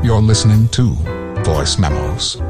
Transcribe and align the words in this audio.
You're 0.00 0.22
listening 0.22 0.68
to 0.68 0.92
Voice 1.44 1.76
Memos, 1.76 2.40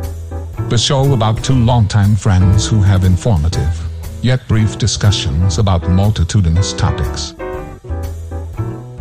the 0.68 0.76
show 0.76 1.14
about 1.14 1.42
two 1.42 1.54
longtime 1.54 2.14
friends 2.14 2.68
who 2.68 2.82
have 2.82 3.04
informative, 3.04 3.74
yet 4.22 4.46
brief 4.46 4.76
discussions 4.76 5.58
about 5.58 5.88
multitudinous 5.88 6.74
topics. 6.74 7.34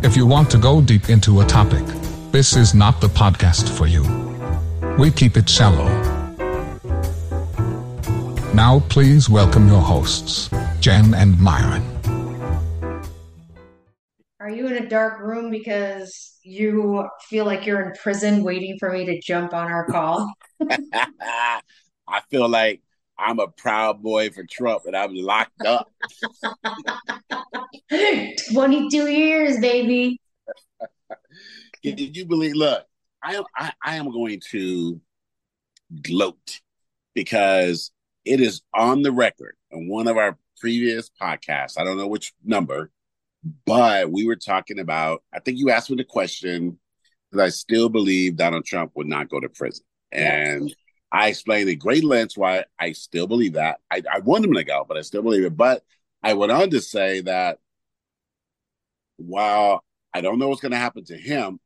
If 0.02 0.16
you 0.16 0.26
want 0.26 0.50
to 0.52 0.58
go 0.58 0.80
deep 0.80 1.10
into 1.10 1.42
a 1.42 1.44
topic, 1.44 1.84
this 2.32 2.56
is 2.56 2.74
not 2.74 3.00
the 3.00 3.08
podcast 3.08 3.68
for 3.68 3.86
you. 3.86 4.02
We 4.98 5.10
keep 5.10 5.36
it 5.36 5.48
shallow. 5.48 5.88
Now, 8.54 8.80
please 8.88 9.28
welcome 9.28 9.68
your 9.68 9.82
hosts, 9.82 10.48
Jenn 10.80 11.12
and 11.12 11.38
Myron. 11.38 11.97
Are 14.88 14.90
you 14.90 14.96
in 14.96 15.02
a 15.02 15.10
dark 15.10 15.20
room 15.20 15.50
because 15.50 16.38
you 16.42 17.08
feel 17.28 17.44
like 17.44 17.66
you're 17.66 17.82
in 17.82 17.92
prison 18.00 18.42
waiting 18.42 18.78
for 18.78 18.90
me 18.90 19.04
to 19.06 19.20
jump 19.20 19.52
on 19.52 19.70
our 19.70 19.84
call? 19.86 20.32
I 20.62 22.20
feel 22.30 22.48
like 22.48 22.80
I'm 23.18 23.38
a 23.38 23.48
proud 23.48 24.02
boy 24.02 24.30
for 24.30 24.44
Trump 24.44 24.84
and 24.86 24.96
I'm 24.96 25.14
locked 25.14 25.64
up. 25.64 25.90
22 27.90 29.08
years, 29.08 29.58
baby. 29.60 30.20
Did 31.82 32.16
you 32.16 32.24
believe? 32.26 32.54
Look, 32.54 32.84
I 33.22 33.34
am 33.34 33.44
I, 33.56 33.72
I 33.84 33.96
am 33.96 34.10
going 34.10 34.40
to 34.50 35.00
gloat 36.02 36.60
because 37.14 37.92
it 38.24 38.40
is 38.40 38.62
on 38.74 39.02
the 39.02 39.12
record 39.12 39.56
in 39.70 39.88
one 39.88 40.08
of 40.08 40.16
our 40.16 40.38
previous 40.60 41.10
podcasts. 41.20 41.78
I 41.78 41.84
don't 41.84 41.98
know 41.98 42.08
which 42.08 42.32
number, 42.44 42.90
but 43.64 44.10
we 44.10 44.26
were 44.26 44.36
talking 44.36 44.78
about. 44.78 45.22
I 45.32 45.40
think 45.40 45.58
you 45.58 45.70
asked 45.70 45.90
me 45.90 45.96
the 45.96 46.04
question 46.04 46.78
because 47.30 47.44
I 47.44 47.48
still 47.50 47.88
believe 47.88 48.36
Donald 48.36 48.64
Trump 48.64 48.92
would 48.94 49.06
not 49.06 49.28
go 49.28 49.40
to 49.40 49.48
prison, 49.48 49.84
and 50.12 50.74
I 51.10 51.28
explained 51.28 51.68
at 51.70 51.78
great 51.78 52.04
lengths 52.04 52.36
why 52.36 52.64
I 52.78 52.92
still 52.92 53.26
believe 53.26 53.54
that. 53.54 53.80
I, 53.90 54.02
I 54.12 54.20
want 54.20 54.44
him 54.44 54.54
to 54.54 54.64
go, 54.64 54.84
but 54.86 54.96
I 54.96 55.02
still 55.02 55.22
believe 55.22 55.44
it. 55.44 55.56
But 55.56 55.82
I 56.22 56.34
went 56.34 56.52
on 56.52 56.70
to 56.70 56.80
say 56.80 57.20
that 57.22 57.58
while 59.16 59.84
I 60.12 60.20
don't 60.20 60.38
know 60.38 60.48
what's 60.48 60.60
going 60.60 60.72
to 60.72 60.78
happen 60.78 61.04
to 61.06 61.16
him, 61.16 61.60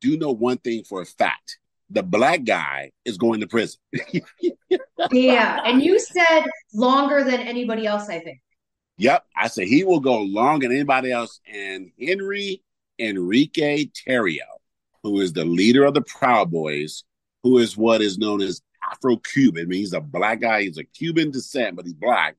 do 0.00 0.16
know 0.16 0.32
one 0.32 0.58
thing 0.58 0.84
for 0.84 1.00
a 1.02 1.06
fact 1.06 1.58
the 1.90 2.02
black 2.02 2.44
guy 2.44 2.90
is 3.04 3.16
going 3.16 3.40
to 3.40 3.46
prison. 3.46 3.80
yeah. 5.10 5.60
And 5.64 5.82
you 5.82 5.98
said 5.98 6.44
longer 6.74 7.24
than 7.24 7.40
anybody 7.40 7.86
else, 7.86 8.08
I 8.08 8.20
think. 8.20 8.40
Yep. 8.98 9.24
I 9.36 9.48
said 9.48 9.68
he 9.68 9.84
will 9.84 10.00
go 10.00 10.20
longer 10.22 10.68
than 10.68 10.76
anybody 10.76 11.12
else. 11.12 11.40
And 11.52 11.92
Henry 12.00 12.62
Enrique 12.98 13.86
Tarrio, 13.86 14.40
who 15.02 15.20
is 15.20 15.32
the 15.32 15.44
leader 15.44 15.84
of 15.84 15.94
the 15.94 16.02
Proud 16.02 16.50
Boys, 16.50 17.04
who 17.42 17.58
is 17.58 17.76
what 17.76 18.02
is 18.02 18.18
known 18.18 18.42
as 18.42 18.60
Afro 18.90 19.16
Cuban. 19.16 19.62
I 19.62 19.66
mean, 19.66 19.78
he's 19.80 19.92
a 19.92 20.00
black 20.00 20.40
guy. 20.40 20.62
He's 20.62 20.78
a 20.78 20.84
Cuban 20.84 21.30
descent, 21.30 21.76
but 21.76 21.84
he's 21.84 21.94
black. 21.94 22.36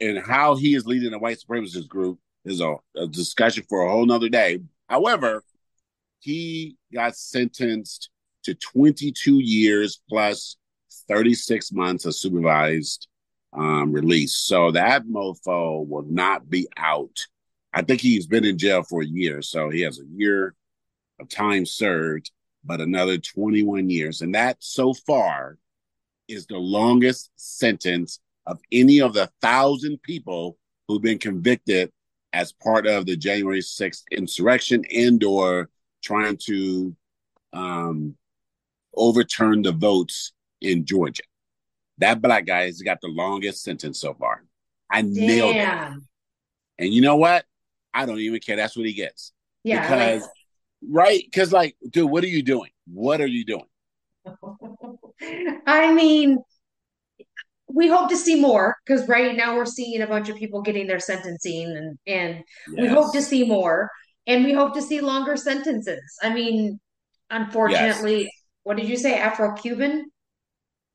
And 0.00 0.18
how 0.18 0.56
he 0.56 0.74
is 0.74 0.86
leading 0.86 1.12
the 1.12 1.18
white 1.18 1.38
supremacist 1.38 1.88
group 1.88 2.18
is 2.44 2.60
a, 2.60 2.76
a 2.96 3.06
discussion 3.06 3.64
for 3.68 3.82
a 3.82 3.90
whole 3.90 4.06
nother 4.06 4.28
day. 4.28 4.60
However, 4.88 5.42
he 6.18 6.76
got 6.92 7.16
sentenced 7.16 8.10
to 8.44 8.54
22 8.54 9.38
years 9.38 10.00
plus 10.08 10.56
36 11.08 11.72
months 11.72 12.04
of 12.06 12.14
supervised 12.14 13.08
um, 13.54 13.92
release. 13.92 14.34
So 14.34 14.72
that 14.72 15.04
mofo 15.06 15.86
will 15.86 16.06
not 16.08 16.50
be 16.50 16.68
out. 16.76 17.26
I 17.72 17.82
think 17.82 18.00
he's 18.00 18.26
been 18.26 18.44
in 18.44 18.58
jail 18.58 18.82
for 18.82 19.02
a 19.02 19.06
year. 19.06 19.42
So 19.42 19.70
he 19.70 19.82
has 19.82 19.98
a 19.98 20.06
year 20.06 20.54
of 21.20 21.28
time 21.28 21.66
served, 21.66 22.30
but 22.64 22.80
another 22.80 23.18
21 23.18 23.90
years. 23.90 24.20
And 24.20 24.34
that 24.34 24.56
so 24.60 24.94
far 24.94 25.58
is 26.28 26.46
the 26.46 26.58
longest 26.58 27.30
sentence 27.36 28.20
of 28.46 28.60
any 28.72 29.00
of 29.00 29.14
the 29.14 29.30
thousand 29.40 30.02
people 30.02 30.56
who've 30.86 31.02
been 31.02 31.18
convicted 31.18 31.90
as 32.32 32.52
part 32.52 32.86
of 32.86 33.06
the 33.06 33.16
January 33.16 33.60
6th 33.60 34.02
insurrection 34.10 34.84
and 34.94 35.22
or 35.22 35.70
trying 36.02 36.36
to 36.36 36.94
um, 37.52 38.16
overturn 38.94 39.62
the 39.62 39.72
votes 39.72 40.32
in 40.60 40.84
Georgia. 40.84 41.22
That 41.98 42.20
black 42.20 42.46
guy 42.46 42.64
has 42.64 42.82
got 42.82 43.00
the 43.00 43.08
longest 43.08 43.62
sentence 43.62 44.00
so 44.00 44.14
far. 44.14 44.44
I 44.90 45.02
Damn. 45.02 45.12
nailed 45.12 45.56
it. 45.56 46.02
And 46.78 46.92
you 46.92 47.00
know 47.00 47.16
what? 47.16 47.44
I 47.92 48.06
don't 48.06 48.18
even 48.18 48.40
care. 48.40 48.56
That's 48.56 48.76
what 48.76 48.86
he 48.86 48.92
gets. 48.92 49.32
Yeah. 49.62 49.82
Because, 49.82 50.22
like... 50.22 50.30
right? 50.90 51.22
Because, 51.24 51.52
like, 51.52 51.76
dude, 51.88 52.10
what 52.10 52.24
are 52.24 52.28
you 52.28 52.42
doing? 52.42 52.70
What 52.92 53.20
are 53.20 53.26
you 53.26 53.44
doing? 53.44 53.66
I 55.66 55.92
mean, 55.92 56.38
we 57.68 57.88
hope 57.88 58.08
to 58.10 58.16
see 58.16 58.40
more 58.40 58.76
because 58.84 59.08
right 59.08 59.36
now 59.36 59.56
we're 59.56 59.66
seeing 59.66 60.02
a 60.02 60.06
bunch 60.06 60.28
of 60.28 60.36
people 60.36 60.62
getting 60.62 60.86
their 60.86 61.00
sentencing 61.00 61.76
and 61.76 61.98
and 62.06 62.44
yes. 62.72 62.82
we 62.82 62.86
hope 62.86 63.12
to 63.12 63.22
see 63.22 63.44
more 63.44 63.90
and 64.26 64.44
we 64.44 64.52
hope 64.52 64.74
to 64.74 64.82
see 64.82 65.00
longer 65.00 65.36
sentences. 65.36 66.02
I 66.22 66.32
mean, 66.32 66.78
unfortunately, 67.30 68.22
yes. 68.22 68.30
what 68.62 68.76
did 68.76 68.88
you 68.88 68.96
say? 68.96 69.18
Afro 69.18 69.54
Cuban? 69.54 70.10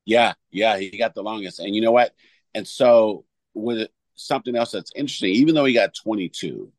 Yeah, 0.06 0.34
yeah, 0.52 0.78
he 0.78 0.98
got 0.98 1.14
the 1.14 1.24
longest. 1.24 1.60
And 1.60 1.76
you 1.76 1.82
know 1.82 1.92
what? 1.92 2.14
And 2.54 2.68
so 2.68 3.26
with 3.54 3.90
something 4.16 4.56
else 4.56 4.72
that's 4.72 4.92
interesting, 4.96 5.32
even 5.36 5.56
though 5.56 5.66
he 5.66 5.74
got 5.74 5.94
22, 5.94 6.72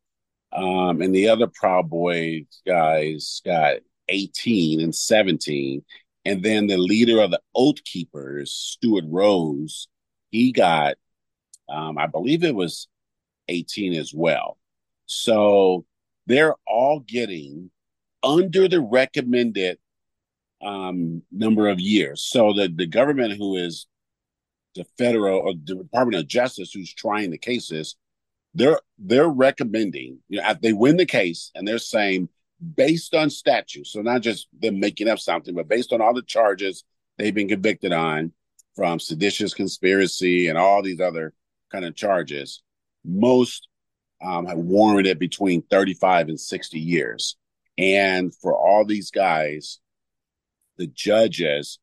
um, 0.52 1.00
and 1.00 1.14
the 1.14 1.28
other 1.28 1.46
Proud 1.46 1.88
Boy 1.88 2.46
guys 2.66 3.40
got 3.44 3.76
18 4.08 4.80
and 4.80 4.94
17, 4.94 5.84
and 6.24 6.42
then 6.42 6.66
the 6.66 6.76
leader 6.76 7.20
of 7.20 7.30
the 7.30 7.40
Oath 7.54 7.82
Keepers, 7.84 8.52
Stewart 8.52 9.04
Rhodes, 9.06 9.88
he 10.30 10.52
got, 10.52 10.96
um, 11.68 11.98
I 11.98 12.06
believe 12.06 12.44
it 12.44 12.54
was 12.54 12.88
18 13.48 13.94
as 13.94 14.12
well. 14.12 14.58
So 15.06 15.84
they're 16.26 16.54
all 16.66 17.00
getting 17.00 17.70
under 18.22 18.68
the 18.68 18.80
recommended 18.80 19.78
um, 20.62 21.22
number 21.32 21.68
of 21.68 21.80
years. 21.80 22.22
So 22.22 22.52
the, 22.52 22.68
the 22.68 22.86
government, 22.86 23.36
who 23.36 23.56
is 23.56 23.86
the 24.74 24.84
federal 24.98 25.38
or 25.38 25.54
the 25.54 25.76
Department 25.76 26.20
of 26.22 26.28
Justice, 26.28 26.72
who's 26.72 26.92
trying 26.92 27.30
the 27.30 27.38
cases, 27.38 27.96
they're 28.54 28.80
they're 28.98 29.28
recommending. 29.28 30.18
You 30.28 30.40
know, 30.40 30.54
they 30.60 30.72
win 30.72 30.96
the 30.96 31.06
case, 31.06 31.50
and 31.54 31.66
they're 31.66 31.78
saying 31.78 32.28
based 32.76 33.14
on 33.14 33.30
statute, 33.30 33.86
so 33.86 34.02
not 34.02 34.20
just 34.20 34.48
them 34.60 34.78
making 34.80 35.08
up 35.08 35.18
something, 35.18 35.54
but 35.54 35.68
based 35.68 35.92
on 35.92 36.00
all 36.00 36.12
the 36.12 36.22
charges 36.22 36.84
they've 37.16 37.34
been 37.34 37.48
convicted 37.48 37.92
on, 37.92 38.32
from 38.76 39.00
seditious 39.00 39.54
conspiracy 39.54 40.48
and 40.48 40.56
all 40.56 40.82
these 40.82 41.00
other 41.00 41.32
kind 41.70 41.84
of 41.84 41.94
charges, 41.94 42.62
most 43.04 43.68
um, 44.22 44.46
have 44.46 44.58
warranted 44.58 45.18
between 45.18 45.62
35 45.62 46.28
and 46.28 46.40
60 46.40 46.78
years. 46.78 47.36
And 47.78 48.34
for 48.36 48.56
all 48.56 48.84
these 48.84 49.10
guys, 49.10 49.80
the 50.80 50.86
judges 50.86 51.78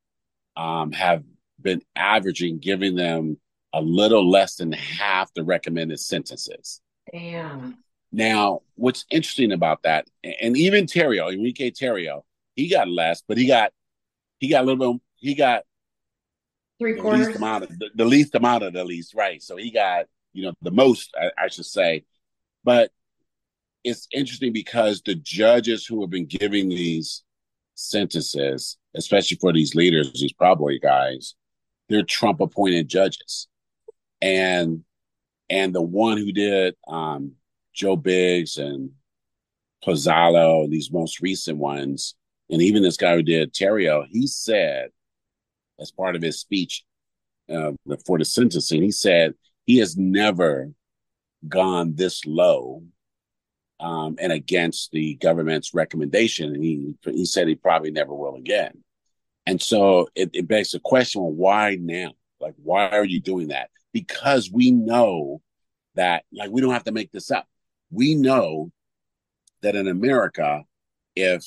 um, 0.58 0.92
have 0.92 1.24
been 1.62 1.82
averaging 1.96 2.58
giving 2.58 2.96
them 2.96 3.40
a 3.74 3.80
little 3.82 4.28
less 4.28 4.56
than 4.56 4.72
half 4.72 5.32
the 5.36 5.44
recommended 5.44 6.00
sentences. 6.00 6.82
Damn. 7.12 7.78
Now, 8.12 8.62
what's 8.76 9.06
interesting 9.12 9.52
about 9.52 9.84
that, 9.84 10.08
and 10.24 10.58
even 10.58 10.88
Tarrio, 10.88 11.32
Enrique 11.32 11.70
Tarrio, 11.70 12.24
he 12.56 12.70
got 12.70 12.88
less, 12.88 13.22
but 13.28 13.38
he 13.38 13.46
got 13.46 13.72
he 14.40 14.50
got 14.50 14.64
a 14.64 14.66
little 14.66 14.94
bit. 14.94 15.02
He 15.18 15.36
got 15.36 15.64
three 16.80 16.96
quarters. 16.96 17.20
The 17.20 17.26
least 17.28 17.38
amount 17.38 17.64
of 17.66 17.80
the, 17.80 17.90
the 17.94 18.06
least 18.06 18.36
amount 18.36 18.64
of 18.64 18.74
the 18.74 18.84
least, 18.84 19.14
right? 19.14 19.42
So 19.44 19.58
he 19.58 19.70
got 19.72 20.06
you 20.34 20.46
know 20.46 20.54
the 20.62 20.72
most, 20.72 21.14
I, 21.16 21.32
I 21.38 21.48
should 21.50 21.66
say, 21.66 22.06
but 22.64 22.92
it's 23.84 24.08
interesting 24.12 24.54
because 24.54 25.02
the 25.02 25.16
judges 25.16 25.86
who 25.86 26.02
have 26.02 26.10
been 26.10 26.26
giving 26.26 26.70
these 26.70 27.24
sentences, 27.78 28.78
especially 28.98 29.38
for 29.40 29.54
these 29.54 29.76
leaders, 29.76 30.12
these 30.14 30.34
probably 30.34 30.80
guys, 30.80 31.36
they're 31.88 32.04
Trump 32.04 32.42
appointed 32.42 32.90
judges. 32.90 33.48
And 34.22 34.84
and 35.50 35.74
the 35.74 35.82
one 35.82 36.18
who 36.18 36.32
did 36.34 36.76
um, 36.88 37.34
Joe 37.74 37.96
Biggs 37.96 38.58
and 38.58 38.92
Pezzola, 39.86 40.70
these 40.70 40.92
most 40.92 41.22
recent 41.22 41.58
ones, 41.58 42.16
and 42.50 42.62
even 42.62 42.84
this 42.84 42.98
guy 42.98 43.16
who 43.16 43.24
did 43.24 43.54
Tarrio, 43.54 44.06
he 44.10 44.28
said, 44.28 44.90
as 45.80 45.92
part 45.92 46.16
of 46.16 46.22
his 46.22 46.40
speech 46.40 46.84
uh, 47.50 47.72
for 48.06 48.18
the 48.18 48.26
sentencing, 48.26 48.82
he 48.82 48.92
said 48.92 49.36
he 49.66 49.78
has 49.78 49.96
never 49.96 50.72
gone 51.48 51.96
this 51.96 52.26
low 52.26 52.84
um, 53.80 54.16
and 54.20 54.32
against 54.32 54.92
the 54.92 55.16
government's 55.16 55.74
recommendation. 55.74 56.54
And 56.54 56.64
he 56.64 56.96
he 57.06 57.26
said 57.26 57.48
he 57.48 57.56
probably 57.56 57.92
never 57.92 58.14
will 58.14 58.36
again. 58.36 58.84
And 59.48 59.62
so 59.62 60.10
it, 60.14 60.30
it 60.34 60.48
begs 60.48 60.72
the 60.72 60.80
question: 60.80 61.22
well, 61.22 61.32
why 61.32 61.78
now? 61.80 62.12
Like, 62.40 62.54
why 62.58 62.90
are 62.90 63.06
you 63.06 63.20
doing 63.20 63.48
that? 63.48 63.70
Because 63.94 64.52
we 64.52 64.72
know 64.72 65.42
that, 65.96 66.26
like, 66.32 66.52
we 66.52 66.62
don't 66.62 66.74
have 66.74 66.84
to 66.84 66.92
make 66.92 67.12
this 67.12 67.32
up. 67.32 67.48
We 67.90 68.14
know 68.14 68.72
that 69.62 69.76
in 69.76 69.88
America, 69.88 70.64
if 71.16 71.44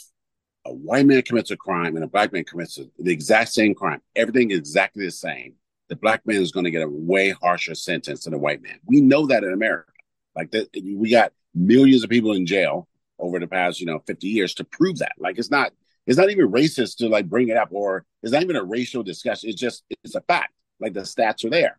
a 0.65 0.73
white 0.73 1.07
man 1.07 1.23
commits 1.23 1.51
a 1.51 1.57
crime 1.57 1.95
and 1.95 2.05
a 2.05 2.09
black 2.09 2.33
man 2.33 2.45
commits 2.45 2.79
the 2.99 3.13
exact 3.13 3.53
same 3.53 3.75
crime, 3.75 4.01
everything 4.17 4.51
is 4.51 4.59
exactly 4.59 5.05
the 5.05 5.13
same, 5.13 5.55
the 5.89 5.97
black 5.97 6.27
man 6.27 6.41
is 6.41 6.53
going 6.53 6.65
to 6.65 6.71
get 6.71 6.83
a 6.83 6.89
way 6.89 7.31
harsher 7.31 7.75
sentence 7.75 8.25
than 8.25 8.35
a 8.35 8.39
white 8.39 8.63
man. 8.63 8.81
We 8.87 9.01
know 9.01 9.27
that 9.27 9.45
in 9.45 9.53
America. 9.53 9.93
Like 10.35 10.55
we 10.75 11.11
got 11.11 11.33
millions 11.55 12.03
of 12.03 12.11
people 12.11 12.33
in 12.33 12.47
jail 12.47 12.89
over 13.19 13.39
the 13.39 13.47
past, 13.47 13.81
you 13.81 13.87
know, 13.87 14.01
50 14.07 14.27
years 14.27 14.55
to 14.55 14.65
prove 14.65 14.99
that. 14.99 15.13
Like 15.19 15.39
it's 15.39 15.51
not, 15.51 15.73
it's 16.11 16.19
not 16.19 16.29
even 16.31 16.51
racist 16.51 16.97
to 16.97 17.09
like 17.09 17.29
bring 17.29 17.51
it 17.51 17.57
up, 17.57 17.69
or 17.71 18.05
it's 18.21 18.33
not 18.33 18.43
even 18.43 18.57
a 18.57 18.65
racial 18.65 19.05
discussion. 19.05 19.49
It's 19.49 19.61
just, 19.61 19.85
it's 20.03 20.17
a 20.17 20.21
fact. 20.23 20.53
Like 20.81 20.93
the 20.93 21.03
stats 21.03 21.45
are 21.45 21.51
there. 21.51 21.79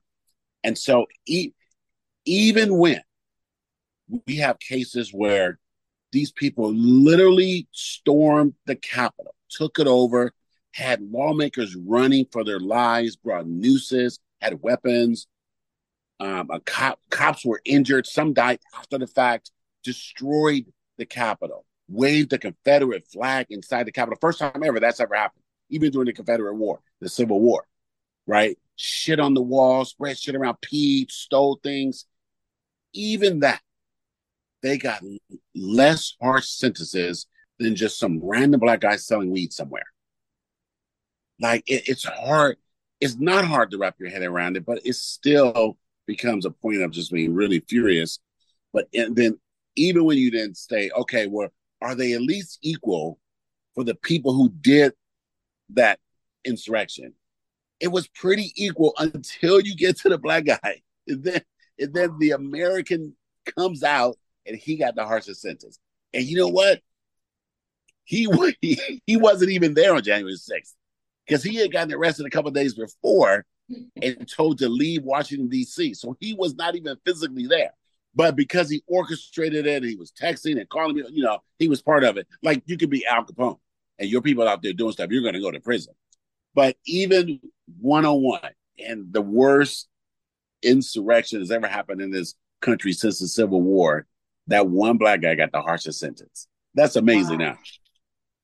And 0.64 0.78
so 0.78 1.08
e- 1.26 1.52
even 2.24 2.78
when 2.78 3.02
we 4.26 4.38
have 4.38 4.58
cases 4.58 5.12
where 5.14 5.60
these 6.14 6.32
people 6.32 6.72
literally 6.74 7.68
stormed 7.74 8.54
the 8.66 8.78
Capitol, 8.78 9.36
took 9.50 9.80
it 9.80 9.88
over, 9.88 10.32
had 10.74 11.02
lawmakers 11.02 11.76
running 11.76 12.26
for 12.32 12.46
their 12.46 12.62
lives, 12.62 13.18
brought 13.18 13.48
nooses, 13.48 14.18
had 14.40 14.62
weapons. 14.62 15.28
Um, 16.22 16.50
cop, 16.66 17.02
cops 17.10 17.44
were 17.44 17.62
injured. 17.66 18.08
Some 18.08 18.32
died 18.32 18.60
after 18.78 18.98
the 18.98 19.08
fact. 19.08 19.52
Destroyed 19.84 20.72
the 20.98 21.06
Capitol. 21.06 21.66
Waved 21.92 22.30
the 22.30 22.38
Confederate 22.38 23.06
flag 23.12 23.48
inside 23.50 23.86
the 23.86 23.92
Capitol. 23.92 24.18
First 24.22 24.40
time 24.40 24.64
ever 24.64 24.80
that's 24.80 25.00
ever 25.00 25.16
happened. 25.16 25.44
Even 25.70 25.92
during 25.92 26.06
the 26.06 26.14
Confederate 26.14 26.56
War, 26.56 26.80
the 27.00 27.10
Civil 27.10 27.40
War, 27.40 27.66
right? 28.28 28.58
Shit 28.76 29.20
on 29.20 29.34
the 29.34 29.42
wall, 29.42 29.86
spread 29.86 30.18
shit 30.18 30.36
around, 30.36 30.58
peed, 30.62 31.12
stole 31.12 31.60
things. 31.62 32.06
Even 32.94 33.42
that, 33.42 33.62
they 34.64 34.78
got 34.78 35.02
less 35.56 36.16
harsh 36.22 36.48
sentences 36.48 37.28
than 37.60 37.76
just 37.76 38.00
some 38.00 38.20
random 38.24 38.60
black 38.60 38.82
guy 38.82 38.96
selling 38.96 39.32
weed 39.32 39.54
somewhere. 39.54 39.86
Like 41.40 41.64
it, 41.68 41.88
it's 41.88 42.06
hard. 42.06 42.58
It's 43.00 43.18
not 43.18 43.46
hard 43.46 43.72
to 43.72 43.78
wrap 43.78 43.96
your 44.00 44.10
head 44.10 44.22
around 44.22 44.58
it, 44.58 44.66
but 44.66 44.80
it 44.86 44.96
still 44.96 45.78
becomes 46.06 46.46
a 46.46 46.52
point 46.52 46.82
of 46.82 46.92
just 46.92 47.12
being 47.12 47.34
really 47.34 47.60
furious. 47.68 48.20
But 48.74 48.88
and 48.94 49.16
then 49.16 49.40
even 49.76 50.04
when 50.06 50.18
you 50.18 50.32
then 50.32 50.54
say, 50.54 50.92
okay, 50.96 51.28
well, 51.28 51.50
are 51.82 51.96
they 51.96 52.14
at 52.14 52.22
least 52.22 52.60
equal 52.62 53.20
for 53.76 53.84
the 53.84 53.96
people 53.96 54.34
who 54.34 54.50
did 54.50 54.94
that 55.72 56.00
insurrection? 56.46 57.14
It 57.80 57.90
was 57.90 58.08
pretty 58.08 58.54
equal 58.56 58.94
until 58.98 59.60
you 59.60 59.76
get 59.76 59.98
to 60.00 60.10
the 60.10 60.18
black 60.18 60.46
guy. 60.46 60.82
And 61.08 61.24
then 61.24 61.42
and 61.80 61.94
then 61.94 62.18
the 62.20 62.32
American 62.32 63.16
comes 63.58 63.84
out 63.84 64.18
and 64.46 64.56
he 64.56 64.78
got 64.78 64.96
the 64.96 65.06
harshest 65.06 65.42
sentence. 65.42 65.80
And 66.14 66.24
you 66.24 66.38
know 66.38 66.48
what? 66.48 66.80
He 68.04 68.28
he, 68.62 69.02
he 69.06 69.18
wasn't 69.18 69.52
even 69.52 69.74
there 69.74 69.96
on 69.96 70.04
January 70.04 70.36
6th 70.36 70.74
because 71.26 71.44
he 71.44 71.56
had 71.56 71.72
gotten 71.72 71.94
arrested 71.94 72.26
a 72.26 72.30
couple 72.30 72.52
days 72.52 72.76
before 72.76 73.46
and 74.02 74.28
told 74.30 74.58
to 74.60 74.70
leave 74.70 75.04
Washington, 75.04 75.48
D.C. 75.48 75.94
So 75.94 76.16
he 76.20 76.34
was 76.34 76.56
not 76.56 76.76
even 76.76 76.98
physically 77.06 77.48
there. 77.48 77.72
But 78.14 78.36
because 78.36 78.70
he 78.70 78.84
orchestrated 78.88 79.66
it, 79.66 79.84
he 79.84 79.96
was 79.96 80.12
texting 80.12 80.60
and 80.60 80.68
calling 80.68 80.96
me, 80.96 81.04
you 81.12 81.24
know, 81.24 81.40
he 81.60 81.70
was 81.70 81.82
part 81.82 82.04
of 82.04 82.18
it. 82.18 82.28
Like 82.44 82.64
you 82.66 82.78
could 82.78 82.90
be 82.90 83.06
Al 83.06 83.24
Capone 83.24 83.60
and 84.00 84.10
your 84.10 84.22
people 84.22 84.48
out 84.48 84.62
there 84.62 84.74
doing 84.74 84.92
stuff, 84.92 85.10
you're 85.12 85.22
going 85.22 85.34
to 85.34 85.40
go 85.40 85.52
to 85.52 85.60
prison. 85.60 85.94
But 86.54 86.76
even 86.86 87.40
one 87.80 88.06
on 88.06 88.22
one, 88.22 88.52
and 88.78 89.14
the 89.14 89.22
worst 89.22 89.88
insurrection 90.62 91.40
has 91.40 91.52
ever 91.52 91.68
happened 91.68 92.02
in 92.02 92.12
this 92.12 92.36
country 92.62 92.94
since 92.94 93.20
the 93.20 93.28
Civil 93.28 93.62
War, 93.62 94.06
that 94.48 94.68
one 94.68 94.98
black 94.98 95.22
guy 95.22 95.36
got 95.36 95.52
the 95.52 95.62
harshest 95.62 96.00
sentence. 96.00 96.48
That's 96.74 96.96
amazing 96.96 97.40
wow. 97.40 97.46
now. 97.46 97.58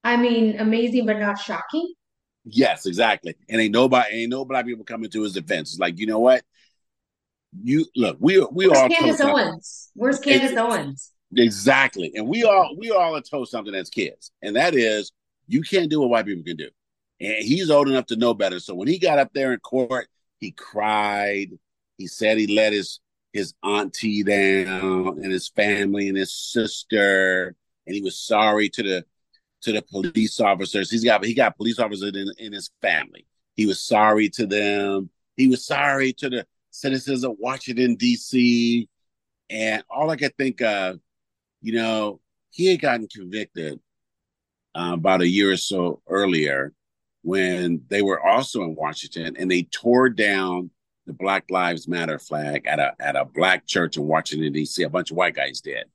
I 0.03 0.15
mean, 0.15 0.59
amazing, 0.59 1.05
but 1.05 1.19
not 1.19 1.39
shocking. 1.39 1.93
Yes, 2.45 2.85
exactly. 2.85 3.35
And 3.49 3.59
ain't 3.59 3.73
nobody, 3.73 4.21
ain't 4.21 4.31
no 4.31 4.45
black 4.45 4.65
people 4.65 4.85
coming 4.85 5.09
to 5.09 5.23
his 5.23 5.33
defense. 5.33 5.71
It's 5.71 5.79
like, 5.79 5.99
you 5.99 6.07
know 6.07 6.19
what? 6.19 6.43
You 7.63 7.85
look, 7.95 8.17
we 8.19 8.39
are 8.39 8.47
we 8.51 8.67
Where's 8.67 8.77
all 8.77 8.89
Candace 8.89 9.21
Owens. 9.21 9.91
Where's 9.93 10.19
Candace 10.19 10.51
it's, 10.51 10.59
Owens? 10.59 11.11
Exactly. 11.35 12.11
And 12.15 12.27
we 12.27 12.43
all 12.43 12.75
we 12.77 12.91
all 12.91 13.15
are 13.15 13.21
told 13.21 13.49
something 13.49 13.73
as 13.73 13.89
kids, 13.89 14.31
and 14.41 14.55
that 14.55 14.75
is 14.75 15.11
you 15.47 15.61
can't 15.61 15.89
do 15.89 16.01
what 16.01 16.09
white 16.09 16.25
people 16.25 16.43
can 16.43 16.57
do. 16.57 16.69
And 17.19 17.43
he's 17.43 17.71
old 17.71 17.87
enough 17.87 18.07
to 18.07 18.15
know 18.15 18.33
better. 18.33 18.59
So 18.59 18.75
when 18.75 18.87
he 18.87 18.99
got 18.99 19.17
up 19.17 19.31
there 19.33 19.53
in 19.53 19.59
court, 19.59 20.07
he 20.39 20.51
cried. 20.51 21.51
He 21.97 22.07
said 22.07 22.37
he 22.37 22.47
let 22.47 22.73
his 22.73 22.99
his 23.33 23.53
auntie 23.63 24.23
down 24.23 25.19
and 25.23 25.31
his 25.31 25.49
family 25.49 26.07
and 26.07 26.17
his 26.17 26.33
sister, 26.33 27.55
and 27.85 27.95
he 27.95 28.01
was 28.01 28.19
sorry 28.19 28.69
to 28.69 28.83
the 28.83 29.05
to 29.61 29.71
the 29.71 29.81
police 29.81 30.39
officers. 30.39 30.91
He's 30.91 31.03
got 31.03 31.25
he 31.25 31.33
got 31.33 31.57
police 31.57 31.79
officers 31.79 32.13
in, 32.15 32.31
in 32.37 32.53
his 32.53 32.69
family. 32.81 33.25
He 33.55 33.65
was 33.65 33.81
sorry 33.81 34.29
to 34.29 34.45
them. 34.45 35.09
He 35.35 35.47
was 35.47 35.65
sorry 35.65 36.13
to 36.13 36.29
the 36.29 36.47
citizens 36.77 37.23
of 37.23 37.37
Washington 37.39 37.95
D.C. 37.95 38.87
And 39.49 39.83
all 39.89 40.09
I 40.09 40.15
could 40.15 40.35
think 40.37 40.61
of, 40.61 40.99
you 41.61 41.73
know, 41.73 42.19
he 42.51 42.67
had 42.67 42.81
gotten 42.81 43.07
convicted 43.07 43.79
uh, 44.75 44.91
about 44.93 45.21
a 45.21 45.27
year 45.27 45.51
or 45.51 45.57
so 45.57 46.01
earlier 46.07 46.73
when 47.23 47.81
they 47.89 48.01
were 48.01 48.25
also 48.25 48.63
in 48.63 48.75
Washington 48.75 49.35
and 49.37 49.49
they 49.49 49.63
tore 49.63 50.09
down 50.09 50.69
the 51.07 51.13
Black 51.13 51.45
Lives 51.49 51.87
Matter 51.87 52.19
flag 52.19 52.67
at 52.67 52.79
a 52.79 52.93
at 52.99 53.15
a 53.15 53.25
black 53.25 53.65
church 53.65 53.97
in 53.97 54.05
Washington 54.05 54.51
D.C. 54.53 54.83
A 54.83 54.89
bunch 54.89 55.09
of 55.09 55.17
white 55.17 55.35
guys 55.35 55.61
did, 55.61 55.85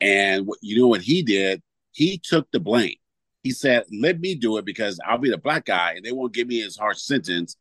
and 0.00 0.46
what, 0.46 0.58
you 0.60 0.78
know 0.78 0.88
what 0.88 1.00
he 1.00 1.22
did? 1.22 1.62
He 1.92 2.20
took 2.22 2.50
the 2.52 2.60
blame. 2.60 2.96
He 3.42 3.50
said, 3.50 3.84
"Let 3.90 4.20
me 4.20 4.34
do 4.34 4.58
it 4.58 4.66
because 4.66 5.00
I'll 5.06 5.18
be 5.18 5.30
the 5.30 5.38
black 5.38 5.64
guy, 5.64 5.94
and 5.94 6.04
they 6.04 6.12
won't 6.12 6.34
give 6.34 6.48
me 6.48 6.62
as 6.62 6.76
harsh 6.76 6.98
sentence 6.98 7.56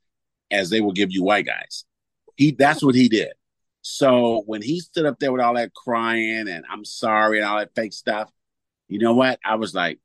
as 0.52 0.70
they 0.70 0.82
will 0.82 0.92
give 0.92 1.12
you 1.12 1.24
white 1.24 1.46
guys." 1.46 1.86
He 2.36 2.52
that's 2.52 2.84
what 2.84 2.96
he 2.96 3.10
did. 3.10 3.34
So 3.82 4.44
when 4.48 4.62
he 4.62 4.80
stood 4.80 5.06
up 5.06 5.20
there 5.20 5.32
with 5.32 5.42
all 5.42 5.56
that 5.56 5.74
crying 5.74 6.48
and 6.48 6.66
I'm 6.70 6.84
sorry 6.84 7.38
and 7.38 7.48
all 7.48 7.60
that 7.60 7.76
fake 7.76 7.94
stuff, 7.94 8.32
you 8.88 9.00
know 9.00 9.14
what? 9.14 9.40
I 9.46 9.56
was 9.56 9.76
like, 9.76 10.00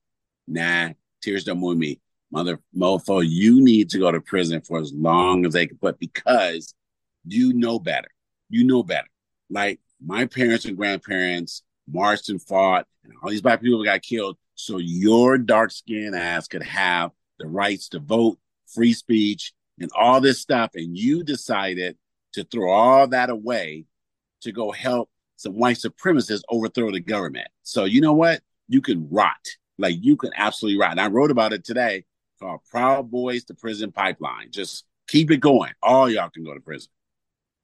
nah, 0.47 0.91
tears 1.23 1.45
don't 1.45 1.61
move 1.61 1.79
me. 1.79 2.01
Mother 2.31 2.61
mofo, 2.77 3.27
you 3.27 3.63
need 3.63 3.91
to 3.91 3.99
go 3.99 4.13
to 4.13 4.21
prison 4.21 4.61
for 4.61 4.79
as 4.79 4.93
long 4.93 5.47
as 5.47 5.55
they 5.55 5.67
can 5.67 5.79
put 5.79 5.99
because 5.99 6.75
you 7.25 7.53
know 7.53 7.79
better. 7.79 8.11
You 8.49 8.65
know 8.65 8.83
better. 8.83 9.09
Like 9.49 9.81
my 10.05 10.27
parents 10.27 10.65
and 10.65 10.77
grandparents 10.77 11.63
marched 11.89 12.29
and 12.29 12.41
fought, 12.41 12.87
and 13.05 13.13
all 13.23 13.31
these 13.31 13.43
black 13.43 13.61
people 13.61 13.83
got 13.85 14.03
killed. 14.03 14.37
So 14.55 14.79
your 14.79 15.39
dark 15.39 15.71
skinned 15.71 16.15
ass 16.15 16.49
could 16.49 16.63
have 16.63 17.11
the 17.39 17.47
rights 17.47 17.89
to 17.91 17.99
vote, 17.99 18.39
free 18.67 18.93
speech, 18.93 19.53
and 19.79 19.91
all 19.99 20.21
this 20.21 20.41
stuff. 20.41 20.73
And 20.75 20.97
you 20.97 21.25
decided 21.25 21.97
to 22.35 22.45
throw 22.45 22.71
all 22.71 23.09
that 23.09 23.31
away 23.31 23.85
to 24.43 24.53
go 24.53 24.71
help 24.71 25.11
some 25.37 25.55
white 25.55 25.77
supremacists 25.77 26.43
overthrow 26.49 26.91
the 26.91 27.01
government. 27.01 27.49
So 27.63 27.85
you 27.85 28.01
know 28.01 28.13
what? 28.13 28.43
You 28.69 28.81
can 28.81 29.09
rot. 29.11 29.47
Like 29.79 29.97
you 30.01 30.17
can 30.17 30.31
absolutely 30.37 30.79
rot. 30.79 30.93
And 30.93 31.01
I 31.01 31.09
wrote 31.09 31.31
about 31.31 31.53
it 31.53 31.65
today 31.65 32.05
called 32.41 32.61
Proud 32.71 33.11
Boys 33.11 33.45
to 33.45 33.55
Prison 33.55 33.93
Pipeline. 33.93 34.51
Just 34.51 34.85
keep 35.09 35.31
it 35.31 35.39
going. 35.39 35.73
All 35.83 36.11
y'all 36.11 36.31
can 36.31 36.45
go 36.45 36.55
to 36.55 36.61
prison. 36.61 36.91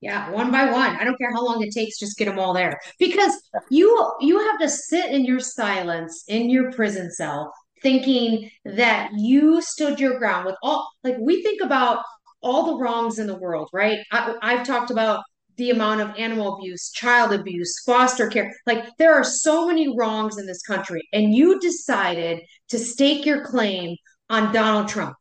Yeah, 0.01 0.31
one 0.31 0.51
by 0.51 0.71
one. 0.71 0.97
I 0.97 1.05
don't 1.05 1.17
care 1.17 1.33
how 1.33 1.45
long 1.45 1.63
it 1.63 1.73
takes, 1.73 1.99
just 1.99 2.19
get 2.19 2.27
them 2.27 2.39
all 2.39 2.53
there. 2.53 2.79
Because 2.99 3.33
you 3.71 4.13
you 4.21 4.39
have 4.39 4.59
to 4.61 4.69
sit 4.69 5.11
in 5.11 5.25
your 5.25 5.41
silence 5.41 6.25
in 6.29 6.51
your 6.51 6.71
prison 6.73 7.11
cell 7.11 7.53
thinking 7.83 8.51
that 8.65 9.11
you 9.15 9.61
stood 9.61 10.01
your 10.01 10.19
ground 10.19 10.47
with 10.47 10.57
all 10.63 10.91
like 11.05 11.17
we 11.21 11.43
think 11.43 11.63
about 11.63 12.03
all 12.47 12.65
the 12.67 12.83
wrongs 12.83 13.19
in 13.19 13.27
the 13.27 13.37
world, 13.37 13.69
right? 13.73 13.99
I, 14.13 14.37
I've 14.41 14.67
talked 14.67 14.93
about 14.93 15.25
the 15.57 15.71
amount 15.71 16.01
of 16.01 16.15
animal 16.17 16.57
abuse, 16.57 16.91
child 16.93 17.33
abuse, 17.33 17.83
foster 17.85 18.29
care. 18.29 18.55
Like 18.67 18.85
there 18.99 19.15
are 19.15 19.25
so 19.25 19.67
many 19.67 19.97
wrongs 19.97 20.39
in 20.39 20.47
this 20.47 20.63
country, 20.63 21.07
and 21.13 21.35
you 21.35 21.59
decided 21.59 22.41
to 22.69 22.79
stake 22.79 23.27
your 23.27 23.45
claim 23.45 23.97
on 24.31 24.53
Donald 24.53 24.89
Trump. 24.89 25.17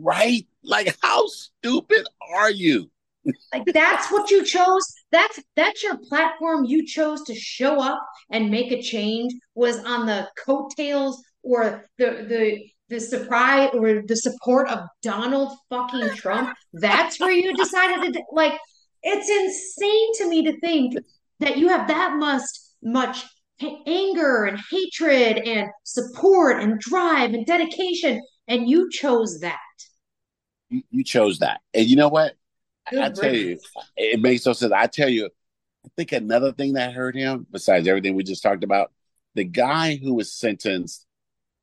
Right? 0.00 0.46
Like, 0.62 0.96
how 1.02 1.26
stupid 1.26 2.06
are 2.34 2.50
you? 2.50 2.90
like 3.52 3.64
that's 3.74 4.10
what 4.10 4.30
you 4.30 4.42
chose. 4.42 4.84
That's 5.12 5.38
that's 5.54 5.82
your 5.82 5.98
platform. 5.98 6.64
You 6.64 6.86
chose 6.86 7.22
to 7.24 7.34
show 7.34 7.82
up 7.82 8.02
and 8.30 8.50
make 8.50 8.72
a 8.72 8.80
change. 8.80 9.34
Was 9.54 9.84
on 9.84 10.06
the 10.06 10.28
coattails 10.46 11.22
or 11.42 11.84
the 11.98 12.26
the 12.28 12.70
the 12.88 13.00
surprise 13.00 13.70
or 13.74 14.02
the 14.02 14.16
support 14.16 14.68
of 14.68 14.80
Donald 15.02 15.56
fucking 15.68 16.10
Trump. 16.16 16.56
That's 16.72 17.20
where 17.20 17.30
you 17.30 17.54
decided 17.54 18.12
to 18.14 18.22
like. 18.32 18.58
It's 19.02 19.28
insane 19.28 20.14
to 20.16 20.28
me 20.28 20.44
to 20.44 20.58
think 20.60 20.94
that 21.40 21.56
you 21.56 21.68
have 21.68 21.88
that 21.88 22.16
much 22.16 22.42
much 22.82 23.24
anger 23.86 24.44
and 24.44 24.58
hatred 24.70 25.38
and 25.38 25.68
support 25.84 26.62
and 26.62 26.78
drive 26.78 27.34
and 27.34 27.44
dedication 27.44 28.22
and 28.46 28.68
you 28.68 28.88
chose 28.90 29.40
that 29.40 29.58
you, 30.70 30.82
you 30.90 31.02
chose 31.02 31.40
that 31.40 31.60
and 31.74 31.86
you 31.86 31.96
know 31.96 32.08
what 32.08 32.34
Good 32.88 33.00
i 33.00 33.10
tell 33.10 33.34
you 33.34 33.58
it 33.96 34.20
makes 34.20 34.46
no 34.46 34.52
sense 34.52 34.72
i 34.72 34.86
tell 34.86 35.08
you 35.08 35.28
i 35.84 35.88
think 35.96 36.12
another 36.12 36.52
thing 36.52 36.74
that 36.74 36.92
hurt 36.92 37.16
him 37.16 37.48
besides 37.50 37.88
everything 37.88 38.14
we 38.14 38.22
just 38.22 38.44
talked 38.44 38.62
about 38.62 38.92
the 39.34 39.44
guy 39.44 39.96
who 39.96 40.14
was 40.14 40.32
sentenced 40.32 41.04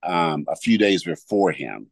um, 0.06 0.46
a 0.48 0.56
few 0.56 0.78
days 0.78 1.04
before 1.04 1.52
him. 1.52 1.88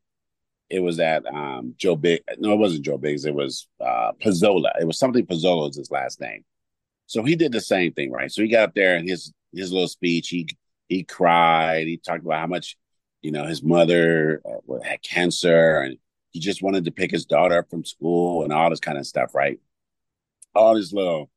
It 0.69 0.79
was 0.79 0.99
at 0.99 1.25
um, 1.27 1.75
Joe 1.77 1.95
Big. 1.95 2.23
No, 2.39 2.53
it 2.53 2.57
wasn't 2.57 2.85
Joe 2.85 2.97
Biggs. 2.97 3.25
It 3.25 3.35
was 3.35 3.67
uh, 3.79 4.13
Pezzola. 4.19 4.71
It 4.79 4.87
was 4.87 4.97
something 4.97 5.25
Pezzola 5.25 5.67
was 5.67 5.77
his 5.77 5.91
last 5.91 6.19
name. 6.19 6.43
So 7.05 7.23
he 7.23 7.35
did 7.35 7.51
the 7.51 7.61
same 7.61 7.93
thing, 7.93 8.11
right? 8.11 8.31
So 8.31 8.41
he 8.41 8.47
got 8.47 8.69
up 8.69 8.75
there 8.75 8.95
and 8.95 9.07
his 9.07 9.33
his 9.53 9.71
little 9.71 9.87
speech. 9.87 10.29
He 10.29 10.47
he 10.87 11.03
cried. 11.03 11.87
He 11.87 11.97
talked 11.97 12.25
about 12.25 12.39
how 12.39 12.47
much 12.47 12.77
you 13.21 13.31
know 13.31 13.45
his 13.45 13.61
mother 13.61 14.41
uh, 14.45 14.79
had 14.83 15.03
cancer 15.03 15.81
and 15.81 15.97
he 16.31 16.39
just 16.39 16.63
wanted 16.63 16.85
to 16.85 16.91
pick 16.91 17.11
his 17.11 17.25
daughter 17.25 17.59
up 17.59 17.69
from 17.69 17.85
school 17.85 18.43
and 18.43 18.51
all 18.51 18.69
this 18.69 18.79
kind 18.79 18.97
of 18.97 19.05
stuff, 19.05 19.35
right? 19.35 19.59
All 20.55 20.75
this 20.75 20.91
little 20.91 21.29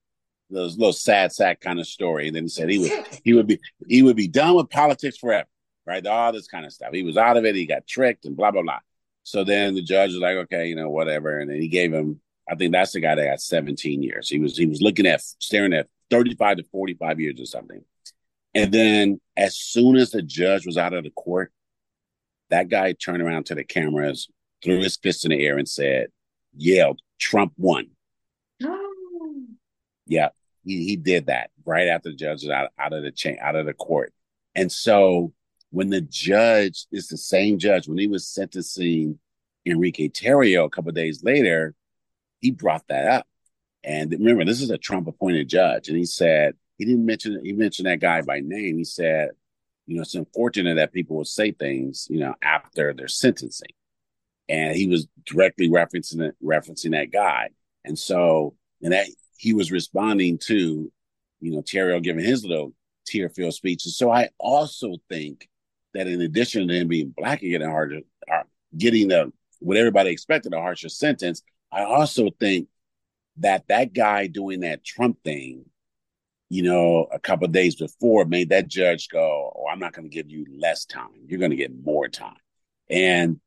those 0.49 0.79
little 0.79 0.93
sad 0.93 1.33
sack 1.33 1.61
kind 1.61 1.79
of 1.79 1.87
story. 1.87 2.29
And 2.29 2.37
then 2.37 2.45
he 2.45 2.49
said 2.49 2.71
he 2.71 2.79
would 2.79 2.93
he 3.25 3.35
would 3.35 3.47
be 3.47 3.61
he 3.87 4.03
would 4.03 4.17
be 4.17 4.29
done 4.29 4.55
with 4.55 4.71
politics 4.71 5.19
forever, 5.19 5.49
right? 5.87 6.07
All 6.07 6.33
this 6.33 6.49
kind 6.49 6.67
of 6.67 6.73
stuff. 6.73 6.93
He 6.93 7.03
was 7.03 7.17
out 7.17 7.37
of 7.37 7.45
it. 7.45 7.55
He 7.55 7.67
got 7.67 7.87
tricked 7.87 8.25
and 8.25 8.37
blah 8.37 8.51
blah 8.51 8.63
blah. 8.63 8.81
So 9.23 9.45
then 9.45 9.75
the 9.75 9.83
judge 9.83 10.13
was 10.13 10.21
like, 10.21 10.37
okay, 10.37 10.69
you 10.69 10.77
know, 10.77 10.91
whatever. 10.91 11.39
And 11.39 11.51
then 11.51 11.61
he 11.61 11.69
gave 11.69 11.93
him. 11.93 12.21
I 12.49 12.55
think 12.55 12.73
that's 12.73 12.93
the 12.93 13.01
guy 13.01 13.17
that 13.17 13.25
got 13.25 13.41
17 13.41 14.03
years. 14.03 14.29
He 14.29 14.39
was 14.39 14.57
he 14.57 14.67
was 14.67 14.81
looking 14.81 15.07
at 15.07 15.21
staring 15.21 15.73
at 15.73 15.89
35 16.11 16.59
to 16.59 16.65
45 16.65 17.21
years 17.21 17.41
or 17.41 17.47
something. 17.47 17.83
And 18.55 18.73
then 18.73 19.21
as 19.37 19.57
soon 19.57 19.97
as 19.97 20.13
the 20.13 20.23
judge 20.23 20.65
was 20.65 20.79
out 20.79 20.95
of 20.95 21.05
the 21.05 21.11
court, 21.11 21.53
that 22.51 22.69
guy 22.69 22.93
turned 22.93 23.23
around 23.23 23.47
to 23.47 23.55
the 23.55 23.65
cameras, 23.65 24.29
threw 24.63 24.81
his 24.81 24.97
fist 24.97 25.25
in 25.25 25.31
the 25.31 25.45
air, 25.45 25.59
and 25.59 25.69
said, 25.69 26.09
yelled, 26.57 27.01
Trump 27.19 27.53
won. 27.57 27.89
Yeah, 30.09 30.29
he, 30.63 30.85
he 30.85 30.95
did 30.95 31.27
that 31.27 31.51
right 31.65 31.89
after 31.89 32.11
the 32.11 32.15
judge 32.15 32.45
was 32.45 32.51
out, 32.51 32.71
out 32.79 32.93
of 32.93 33.03
the 33.03 33.11
chain, 33.11 33.39
out 33.41 33.57
of 33.57 33.67
the 33.67 33.75
court. 33.75 34.15
And 34.55 34.71
so 34.71 35.33
when 35.71 35.91
the 35.91 36.01
judge 36.01 36.87
is 36.93 37.09
the 37.09 37.17
same 37.17 37.59
judge, 37.59 37.89
when 37.89 37.99
he 37.99 38.07
was 38.07 38.27
sentencing 38.27 39.19
Enrique 39.65 40.09
Tarrio 40.09 40.65
a 40.65 40.71
couple 40.71 40.93
days 40.93 41.23
later, 41.25 41.75
he 42.41 42.51
brought 42.51 42.87
that 42.89 43.07
up. 43.07 43.27
And 43.85 44.11
remember, 44.11 44.45
this 44.45 44.63
is 44.63 44.71
a 44.71 44.79
Trump 44.79 45.07
appointed 45.07 45.49
judge. 45.49 45.89
And 45.89 45.97
he 45.97 46.05
said, 46.05 46.55
he 46.79 46.85
didn't 46.85 47.07
mention, 47.07 47.41
he 47.45 47.53
mentioned 47.53 47.87
that 47.87 48.01
guy 48.01 48.23
by 48.23 48.41
name. 48.41 48.79
He 48.79 48.85
said, 48.85 49.31
you 49.87 49.97
know, 49.97 50.03
it's 50.03 50.15
unfortunate 50.15 50.75
that 50.77 50.93
people 50.93 51.17
will 51.17 51.25
say 51.25 51.53
things, 51.53 52.07
you 52.11 52.19
know, 52.19 52.35
after 52.43 52.93
their 52.93 53.09
sentencing. 53.09 53.71
And 54.49 54.77
he 54.77 54.87
was 54.89 55.07
directly 55.25 55.69
referencing 55.69 56.33
referencing 56.43 56.93
that 56.93 57.11
guy. 57.13 57.51
And 57.85 57.99
so, 57.99 58.55
and 58.83 58.93
that 58.93 59.07
he 59.37 59.55
was 59.55 59.73
responding 59.73 60.39
to, 60.47 60.93
you 61.41 61.53
know, 61.53 61.63
Tarrio 61.63 62.03
giving 62.03 62.25
his 62.25 62.45
little 62.45 62.73
tear 63.07 63.29
filled 63.29 63.55
speech. 63.55 63.85
And 63.85 63.95
so 63.95 64.11
I 64.11 64.29
also 64.39 64.97
think 65.09 65.49
that 65.97 66.07
in 66.07 66.21
addition 66.21 66.69
to 66.69 66.75
him 66.75 66.89
being 66.89 67.15
black 67.17 67.43
and 67.43 67.51
getting 67.51 67.69
harder, 67.69 68.01
uh, 68.33 68.43
getting 68.77 69.09
the 69.09 69.33
what 69.61 69.77
everybody 69.77 70.11
expected 70.11 70.53
a 70.53 70.61
harsher 70.61 70.89
sentence, 70.89 71.43
I 71.73 71.85
also 71.85 72.31
think 72.39 72.69
that 73.39 73.69
that 73.69 73.93
guy 73.93 74.27
doing 74.27 74.61
that 74.61 74.85
Trump 74.85 75.19
thing, 75.25 75.65
you 76.49 76.63
know, 76.63 77.07
a 77.13 77.19
couple 77.19 77.49
days 77.49 77.75
before 77.75 78.25
made 78.25 78.51
that 78.51 78.69
judge 78.69 79.09
go, 79.09 79.53
"Oh, 79.57 79.67
I'm 79.71 79.79
not 79.79 79.93
going 79.93 80.09
to 80.09 80.15
give 80.15 80.31
you 80.31 80.47
less 80.59 80.85
time. 80.85 81.27
You're 81.27 81.41
going 81.41 81.51
to 81.51 81.57
get 81.57 81.85
more 81.85 82.09
time." 82.09 82.37
And 82.89 83.41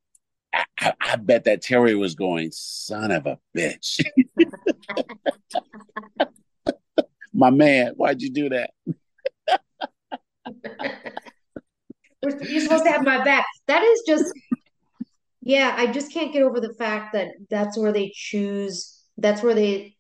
I, 0.54 0.66
I, 0.80 0.94
I 1.00 1.16
bet 1.16 1.46
that 1.46 1.62
Terry 1.62 1.96
was 1.96 2.16
going, 2.16 2.52
"Son 2.52 3.12
of 3.12 3.26
a 3.26 3.40
bitch." 3.56 4.04
My 7.34 7.52
man, 7.52 7.94
why'd 7.96 8.22
you 8.22 8.32
do 8.32 8.50
that? 8.50 8.72
You're 12.22 12.62
supposed 12.62 12.86
to 12.86 12.92
have 12.92 13.04
my 13.04 13.24
back. 13.24 13.46
That 13.68 13.84
is 13.84 14.04
just, 14.08 14.34
yeah, 15.42 15.74
I 15.78 15.88
just 15.88 16.14
can't 16.14 16.34
get 16.34 16.44
over 16.44 16.60
the 16.60 16.74
fact 16.74 17.14
that 17.14 17.30
that's 17.50 17.78
where 17.78 17.94
they 17.94 18.12
choose, 18.14 19.02
that's 19.18 19.42
where 19.42 19.56
they 19.56 19.96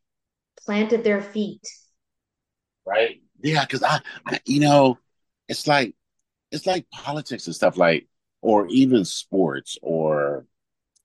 planted 0.65 1.03
their 1.03 1.21
feet. 1.21 1.61
Right. 2.85 3.21
Yeah. 3.41 3.65
Cause 3.65 3.83
I, 3.83 3.99
I 4.25 4.39
you 4.45 4.59
know, 4.59 4.97
it's 5.47 5.65
like, 5.67 5.95
it's 6.51 6.65
like 6.65 6.89
politics 6.91 7.45
and 7.47 7.55
stuff 7.55 7.77
like, 7.77 8.07
or 8.41 8.67
even 8.67 9.05
sports 9.05 9.77
or, 9.81 10.45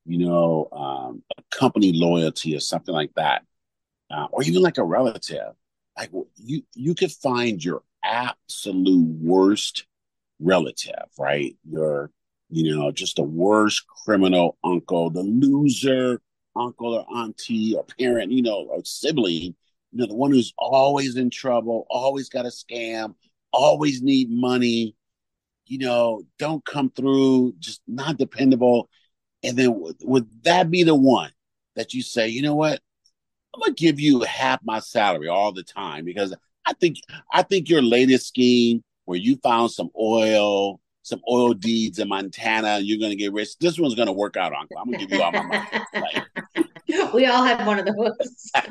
you 0.05 0.19
know, 0.27 0.69
um, 0.73 1.23
a 1.39 1.43
company 1.57 1.93
loyalty 1.93 2.57
or 2.57 2.61
something 2.61 2.95
like 2.95 3.13
that 3.15 3.45
uh, 4.11 4.27
or 4.33 4.43
even 4.43 4.63
like 4.63 4.79
a 4.79 4.85
relative. 4.85 5.53
Like 5.97 6.11
you, 6.37 6.63
you 6.75 6.95
could 6.95 7.13
find 7.13 7.65
your 7.65 7.83
absolute 8.03 9.07
worst 9.21 9.87
relative, 10.45 11.09
right? 11.19 11.57
Your, 11.69 12.11
you 12.51 12.77
know, 12.77 12.93
just 12.93 13.17
the 13.17 13.23
worst 13.23 13.85
criminal 14.05 14.57
uncle, 14.63 15.11
the 15.11 15.23
loser 15.23 16.21
uncle 16.55 16.95
or 16.95 17.07
auntie 17.17 17.75
or 17.75 17.85
parent, 17.99 18.31
you 18.31 18.43
know, 18.43 18.67
or 18.71 18.85
sibling, 18.85 19.57
you 19.93 20.01
know, 20.01 20.07
the 20.07 20.15
one 20.15 20.31
who's 20.31 20.53
always 20.59 21.17
in 21.17 21.31
trouble, 21.31 21.87
always 21.91 22.29
got 22.29 22.47
a 22.47 22.51
scam, 22.51 23.15
always 23.53 24.03
need 24.03 24.31
money, 24.31 24.95
you 25.67 25.79
know, 25.79 26.23
don't 26.39 26.65
come 26.65 26.91
through, 26.91 27.55
just 27.59 27.81
not 27.89 28.19
dependable. 28.19 28.89
And 29.43 29.57
then 29.57 29.79
would, 29.81 29.97
would 30.03 30.45
that 30.45 30.71
be 30.71 30.83
the 30.83 30.95
one 30.95 31.31
that 31.77 31.95
you 31.95 32.03
say, 32.03 32.29
you 32.29 32.43
know 32.43 32.55
what? 32.55 32.81
I'm 33.55 33.61
gonna 33.61 33.75
give 33.75 34.01
you 34.01 34.21
half 34.23 34.61
my 34.65 34.81
salary 34.81 35.29
all 35.29 35.53
the 35.53 35.63
time 35.63 36.05
because 36.05 36.35
I 36.67 36.73
think 36.75 36.97
I 37.33 37.43
think 37.43 37.69
your 37.69 37.83
latest 37.83 38.27
scheme 38.27 38.83
where 39.05 39.19
you 39.19 39.37
found 39.43 39.71
some 39.71 39.91
oil, 39.99 40.81
some 41.03 41.21
oil 41.31 41.53
deeds 41.55 41.99
in 41.99 42.09
Montana, 42.09 42.79
you're 42.79 43.01
gonna 43.01 43.17
get 43.17 43.33
rich. 43.33 43.59
This 43.59 43.79
one's 43.79 43.95
gonna 43.95 44.13
work 44.13 44.37
out, 44.37 44.53
Uncle. 44.53 44.79
I'm 44.79 44.87
gonna 44.87 44.99
give 44.99 45.13
you 45.13 45.23
all 45.23 45.33
my 45.33 45.43
money. 45.43 45.85
Like, 45.95 47.13
we 47.15 47.27
all 47.27 47.45
have 47.45 47.67
one 47.67 47.79
of 47.79 47.87
those. 47.87 48.51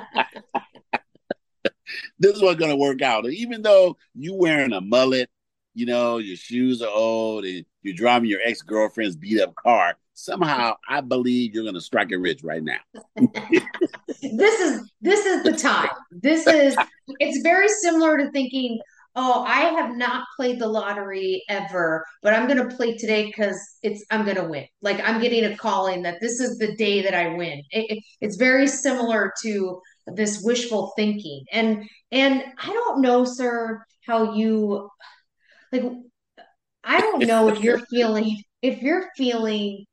this 2.19 2.41
one's 2.41 2.59
gonna 2.59 2.75
work 2.75 3.01
out. 3.01 3.25
Even 3.25 3.61
though 3.61 3.97
you 4.15 4.35
wearing 4.35 4.73
a 4.73 4.81
mullet, 4.81 5.29
you 5.73 5.85
know, 5.85 6.17
your 6.17 6.37
shoes 6.37 6.81
are 6.81 6.89
old, 6.89 7.45
and 7.45 7.65
you're 7.81 7.95
driving 7.95 8.29
your 8.29 8.41
ex 8.43 8.61
girlfriend's 8.61 9.15
beat 9.15 9.41
up 9.41 9.55
car 9.55 9.95
somehow 10.13 10.75
I 10.87 11.01
believe 11.01 11.53
you're 11.53 11.63
going 11.63 11.75
to 11.75 11.81
strike 11.81 12.11
it 12.11 12.17
rich 12.17 12.43
right 12.43 12.63
now. 12.63 12.77
this 13.15 14.59
is 14.59 14.91
this 15.01 15.25
is 15.25 15.43
the 15.43 15.53
time. 15.53 15.89
This 16.11 16.47
is 16.47 16.75
it's 17.19 17.41
very 17.41 17.67
similar 17.67 18.17
to 18.17 18.31
thinking, 18.31 18.79
oh, 19.15 19.43
I 19.43 19.61
have 19.61 19.95
not 19.95 20.25
played 20.35 20.59
the 20.59 20.67
lottery 20.67 21.43
ever, 21.49 22.05
but 22.21 22.33
I'm 22.33 22.47
going 22.47 22.67
to 22.67 22.75
play 22.75 22.97
today 22.97 23.25
because 23.25 23.59
it's 23.83 24.03
I'm 24.09 24.25
going 24.25 24.37
to 24.37 24.47
win. 24.47 24.65
Like 24.81 24.99
I'm 25.03 25.21
getting 25.21 25.45
a 25.45 25.57
calling 25.57 26.03
that 26.03 26.19
this 26.21 26.39
is 26.39 26.57
the 26.57 26.75
day 26.75 27.01
that 27.03 27.13
I 27.13 27.35
win. 27.35 27.61
It, 27.71 27.91
it, 27.91 28.03
it's 28.21 28.37
very 28.37 28.67
similar 28.67 29.33
to 29.43 29.79
this 30.07 30.41
wishful 30.43 30.93
thinking, 30.95 31.43
and 31.51 31.87
and 32.11 32.43
I 32.61 32.67
don't 32.67 33.01
know, 33.01 33.23
sir, 33.25 33.83
how 34.05 34.33
you 34.33 34.89
like. 35.71 35.83
I 36.83 36.99
don't 36.99 37.25
know 37.25 37.47
if 37.47 37.61
you're 37.61 37.79
feeling 37.79 38.41
if 38.61 38.81
you're 38.81 39.09
feeling 39.15 39.85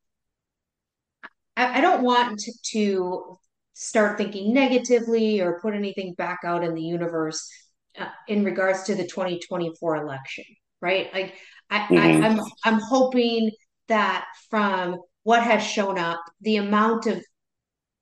I, 1.56 1.78
I 1.78 1.80
don't 1.80 2.02
want 2.02 2.38
to, 2.40 2.52
to 2.72 3.38
start 3.74 4.18
thinking 4.18 4.52
negatively 4.52 5.40
or 5.40 5.60
put 5.60 5.74
anything 5.74 6.14
back 6.14 6.40
out 6.44 6.64
in 6.64 6.74
the 6.74 6.82
universe 6.82 7.48
in 8.28 8.44
regards 8.44 8.84
to 8.84 8.94
the 8.94 9.06
2024 9.06 9.96
election, 9.96 10.44
right? 10.80 11.12
Like 11.12 11.34
I, 11.68 11.78
mm-hmm. 11.80 11.96
I, 11.96 12.26
I'm 12.26 12.40
I'm 12.64 12.80
hoping 12.80 13.50
that 13.88 14.26
from 14.50 15.00
what 15.22 15.42
has 15.42 15.62
shown 15.62 15.98
up, 15.98 16.20
the 16.40 16.56
amount 16.56 17.06
of 17.06 17.22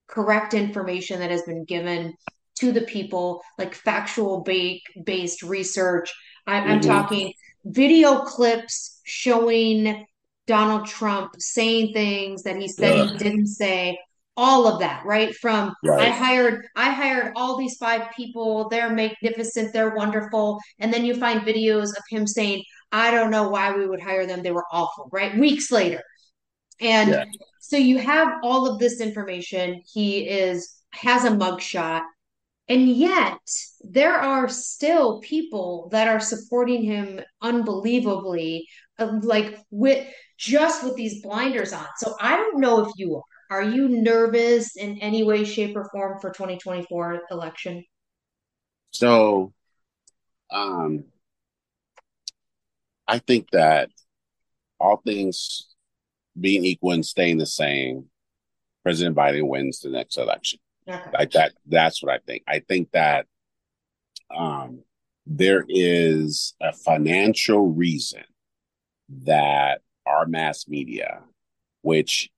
correct 0.07 0.55
information 0.55 1.21
that 1.21 1.31
has 1.31 1.43
been 1.43 1.65
given 1.65 2.15
to 2.57 2.73
the 2.73 2.83
people, 2.83 3.43
like 3.59 3.75
factual 3.75 4.43
ba- 4.43 4.79
based 5.05 5.43
research. 5.43 6.13
I, 6.47 6.61
mm-hmm. 6.61 6.81
talking 6.81 7.33
video 7.65 8.21
clips 8.21 9.01
showing 9.05 10.07
Donald 10.47 10.87
Trump 10.87 11.33
saying 11.39 11.93
things 11.93 12.45
that 12.45 12.57
he 12.57 12.69
said 12.69 12.99
Ugh. 12.99 13.11
he 13.11 13.19
didn't 13.19 13.47
say, 13.47 13.99
all 14.39 14.69
of 14.69 14.79
that, 14.79 15.05
right? 15.05 15.35
From 15.35 15.75
right. 15.85 16.09
I 16.09 16.11
hired 16.11 16.65
I 16.77 16.93
hired 16.93 17.33
all 17.35 17.59
these 17.59 17.77
five 17.77 18.09
people, 18.17 18.69
they're 18.69 18.89
magnificent, 18.89 19.73
they're 19.73 19.97
wonderful, 19.97 20.61
and 20.79 20.95
then 20.95 21.05
you 21.05 21.17
find 21.17 21.41
videos 21.41 21.89
of 21.89 22.05
him 22.09 22.25
saying, 22.25 22.63
I 22.93 23.11
don't 23.11 23.33
know 23.33 23.49
why 23.49 23.77
we 23.77 23.87
would 23.87 24.01
hire 24.01 24.27
them, 24.27 24.43
they 24.43 24.53
were 24.53 24.65
awful, 24.71 25.09
right? 25.13 25.37
Weeks 25.37 25.73
later. 25.73 26.01
And 26.81 27.11
yeah. 27.11 27.25
so 27.61 27.77
you 27.77 27.99
have 27.99 28.35
all 28.45 28.71
of 28.71 28.79
this 28.79 29.01
information. 29.01 29.83
He 29.93 30.29
is 30.29 30.73
has 30.93 31.25
a 31.25 31.31
mugshot. 31.31 32.03
And 32.69 32.89
yet, 32.89 33.41
there 33.81 34.15
are 34.15 34.47
still 34.49 35.21
people 35.21 35.89
that 35.91 36.07
are 36.07 36.21
supporting 36.21 36.83
him 36.83 37.21
unbelievably, 37.43 38.69
uh, 39.01 39.19
like 39.23 39.59
with 39.71 40.07
just 40.37 40.85
with 40.85 40.95
these 40.95 41.23
blinders 41.23 41.73
on. 41.73 41.87
So 41.97 42.15
I 42.21 42.37
don't 42.37 42.61
know 42.61 42.85
if 42.85 42.93
you 42.97 43.17
are. 43.17 43.23
Are 43.51 43.63
you 43.63 43.89
nervous 43.89 44.77
in 44.77 44.99
any 44.99 45.23
way, 45.25 45.45
shape, 45.45 45.77
or 45.77 45.89
form 45.91 46.19
for 46.21 46.31
2024 46.31 47.23
election? 47.31 47.85
So, 48.91 49.53
um, 50.51 51.05
I 53.07 53.19
think 53.19 53.51
that 53.53 53.91
all 54.79 54.99
things 54.99 55.69
being 56.39 56.65
equal 56.65 56.93
and 56.93 57.05
staying 57.05 57.39
the 57.39 57.47
same, 57.47 58.07
President 58.83 59.17
Biden 59.17 59.49
wins 59.49 59.81
the 59.81 59.91
next 59.91 60.19
election. 60.19 60.61
Okay. 60.89 61.11
Like 61.13 61.33
that. 61.33 61.53
That's 61.67 62.03
what 62.03 62.13
I 62.13 62.19
think. 62.27 62.43
I 62.47 62.61
think 62.61 62.91
that 62.93 63.27
um, 64.35 64.83
there 65.27 65.65
is 65.69 66.55
a 66.61 66.73
financial 66.73 67.73
reason 67.73 68.25
that 69.25 69.81
our 70.07 70.27
mass 70.27 70.69
media, 70.69 71.21
which 71.83 72.31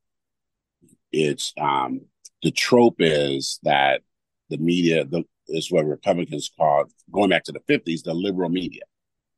it's 1.12 1.52
um, 1.59 2.02
the 2.43 2.50
trope 2.50 2.97
is 2.99 3.59
that 3.62 4.02
the 4.49 4.59
media 4.59 5.05
the, 5.05 5.25
is 5.49 5.71
what 5.71 5.87
Republicans 5.87 6.50
call 6.57 6.85
going 7.11 7.31
back 7.31 7.45
to 7.45 7.52
the 7.52 7.61
50s, 7.61 8.02
the 8.02 8.14
liberal 8.14 8.49
media, 8.49 8.83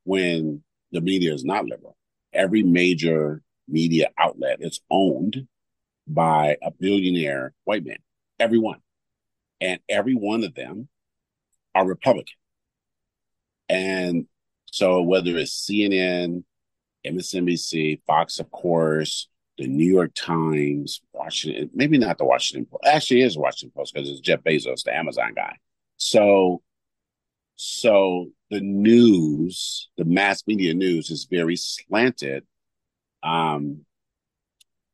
when 0.04 0.62
the 0.90 1.00
media 1.00 1.32
is 1.32 1.44
not 1.44 1.64
liberal. 1.64 1.96
Every 2.32 2.62
major 2.62 3.42
media 3.68 4.10
outlet 4.18 4.58
is 4.60 4.80
owned 4.90 5.46
by 6.06 6.56
a 6.62 6.70
billionaire 6.70 7.54
white 7.64 7.84
man, 7.84 7.98
every 8.38 8.58
one. 8.58 8.80
And 9.60 9.80
every 9.88 10.14
one 10.14 10.42
of 10.42 10.54
them 10.54 10.88
are 11.74 11.86
Republican. 11.86 12.34
And 13.68 14.26
so 14.66 15.02
whether 15.02 15.36
it's 15.36 15.66
CNN, 15.66 16.44
MSNBC, 17.06 18.00
Fox, 18.06 18.38
of 18.38 18.50
course, 18.50 19.28
the 19.62 19.68
New 19.68 19.88
York 19.88 20.10
Times, 20.14 21.00
Washington, 21.12 21.70
maybe 21.72 21.96
not 21.96 22.18
the 22.18 22.24
Washington 22.24 22.66
Post. 22.66 22.82
Actually, 22.84 23.22
it 23.22 23.26
is 23.26 23.38
Washington 23.38 23.72
Post 23.76 23.94
because 23.94 24.10
it's 24.10 24.20
Jeff 24.20 24.42
Bezos, 24.42 24.82
the 24.82 24.94
Amazon 24.94 25.34
guy. 25.34 25.56
So, 25.98 26.62
so 27.54 28.30
the 28.50 28.60
news, 28.60 29.88
the 29.96 30.04
mass 30.04 30.42
media 30.48 30.74
news, 30.74 31.10
is 31.10 31.28
very 31.30 31.54
slanted, 31.54 32.44
um, 33.22 33.84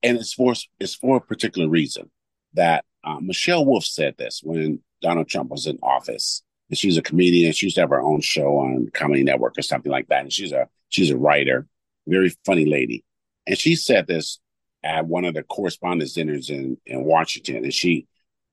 and 0.03 0.19
it's 0.19 0.35
for 0.35 0.53
it's 0.79 0.95
for 0.95 1.17
a 1.17 1.21
particular 1.21 1.69
reason. 1.69 2.11
That 2.53 2.85
uh, 3.03 3.21
Michelle 3.21 3.65
Wolf 3.65 3.87
said 3.87 4.17
this 4.19 4.43
when 4.45 4.81
Donald 5.01 5.29
Trump 5.29 5.51
was 5.51 5.67
in 5.67 5.79
office, 5.83 6.43
and 6.69 6.77
she's 6.77 6.99
a 6.99 7.03
comedian. 7.03 7.53
She 7.53 7.67
used 7.67 7.77
to 7.77 7.83
have 7.83 7.91
her 7.91 8.03
own 8.03 8.21
show 8.21 8.59
on 8.59 8.91
Comedy 8.93 9.23
Network 9.23 9.57
or 9.57 9.63
something 9.63 9.91
like 9.91 10.09
that, 10.09 10.25
and 10.25 10.33
she's 10.33 10.53
a 10.53 10.69
she's 10.91 11.11
a 11.11 11.17
writer, 11.17 11.67
very 12.07 12.37
funny 12.45 12.67
lady, 12.67 13.03
and 13.47 13.57
she 13.57 13.75
said 13.75 14.07
this 14.07 14.41
at 14.83 15.07
one 15.07 15.25
of 15.25 15.35
the 15.35 15.43
correspondence 15.43 16.15
dinners 16.15 16.51
in 16.51 16.79
in 16.87 17.05
Washington, 17.05 17.65
and 17.65 17.75
she 17.75 18.07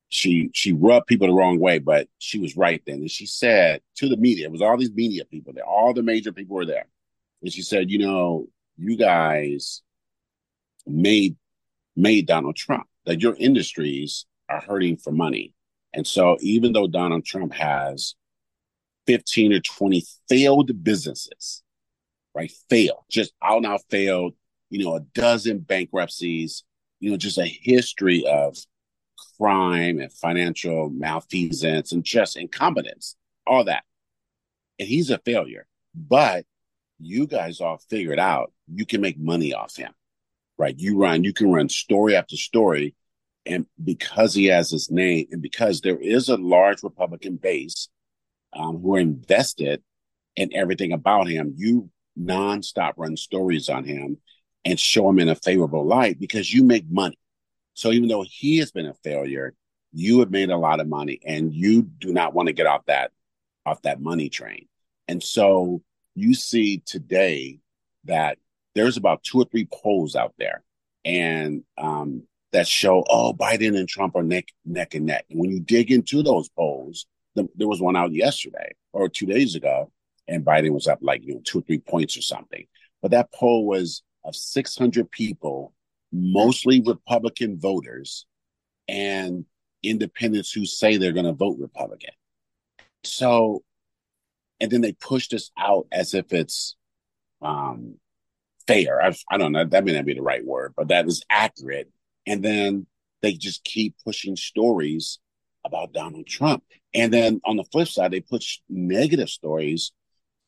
she 0.09 0.49
she 0.53 0.71
rubbed 0.71 1.07
people 1.07 1.27
the 1.27 1.33
wrong 1.33 1.59
way, 1.59 1.79
but 1.79 2.07
she 2.19 2.39
was 2.39 2.57
right 2.57 2.81
then. 2.85 2.97
And 2.97 3.11
she 3.11 3.25
said 3.25 3.81
to 3.95 4.09
the 4.09 4.17
media, 4.17 4.45
it 4.45 4.51
was 4.51 4.61
all 4.61 4.77
these 4.77 4.91
media 4.91 5.25
people 5.25 5.53
there, 5.53 5.65
all 5.65 5.93
the 5.93 6.03
major 6.03 6.31
people 6.31 6.55
were 6.55 6.65
there. 6.65 6.87
And 7.41 7.51
she 7.51 7.61
said, 7.61 7.91
you 7.91 7.99
know, 7.99 8.47
you 8.77 8.97
guys 8.97 9.81
made 10.85 11.35
made 11.95 12.27
Donald 12.27 12.55
Trump. 12.55 12.87
That 13.05 13.21
your 13.21 13.35
industries 13.35 14.25
are 14.49 14.61
hurting 14.61 14.97
for 14.97 15.11
money. 15.11 15.53
And 15.93 16.07
so 16.07 16.37
even 16.41 16.73
though 16.73 16.87
Donald 16.87 17.23
Trump 17.23 17.53
has 17.53 18.15
15 19.07 19.53
or 19.53 19.59
20 19.59 20.03
failed 20.27 20.83
businesses, 20.83 21.63
right? 22.33 22.51
Failed, 22.69 23.03
just 23.09 23.33
out 23.43 23.61
now 23.61 23.77
failed, 23.89 24.33
you 24.75 24.83
know, 24.83 24.95
a 24.95 24.99
dozen 25.13 25.59
bankruptcies, 25.59 26.65
you 26.99 27.09
know, 27.09 27.15
just 27.15 27.37
a 27.37 27.45
history 27.45 28.25
of 28.27 28.57
crime 29.37 29.99
and 30.01 30.11
financial 30.11 30.89
malfeasance 30.89 31.93
and 31.93 32.03
just 32.03 32.35
incompetence, 32.35 33.15
all 33.47 33.63
that. 33.63 33.85
And 34.77 34.85
he's 34.85 35.09
a 35.11 35.17
failure. 35.19 35.65
But 35.95 36.43
you 36.99 37.25
guys 37.25 37.61
all 37.61 37.79
figured 37.89 38.19
out 38.19 38.51
you 38.67 38.85
can 38.85 38.99
make 38.99 39.17
money 39.17 39.53
off 39.53 39.77
him, 39.77 39.93
right? 40.57 40.77
You 40.77 40.97
run, 40.97 41.23
you 41.23 41.31
can 41.31 41.53
run 41.53 41.69
story 41.69 42.17
after 42.17 42.35
story. 42.35 42.95
And 43.45 43.67
because 43.81 44.33
he 44.33 44.47
has 44.47 44.69
his 44.69 44.91
name 44.91 45.27
and 45.31 45.41
because 45.41 45.79
there 45.79 45.99
is 45.99 46.27
a 46.27 46.35
large 46.35 46.83
Republican 46.83 47.37
base 47.37 47.87
um, 48.51 48.81
who 48.81 48.95
are 48.95 48.99
invested 48.99 49.81
in 50.35 50.53
everything 50.53 50.91
about 50.91 51.29
him, 51.29 51.53
you 51.55 51.89
nonstop 52.19 52.93
run 52.97 53.15
stories 53.15 53.69
on 53.69 53.85
him 53.85 54.17
and 54.65 54.79
show 54.79 55.07
him 55.07 55.19
in 55.19 55.29
a 55.29 55.35
favorable 55.35 55.85
light 55.85 56.19
because 56.19 56.51
you 56.51 56.63
make 56.63 56.89
money. 56.89 57.17
So 57.75 57.91
even 57.91 58.09
though 58.09 58.25
he 58.27 58.57
has 58.57 58.71
been 58.71 58.87
a 58.87 58.93
failure, 58.95 59.53
you 59.93 60.19
have 60.19 60.31
made 60.31 60.49
a 60.49 60.57
lot 60.57 60.79
of 60.79 60.87
money 60.87 61.19
and 61.25 61.53
you 61.53 61.83
do 61.83 62.11
not 62.11 62.33
want 62.33 62.47
to 62.47 62.53
get 62.53 62.65
off 62.65 62.85
that 62.87 63.11
off 63.65 63.81
that 63.83 64.01
money 64.01 64.29
train. 64.29 64.67
And 65.07 65.23
so 65.23 65.81
you 66.15 66.33
see 66.33 66.79
today 66.85 67.59
that 68.05 68.37
there's 68.73 68.97
about 68.97 69.23
two 69.23 69.39
or 69.39 69.45
three 69.45 69.67
polls 69.71 70.15
out 70.15 70.33
there 70.37 70.63
and 71.03 71.63
um, 71.77 72.23
that 72.51 72.67
show, 72.67 73.03
oh, 73.09 73.33
Biden 73.33 73.77
and 73.77 73.87
Trump 73.87 74.15
are 74.15 74.23
neck 74.23 74.47
neck 74.65 74.95
and 74.95 75.05
neck. 75.05 75.25
And 75.29 75.39
when 75.39 75.51
you 75.51 75.59
dig 75.59 75.91
into 75.91 76.23
those 76.23 76.49
polls, 76.49 77.05
the, 77.35 77.47
there 77.55 77.67
was 77.67 77.81
one 77.81 77.95
out 77.95 78.13
yesterday 78.13 78.73
or 78.93 79.09
two 79.09 79.25
days 79.25 79.55
ago, 79.55 79.91
and 80.27 80.45
Biden 80.45 80.71
was 80.71 80.87
up 80.87 80.99
like 81.01 81.23
you 81.23 81.35
know 81.35 81.41
two 81.43 81.59
or 81.59 81.61
three 81.61 81.79
points 81.79 82.17
or 82.17 82.21
something. 82.21 82.65
But 83.01 83.11
that 83.11 83.31
poll 83.33 83.65
was 83.65 84.03
of 84.25 84.35
600 84.35 85.09
people 85.11 85.73
mostly 86.11 86.81
Republican 86.81 87.59
voters 87.59 88.25
and 88.87 89.45
independents 89.83 90.51
who 90.51 90.65
say 90.65 90.97
they're 90.97 91.11
going 91.11 91.25
to 91.25 91.33
vote 91.33 91.57
Republican. 91.59 92.13
So, 93.03 93.63
and 94.59 94.71
then 94.71 94.81
they 94.81 94.93
push 94.93 95.27
this 95.27 95.51
out 95.57 95.87
as 95.91 96.13
if 96.13 96.31
it's 96.33 96.75
um, 97.41 97.95
fair. 98.67 99.01
I've, 99.01 99.21
I, 99.29 99.37
don't 99.37 99.51
know, 99.51 99.65
that 99.65 99.83
may 99.83 99.93
not 99.93 100.05
be 100.05 100.13
the 100.13 100.21
right 100.21 100.45
word, 100.45 100.73
but 100.75 100.87
that 100.87 101.05
is 101.05 101.23
accurate. 101.29 101.91
And 102.25 102.43
then 102.43 102.87
they 103.21 103.33
just 103.33 103.63
keep 103.63 103.95
pushing 104.03 104.35
stories 104.35 105.19
about 105.65 105.93
Donald 105.93 106.27
Trump. 106.27 106.63
And 106.93 107.11
then 107.11 107.41
on 107.45 107.57
the 107.57 107.65
flip 107.65 107.87
side, 107.87 108.11
they 108.11 108.21
push 108.21 108.59
negative 108.69 109.29
stories 109.29 109.91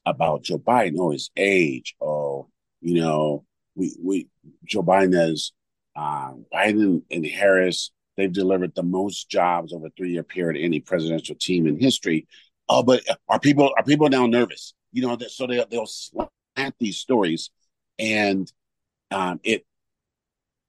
about 0.06 0.44
Joe 0.44 0.60
Biden, 0.60 0.96
oh, 1.00 1.12
his 1.12 1.30
age, 1.36 1.96
oh, 2.00 2.48
you 2.82 3.02
know, 3.02 3.46
we 3.78 3.96
we 4.04 4.28
Joe 4.66 4.84
Biden 4.84 5.52
um, 5.96 6.46
Biden 6.54 7.04
and 7.10 7.26
Harris. 7.26 7.92
They've 8.18 8.32
delivered 8.32 8.74
the 8.76 8.84
most 8.84 9.30
jobs 9.30 9.72
over 9.72 9.88
a 9.88 9.90
three 9.92 10.12
year 10.12 10.24
period 10.24 10.62
any 10.62 10.80
presidential 10.80 11.36
team 11.36 11.68
in 11.68 11.80
history. 11.80 12.28
Oh, 12.68 12.84
but 12.84 13.04
are 13.30 13.40
people 13.40 13.72
are 13.78 13.84
people 13.84 14.10
now 14.10 14.26
nervous? 14.26 14.74
You 14.92 15.04
know, 15.04 15.18
so 15.28 15.48
they 15.48 15.64
they'll 15.70 15.86
slant 15.86 16.76
these 16.80 16.98
stories, 16.98 17.52
and 18.00 18.52
um, 19.12 19.40
it 19.44 19.66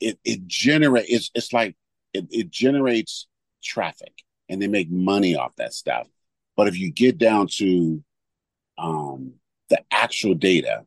it 0.01 0.19
it 0.25 0.47
generates. 0.47 1.09
It's 1.11 1.31
it's 1.35 1.53
like 1.53 1.75
it, 2.13 2.27
it 2.31 2.51
generates 2.51 3.27
traffic, 3.65 4.13
and 4.49 4.61
they 4.61 4.69
make 4.69 4.91
money 4.91 5.35
off 5.35 5.57
that 5.57 5.73
stuff. 5.73 6.07
But 6.57 6.69
if 6.69 6.79
you 6.79 6.91
get 6.91 7.19
down 7.19 7.47
to 7.57 8.03
um, 8.77 9.35
the 9.71 9.83
actual 9.91 10.35
data, 10.35 10.85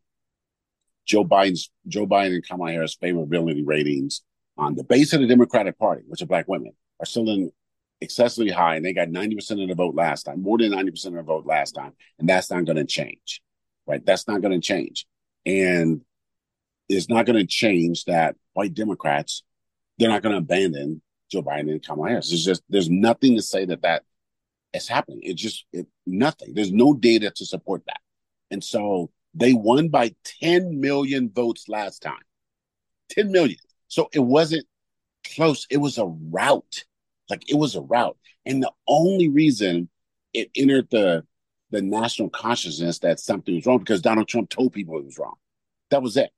Joe 1.05 1.25
Biden's 1.25 1.71
Joe 1.87 2.07
Biden 2.07 2.35
and 2.35 2.47
Kamala 2.47 2.71
Harris 2.71 2.95
favorability 2.95 3.63
ratings 3.65 4.21
on 4.57 4.75
the 4.75 4.83
base 4.83 5.13
of 5.13 5.21
the 5.21 5.27
Democratic 5.27 5.77
Party, 5.77 6.03
which 6.07 6.21
are 6.21 6.27
black 6.27 6.47
women, 6.47 6.73
are 6.99 7.05
still 7.05 7.29
in 7.29 7.51
excessively 7.99 8.51
high, 8.51 8.75
and 8.75 8.85
they 8.85 8.93
got 8.93 9.09
ninety 9.09 9.35
percent 9.35 9.61
of 9.61 9.67
the 9.67 9.75
vote 9.75 9.95
last 9.95 10.23
time, 10.23 10.41
more 10.41 10.57
than 10.57 10.71
ninety 10.71 10.91
percent 10.91 11.17
of 11.17 11.25
the 11.25 11.31
vote 11.31 11.45
last 11.45 11.73
time, 11.73 11.93
and 12.19 12.27
that's 12.27 12.51
not 12.51 12.65
going 12.65 12.77
to 12.77 12.85
change, 12.85 13.41
right? 13.87 14.05
That's 14.05 14.27
not 14.27 14.41
going 14.41 14.59
to 14.59 14.65
change, 14.65 15.05
and 15.45 16.01
it's 16.89 17.09
not 17.09 17.25
going 17.25 17.39
to 17.39 17.45
change 17.45 18.05
that 18.05 18.35
white 18.53 18.73
Democrats 18.73 19.43
they're 20.01 20.09
not 20.09 20.23
going 20.23 20.33
to 20.33 20.39
abandon 20.39 20.99
Joe 21.31 21.43
Biden 21.43 21.69
and 21.71 21.85
Kamala 21.85 22.09
Harris. 22.09 22.29
There's 22.29 22.43
just 22.43 22.63
there's 22.69 22.89
nothing 22.89 23.35
to 23.35 23.41
say 23.43 23.65
that 23.65 23.83
that 23.83 24.03
is 24.73 24.87
happening. 24.87 25.19
It's 25.21 25.39
just 25.39 25.65
it, 25.71 25.85
nothing. 26.07 26.55
There's 26.55 26.71
no 26.71 26.95
data 26.95 27.29
to 27.29 27.45
support 27.45 27.83
that, 27.85 27.99
and 28.49 28.63
so 28.63 29.11
they 29.33 29.53
won 29.53 29.89
by 29.89 30.13
10 30.41 30.79
million 30.79 31.29
votes 31.29 31.69
last 31.69 32.01
time. 32.01 32.21
10 33.09 33.31
million. 33.31 33.57
So 33.87 34.09
it 34.13 34.19
wasn't 34.19 34.65
close. 35.35 35.67
It 35.69 35.77
was 35.77 35.97
a 35.97 36.05
rout. 36.05 36.83
Like 37.29 37.49
it 37.49 37.55
was 37.55 37.75
a 37.75 37.81
rout. 37.81 38.17
And 38.45 38.61
the 38.61 38.71
only 38.87 39.29
reason 39.29 39.89
it 40.33 40.49
entered 40.55 40.87
the 40.91 41.25
the 41.71 41.81
national 41.81 42.29
consciousness 42.29 42.99
that 42.99 43.19
something 43.19 43.55
was 43.55 43.65
wrong 43.65 43.79
because 43.79 44.01
Donald 44.01 44.27
Trump 44.27 44.49
told 44.49 44.73
people 44.73 44.97
it 44.97 45.05
was 45.05 45.17
wrong. 45.17 45.35
That 45.89 46.01
was 46.01 46.17
it. 46.17 46.31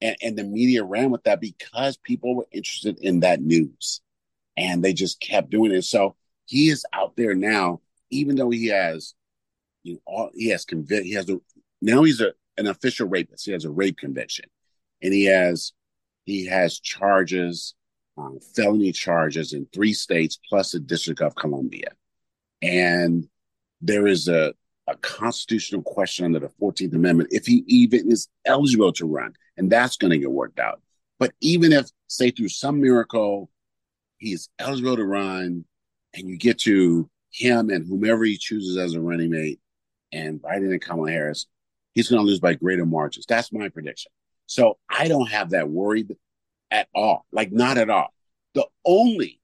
And, 0.00 0.16
and 0.22 0.38
the 0.38 0.44
media 0.44 0.82
ran 0.82 1.10
with 1.10 1.24
that 1.24 1.40
because 1.40 1.98
people 1.98 2.34
were 2.34 2.46
interested 2.50 2.98
in 2.98 3.20
that 3.20 3.40
news. 3.42 4.00
And 4.56 4.82
they 4.82 4.94
just 4.94 5.20
kept 5.20 5.50
doing 5.50 5.72
it. 5.72 5.82
So 5.82 6.16
he 6.46 6.70
is 6.70 6.86
out 6.94 7.16
there 7.16 7.34
now, 7.34 7.82
even 8.10 8.36
though 8.36 8.48
he 8.48 8.68
has, 8.68 9.14
you 9.82 9.94
know, 9.94 10.00
all, 10.06 10.30
he 10.34 10.48
has 10.48 10.64
convict, 10.64 11.04
he 11.04 11.12
has 11.12 11.26
the 11.26 11.40
now 11.80 12.02
he's 12.02 12.20
a, 12.20 12.32
an 12.56 12.66
official 12.66 13.08
rapist. 13.08 13.46
He 13.46 13.52
has 13.52 13.64
a 13.64 13.70
rape 13.70 13.98
conviction, 13.98 14.46
and 15.02 15.12
he 15.12 15.24
has 15.26 15.72
he 16.24 16.46
has 16.46 16.80
charges, 16.80 17.74
um, 18.18 18.38
felony 18.54 18.92
charges 18.92 19.52
in 19.52 19.66
three 19.72 19.92
states 19.92 20.38
plus 20.48 20.72
the 20.72 20.80
District 20.80 21.20
of 21.20 21.34
Columbia, 21.34 21.90
and 22.62 23.28
there 23.80 24.06
is 24.06 24.28
a 24.28 24.54
a 24.88 24.96
constitutional 24.96 25.82
question 25.82 26.26
under 26.26 26.38
the 26.38 26.50
14th 26.60 26.94
Amendment 26.94 27.30
if 27.32 27.46
he 27.46 27.64
even 27.66 28.10
is 28.10 28.28
eligible 28.44 28.92
to 28.92 29.06
run. 29.06 29.34
And 29.56 29.70
that's 29.70 29.96
going 29.96 30.12
to 30.12 30.18
get 30.18 30.30
worked 30.30 30.60
out. 30.60 30.80
But 31.18 31.32
even 31.40 31.72
if, 31.72 31.86
say, 32.06 32.30
through 32.30 32.50
some 32.50 32.80
miracle, 32.80 33.50
he 34.18 34.32
is 34.32 34.48
eligible 34.58 34.96
to 34.96 35.04
run 35.04 35.64
and 36.14 36.28
you 36.28 36.36
get 36.36 36.58
to 36.60 37.10
him 37.30 37.70
and 37.70 37.86
whomever 37.86 38.24
he 38.24 38.38
chooses 38.38 38.76
as 38.76 38.94
a 38.94 39.00
running 39.00 39.30
mate 39.30 39.60
and 40.12 40.40
Biden 40.40 40.70
and 40.70 40.80
Kamala 40.80 41.10
Harris, 41.10 41.46
he's 41.96 42.08
going 42.08 42.20
to 42.22 42.26
lose 42.26 42.38
by 42.38 42.54
greater 42.54 42.86
margins. 42.86 43.24
That's 43.26 43.52
my 43.52 43.70
prediction. 43.70 44.12
So 44.44 44.78
I 44.88 45.08
don't 45.08 45.30
have 45.30 45.50
that 45.50 45.68
worried 45.68 46.14
at 46.70 46.88
all, 46.94 47.24
like 47.32 47.50
not 47.50 47.78
at 47.78 47.90
all. 47.90 48.12
The 48.54 48.66
only, 48.84 49.40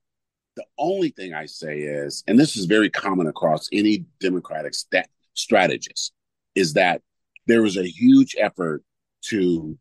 the 0.55 0.65
only 0.79 1.09
thing 1.09 1.33
I 1.33 1.47
say 1.47 1.81
is, 1.81 2.23
and 2.29 2.39
this 2.39 2.57
is 2.57 2.67
very 2.67 2.91
common 2.91 3.27
across 3.27 3.69
any 3.73 4.05
Democratic 4.21 4.75
st- 4.75 5.07
strategist, 5.33 6.13
is 6.55 6.75
that 6.75 7.01
there 7.47 7.63
was 7.63 7.79
a 7.79 7.89
huge 7.89 8.37
effort 8.39 8.85
to 9.23 9.79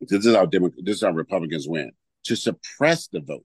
this 0.00 0.24
is 0.24 0.34
how 0.34 0.46
Demo- 0.46 0.70
this 0.78 0.96
is 0.96 1.02
how 1.02 1.10
Republicans 1.10 1.68
win 1.68 1.90
to 2.24 2.36
suppress 2.36 3.08
the 3.08 3.20
vote. 3.20 3.44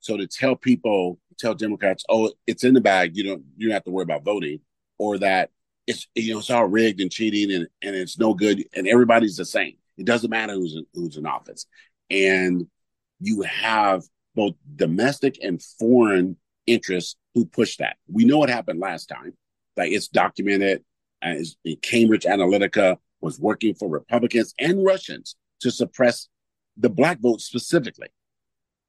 So 0.00 0.16
to 0.16 0.26
tell 0.26 0.56
people, 0.56 1.20
tell 1.38 1.54
Democrats, 1.54 2.04
oh, 2.08 2.32
it's 2.46 2.64
in 2.64 2.74
the 2.74 2.80
bag, 2.80 3.16
you 3.16 3.22
don't 3.22 3.44
you 3.56 3.68
don't 3.68 3.74
have 3.74 3.84
to 3.84 3.90
worry 3.90 4.02
about 4.02 4.24
voting, 4.24 4.60
or 4.98 5.18
that 5.18 5.50
it's 5.86 6.06
you 6.14 6.32
know 6.32 6.38
it's 6.38 6.50
all 6.50 6.66
rigged 6.66 7.00
and 7.00 7.10
cheating 7.10 7.52
and, 7.54 7.66
and 7.82 7.96
it's 7.96 8.18
no 8.18 8.34
good 8.34 8.64
and 8.74 8.86
everybody's 8.86 9.36
the 9.36 9.44
same. 9.44 9.74
It 9.98 10.06
doesn't 10.06 10.30
matter 10.30 10.54
who's 10.54 10.74
in, 10.74 10.86
who's 10.94 11.16
in 11.16 11.26
office, 11.26 11.66
and 12.10 12.66
you 13.20 13.42
have 13.42 14.02
both 14.34 14.54
domestic 14.76 15.38
and 15.42 15.62
foreign 15.78 16.36
interests 16.66 17.16
who 17.34 17.44
push 17.44 17.76
that. 17.76 17.96
We 18.10 18.24
know 18.24 18.38
what 18.38 18.48
happened 18.48 18.80
last 18.80 19.06
time. 19.06 19.34
Like 19.76 19.92
it's 19.92 20.08
documented. 20.08 20.84
As 21.22 21.54
Cambridge 21.82 22.24
Analytica 22.24 22.96
was 23.20 23.38
working 23.38 23.74
for 23.74 23.88
Republicans 23.88 24.54
and 24.58 24.84
Russians 24.84 25.36
to 25.60 25.70
suppress 25.70 26.28
the 26.76 26.90
black 26.90 27.20
vote 27.20 27.40
specifically. 27.40 28.08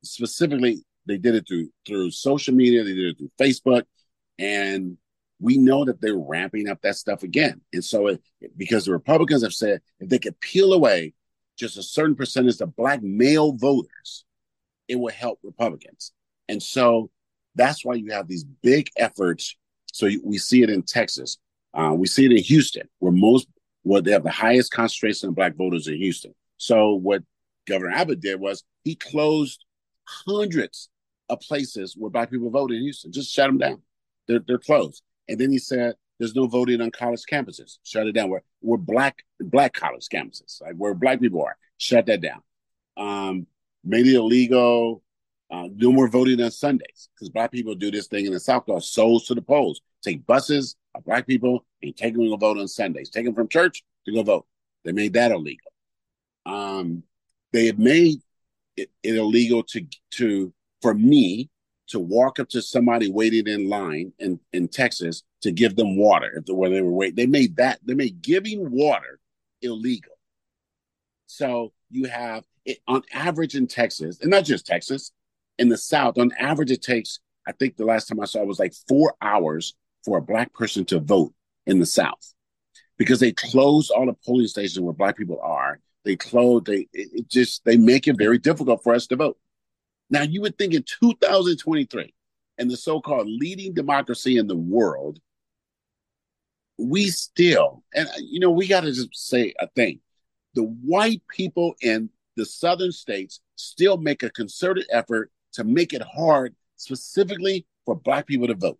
Specifically, 0.03 0.84
they 1.06 1.17
did 1.17 1.36
it 1.36 1.47
through 1.47 1.69
through 1.86 2.12
social 2.12 2.53
media. 2.53 2.84
They 2.84 2.95
did 2.95 3.12
it 3.12 3.17
through 3.17 3.32
Facebook, 3.39 3.84
and 4.39 4.97
we 5.43 5.58
know 5.58 5.84
that 5.84 5.99
they're 5.99 6.17
ramping 6.17 6.69
up 6.69 6.82
that 6.82 6.95
stuff 6.95 7.21
again. 7.21 7.60
And 7.73 7.84
so, 7.84 8.08
it, 8.08 8.21
because 8.56 8.86
the 8.86 8.93
Republicans 8.93 9.43
have 9.43 9.53
said 9.53 9.82
if 9.99 10.08
they 10.08 10.17
could 10.17 10.39
peel 10.39 10.71
away 10.71 11.13
just 11.58 11.77
a 11.77 11.84
certain 11.84 12.15
percentage 12.15 12.62
of 12.62 12.75
black 12.77 13.03
male 13.03 13.51
voters, 13.51 14.23
it 14.88 14.95
will 14.95 15.12
help 15.12 15.39
Republicans. 15.43 16.13
And 16.47 16.63
so 16.63 17.12
that's 17.56 17.84
why 17.84 17.95
you 17.95 18.12
have 18.12 18.27
these 18.27 18.45
big 18.45 18.89
efforts. 18.97 19.56
So 19.91 20.06
you, 20.06 20.21
we 20.23 20.38
see 20.38 20.63
it 20.63 20.69
in 20.69 20.82
Texas. 20.84 21.38
Uh, 21.73 21.93
we 21.93 22.08
see 22.08 22.25
it 22.25 22.32
in 22.32 22.38
Houston, 22.38 22.88
where 22.99 23.12
most, 23.12 23.47
where 23.82 24.01
they 24.01 24.12
have 24.12 24.23
the 24.23 24.32
highest 24.32 24.71
concentration 24.71 25.29
of 25.29 25.36
black 25.36 25.56
voters 25.56 25.88
in 25.88 25.97
Houston. 25.97 26.34
So 26.58 26.93
what 26.93 27.21
Governor 27.67 27.91
Abbott 27.91 28.21
did 28.21 28.39
was 28.39 28.63
he 28.86 28.95
closed 28.95 29.65
hundreds 30.06 30.89
of 31.27 31.41
places 31.41 31.95
where 31.97 32.10
black 32.10 32.32
people 32.32 32.49
vote 32.49 32.71
in 32.71 32.82
Houston, 32.82 33.12
just 33.12 33.34
shut 33.34 33.47
them 33.47 33.58
down. 33.58 33.82
They're, 34.27 34.39
they're 34.47 34.58
closed. 34.58 35.01
And 35.27 35.39
then 35.39 35.51
he 35.51 35.57
said, 35.57 35.95
there's 36.19 36.36
no 36.36 36.47
voting 36.47 36.81
on 36.81 36.91
college 36.91 37.23
campuses. 37.29 37.77
Shut 37.83 38.07
it 38.07 38.13
down. 38.13 38.29
Where 38.29 38.43
we're 38.62 38.77
black 38.77 39.23
black 39.39 39.73
college 39.73 40.07
campuses, 40.07 40.62
like 40.62 40.75
where 40.75 40.93
black 40.93 41.19
people 41.19 41.43
are. 41.43 41.57
Shut 41.77 42.05
that 42.05 42.21
down. 42.21 42.41
Um, 42.95 43.47
made 43.83 44.07
it 44.07 44.15
illegal. 44.15 45.03
Uh, 45.51 45.67
no 45.75 45.91
more 45.91 46.07
voting 46.07 46.41
on 46.41 46.49
Sundays 46.49 47.09
because 47.13 47.29
black 47.29 47.51
people 47.51 47.75
do 47.75 47.91
this 47.91 48.07
thing 48.07 48.25
in 48.25 48.33
the 48.33 48.39
South 48.39 48.65
called 48.65 48.83
souls 48.83 49.25
to 49.25 49.36
the 49.36 49.41
polls. 49.41 49.81
Take 50.01 50.25
buses 50.25 50.75
of 50.95 51.03
black 51.03 51.27
people 51.27 51.65
and 51.81 51.95
take 51.95 52.13
them 52.13 52.23
to 52.23 52.38
vote 52.38 52.57
on 52.57 52.67
Sundays. 52.67 53.09
Take 53.09 53.25
them 53.25 53.36
from 53.36 53.47
church 53.47 53.83
to 54.05 54.13
go 54.13 54.23
vote. 54.23 54.45
They 54.83 54.91
made 54.91 55.13
that 55.13 55.31
illegal. 55.31 55.71
Um, 56.45 57.03
they 57.51 57.67
have 57.67 57.79
made 57.79 58.21
it, 58.77 58.89
it 59.03 59.15
illegal 59.15 59.63
to 59.63 59.86
to 60.12 60.53
for 60.81 60.93
me 60.93 61.49
to 61.89 62.00
walk 62.00 62.39
up 62.39 62.50
to 62.50 62.62
somebody 62.62 63.12
waiting 63.12 63.48
in 63.48 63.69
line 63.69 64.13
in, 64.19 64.39
in 64.54 64.67
Texas 64.67 65.24
to 65.41 65.52
give 65.52 65.76
them 65.76 65.98
water 65.98 66.32
if 66.38 66.46
the, 66.46 66.56
where 66.56 66.69
they 66.69 66.82
were 66.82 66.91
waiting. 66.91 67.15
They 67.15 67.26
made 67.26 67.58
that 67.58 67.80
they 67.84 67.93
made 67.93 68.22
giving 68.22 68.72
water 68.72 69.19
illegal. 69.62 70.13
So 71.28 71.74
you 71.89 72.08
have 72.08 72.43
it 72.65 72.80
on 72.88 73.04
average 73.13 73.56
in 73.56 73.67
Texas, 73.67 74.19
and 74.22 74.30
not 74.32 74.46
just 74.46 74.65
Texas, 74.65 75.12
in 75.58 75.69
the 75.69 75.78
South, 75.78 76.17
on 76.17 76.32
average 76.39 76.72
it 76.72 76.82
takes, 76.82 77.19
I 77.48 77.52
think 77.52 77.76
the 77.76 77.86
last 77.86 78.08
time 78.08 78.19
I 78.19 78.26
saw 78.26 78.41
it 78.41 78.48
was 78.48 78.60
like 78.60 78.74
four 78.88 79.15
hours 79.22 79.76
for 80.04 80.17
a 80.17 80.22
black 80.22 80.54
person 80.54 80.86
to 80.86 81.00
vote 81.00 81.34
in 81.65 81.80
the 81.80 81.86
South. 81.86 82.34
Because 82.98 83.19
they 83.19 83.32
close 83.32 83.89
all 83.89 84.06
the 84.06 84.13
polling 84.26 84.48
stations 84.48 84.80
where 84.80 84.93
black 84.93 85.17
people 85.17 85.39
are. 85.41 85.80
They 86.06 86.15
close, 86.15 86.63
they 86.65 86.88
it 86.93 87.28
just 87.28 87.63
they 87.65 87.78
make 87.78 88.08
it 88.08 88.17
very 88.17 88.38
difficult 88.38 88.84
for 88.84 88.93
us 88.93 89.08
to 89.08 89.15
vote. 89.15 89.38
Now, 90.13 90.21
you 90.21 90.41
would 90.41 90.60
think 90.60 90.76
in 90.76 90.84
2023, 90.84 92.13
and 92.60 92.69
the 92.69 92.78
so 92.78 93.02
called 93.02 93.28
leading 93.28 93.73
democracy 93.73 94.38
in 94.38 94.45
the 94.45 94.56
world, 94.56 95.19
we 96.78 97.08
still, 97.08 97.84
and 97.95 98.08
uh, 98.08 98.12
you 98.19 98.39
know, 98.39 98.52
we 98.52 98.67
got 98.67 98.82
to 98.82 98.91
just 98.91 99.10
say 99.15 99.56
a 99.60 99.65
thing. 99.69 100.02
The 100.54 100.65
white 100.65 101.23
people 101.36 101.73
in 101.82 102.12
the 102.36 102.45
southern 102.45 102.91
states 102.91 103.39
still 103.56 103.97
make 103.97 104.21
a 104.21 104.30
concerted 104.30 104.86
effort 104.91 105.32
to 105.54 105.63
make 105.63 105.93
it 105.93 106.04
hard, 106.04 106.56
specifically 106.76 107.65
for 107.84 107.95
black 107.95 108.28
people 108.28 108.45
to 108.45 108.54
vote. 108.54 108.78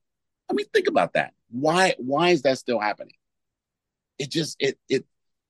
I 0.52 0.54
mean, 0.54 0.68
think 0.72 0.88
about 0.88 1.14
that. 1.14 1.34
Why 1.50 1.96
why 1.98 2.30
is 2.30 2.44
that 2.44 2.60
still 2.60 2.80
happening? 2.80 3.16
It 4.20 4.30
just 4.30 4.56
it 4.60 4.78
it 4.88 5.04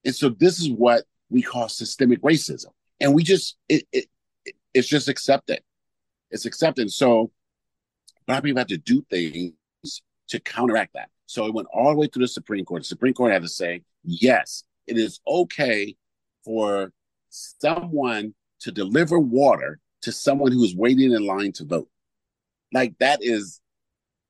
and 0.05 0.15
so 0.15 0.29
this 0.29 0.61
is 0.61 0.69
what 0.69 1.03
we 1.29 1.41
call 1.41 1.67
systemic 1.67 2.21
racism. 2.21 2.67
And 3.01 3.13
we 3.13 3.23
just 3.23 3.57
it, 3.67 3.85
it, 3.91 4.05
it 4.45 4.55
it's 4.73 4.87
just 4.87 5.09
accepted 5.09 5.59
it's 6.33 6.45
accepted. 6.45 6.91
So 6.91 7.31
black 8.27 8.43
people 8.43 8.59
have 8.59 8.67
to 8.67 8.77
do 8.77 9.05
things 9.09 9.53
to 10.27 10.39
counteract 10.39 10.95
that. 10.95 11.09
So 11.27 11.45
it 11.45 11.53
went 11.53 11.67
all 11.71 11.91
the 11.91 11.97
way 11.97 12.07
through 12.07 12.23
the 12.23 12.27
Supreme 12.27 12.65
Court. 12.65 12.81
The 12.81 12.87
Supreme 12.87 13.13
Court 13.13 13.31
had 13.31 13.43
to 13.43 13.47
say, 13.47 13.83
yes, 14.03 14.63
it 14.87 14.97
is 14.97 15.21
okay 15.27 15.95
for 16.43 16.91
someone 17.29 18.33
to 18.61 18.71
deliver 18.71 19.19
water 19.19 19.79
to 20.01 20.11
someone 20.11 20.51
who 20.51 20.63
is 20.63 20.75
waiting 20.75 21.11
in 21.11 21.25
line 21.25 21.51
to 21.53 21.65
vote. 21.65 21.89
Like 22.73 22.97
that 22.99 23.19
is 23.21 23.61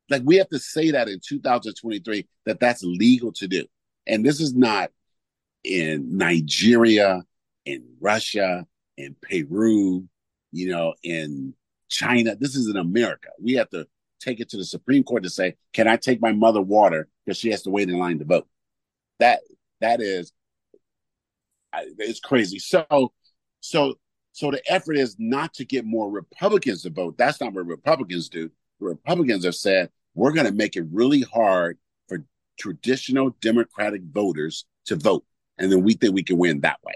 like 0.10 0.24
we 0.26 0.36
have 0.36 0.50
to 0.50 0.60
say 0.60 0.92
that 0.92 1.08
in 1.08 1.20
2023 1.26 2.28
that 2.46 2.60
that's 2.60 2.84
legal 2.84 3.32
to 3.34 3.48
do. 3.48 3.66
And 4.06 4.26
this 4.26 4.42
is 4.42 4.54
not 4.54 4.92
in 5.64 6.18
Nigeria, 6.18 7.24
in 7.66 7.86
Russia, 8.02 8.68
in 8.98 9.16
Peru, 9.22 10.08
you 10.52 10.70
know, 10.70 10.94
in 11.02 11.54
China. 11.94 12.36
This 12.36 12.56
is 12.56 12.68
in 12.68 12.78
America. 12.78 13.30
We 13.40 13.54
have 13.54 13.70
to 13.70 13.88
take 14.20 14.40
it 14.40 14.50
to 14.50 14.58
the 14.58 14.66
Supreme 14.66 15.04
Court 15.04 15.24
to 15.24 15.30
say, 15.30 15.56
"Can 15.74 15.88
I 15.88 15.96
take 15.98 16.20
my 16.22 16.32
mother 16.32 16.62
water 16.62 17.08
because 17.26 17.38
she 17.38 17.52
has 17.52 17.62
to 17.64 17.70
wait 17.70 17.90
in 17.90 18.00
line 18.00 18.20
to 18.20 18.26
vote?" 18.26 18.48
That 19.20 19.42
that 19.80 20.02
is, 20.02 20.32
it's 22.00 22.20
crazy. 22.20 22.58
So, 22.58 23.14
so, 23.60 23.96
so 24.32 24.50
the 24.50 24.62
effort 24.72 24.98
is 24.98 25.18
not 25.20 25.54
to 25.56 25.66
get 25.66 25.86
more 25.86 26.10
Republicans 26.10 26.84
to 26.84 26.90
vote. 26.90 27.18
That's 27.18 27.42
not 27.42 27.54
what 27.54 27.66
Republicans 27.66 28.30
do. 28.30 28.50
The 28.80 28.86
Republicans 28.86 29.46
have 29.46 29.56
said 29.56 29.90
we're 30.16 30.32
going 30.32 30.48
to 30.48 30.54
make 30.54 30.76
it 30.76 30.86
really 30.92 31.22
hard 31.22 31.78
for 32.08 32.24
traditional 32.58 33.36
Democratic 33.42 34.02
voters 34.04 34.66
to 34.86 34.96
vote, 34.96 35.26
and 35.58 35.72
then 35.72 35.84
we 35.84 35.94
think 35.94 36.16
we 36.16 36.24
can 36.24 36.38
win 36.38 36.62
that 36.62 36.80
way. 36.84 36.94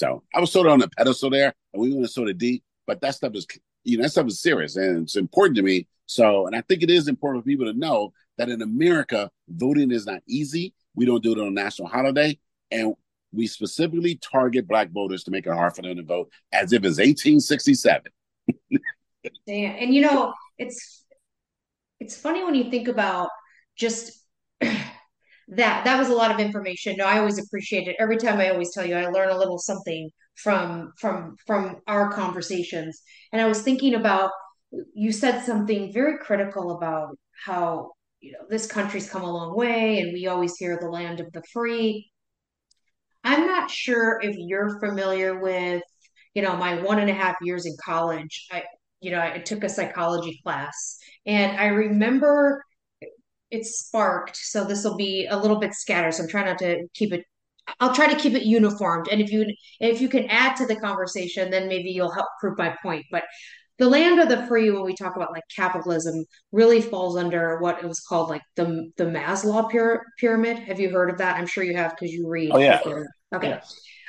So 0.00 0.22
I 0.34 0.40
was 0.40 0.50
sort 0.50 0.66
of 0.66 0.72
on 0.72 0.82
a 0.82 0.88
pedestal 0.88 1.28
there, 1.28 1.52
and 1.74 1.82
we 1.82 1.92
went 1.92 2.06
to 2.06 2.10
sort 2.10 2.30
of 2.30 2.38
deep. 2.38 2.64
But 2.86 3.02
that 3.02 3.14
stuff 3.16 3.34
is, 3.34 3.46
you 3.84 3.98
know, 3.98 4.04
that 4.04 4.08
stuff 4.08 4.28
is 4.28 4.40
serious 4.40 4.76
and 4.76 5.02
it's 5.02 5.16
important 5.16 5.56
to 5.56 5.62
me. 5.62 5.88
So, 6.06 6.46
and 6.46 6.56
I 6.56 6.62
think 6.62 6.82
it 6.82 6.88
is 6.88 7.06
important 7.06 7.44
for 7.44 7.48
people 7.48 7.66
to 7.66 7.78
know 7.78 8.14
that 8.38 8.48
in 8.48 8.62
America, 8.62 9.30
voting 9.46 9.90
is 9.90 10.06
not 10.06 10.22
easy. 10.26 10.72
We 10.94 11.04
don't 11.04 11.22
do 11.22 11.32
it 11.32 11.38
on 11.38 11.48
a 11.48 11.50
national 11.50 11.88
holiday, 11.88 12.38
and 12.70 12.94
we 13.30 13.46
specifically 13.46 14.16
target 14.16 14.66
Black 14.66 14.90
voters 14.90 15.22
to 15.24 15.30
make 15.30 15.46
it 15.46 15.52
hard 15.52 15.76
for 15.76 15.82
them 15.82 15.98
to 15.98 16.02
vote, 16.02 16.32
as 16.50 16.72
if 16.72 16.78
it's 16.78 16.98
1867. 16.98 18.02
Damn. 19.46 19.76
And 19.80 19.94
you 19.94 20.00
know, 20.00 20.32
it's 20.56 21.04
it's 22.00 22.16
funny 22.16 22.42
when 22.42 22.54
you 22.54 22.70
think 22.70 22.88
about 22.88 23.28
just 23.76 24.19
that 25.50 25.84
that 25.84 25.98
was 25.98 26.08
a 26.08 26.14
lot 26.14 26.30
of 26.30 26.38
information. 26.40 26.96
No 26.96 27.04
i 27.04 27.18
always 27.18 27.38
appreciate 27.38 27.88
it. 27.88 27.96
Every 27.98 28.16
time 28.16 28.38
i 28.40 28.50
always 28.50 28.72
tell 28.72 28.86
you 28.86 28.94
i 28.94 29.06
learn 29.06 29.30
a 29.30 29.38
little 29.38 29.58
something 29.58 30.10
from 30.36 30.92
from 30.98 31.36
from 31.46 31.76
our 31.86 32.12
conversations. 32.12 33.02
And 33.32 33.42
i 33.42 33.46
was 33.46 33.62
thinking 33.62 33.94
about 33.94 34.30
you 34.94 35.12
said 35.12 35.42
something 35.42 35.92
very 35.92 36.18
critical 36.18 36.76
about 36.76 37.16
how 37.44 37.92
you 38.20 38.32
know 38.32 38.46
this 38.48 38.66
country's 38.66 39.10
come 39.10 39.22
a 39.22 39.32
long 39.32 39.56
way 39.56 40.00
and 40.00 40.12
we 40.12 40.26
always 40.26 40.56
hear 40.56 40.78
the 40.80 40.90
land 40.90 41.20
of 41.20 41.32
the 41.32 41.42
free. 41.52 42.10
I'm 43.24 43.46
not 43.46 43.70
sure 43.70 44.20
if 44.22 44.36
you're 44.38 44.78
familiar 44.80 45.40
with 45.40 45.82
you 46.34 46.42
know 46.42 46.56
my 46.56 46.80
one 46.82 47.00
and 47.00 47.10
a 47.10 47.14
half 47.14 47.36
years 47.42 47.66
in 47.66 47.76
college. 47.84 48.46
I 48.52 48.62
you 49.00 49.10
know 49.10 49.20
i 49.20 49.38
took 49.38 49.64
a 49.64 49.68
psychology 49.68 50.40
class 50.44 50.98
and 51.26 51.58
i 51.58 51.66
remember 51.66 52.62
it's 53.50 53.78
sparked, 53.78 54.36
so 54.36 54.64
this 54.64 54.84
will 54.84 54.96
be 54.96 55.26
a 55.26 55.36
little 55.36 55.58
bit 55.58 55.74
scattered. 55.74 56.14
So 56.14 56.22
I'm 56.22 56.28
trying 56.28 56.46
not 56.46 56.58
to 56.58 56.86
keep 56.94 57.12
it. 57.12 57.24
I'll 57.78 57.94
try 57.94 58.12
to 58.12 58.18
keep 58.18 58.34
it 58.34 58.42
uniformed, 58.44 59.08
and 59.10 59.20
if 59.20 59.30
you 59.30 59.46
if 59.80 60.00
you 60.00 60.08
can 60.08 60.26
add 60.26 60.56
to 60.56 60.66
the 60.66 60.76
conversation, 60.76 61.50
then 61.50 61.68
maybe 61.68 61.90
you'll 61.90 62.12
help 62.12 62.26
prove 62.40 62.58
my 62.58 62.76
point. 62.82 63.06
But 63.10 63.24
the 63.78 63.88
land 63.88 64.20
of 64.20 64.28
the 64.28 64.46
free, 64.46 64.70
when 64.70 64.84
we 64.84 64.94
talk 64.94 65.16
about 65.16 65.32
like 65.32 65.44
capitalism, 65.54 66.24
really 66.52 66.82
falls 66.82 67.16
under 67.16 67.58
what 67.60 67.78
it 67.82 67.86
was 67.86 68.00
called 68.00 68.28
like 68.28 68.42
the 68.56 68.90
the 68.96 69.04
Maslow 69.04 69.70
pyramid. 70.18 70.58
Have 70.58 70.80
you 70.80 70.90
heard 70.90 71.10
of 71.10 71.18
that? 71.18 71.36
I'm 71.36 71.46
sure 71.46 71.64
you 71.64 71.76
have 71.76 71.92
because 71.92 72.12
you 72.12 72.28
read. 72.28 72.50
Oh 72.52 72.58
yeah. 72.58 72.80
Okay. 73.34 73.48
Yeah. 73.48 73.60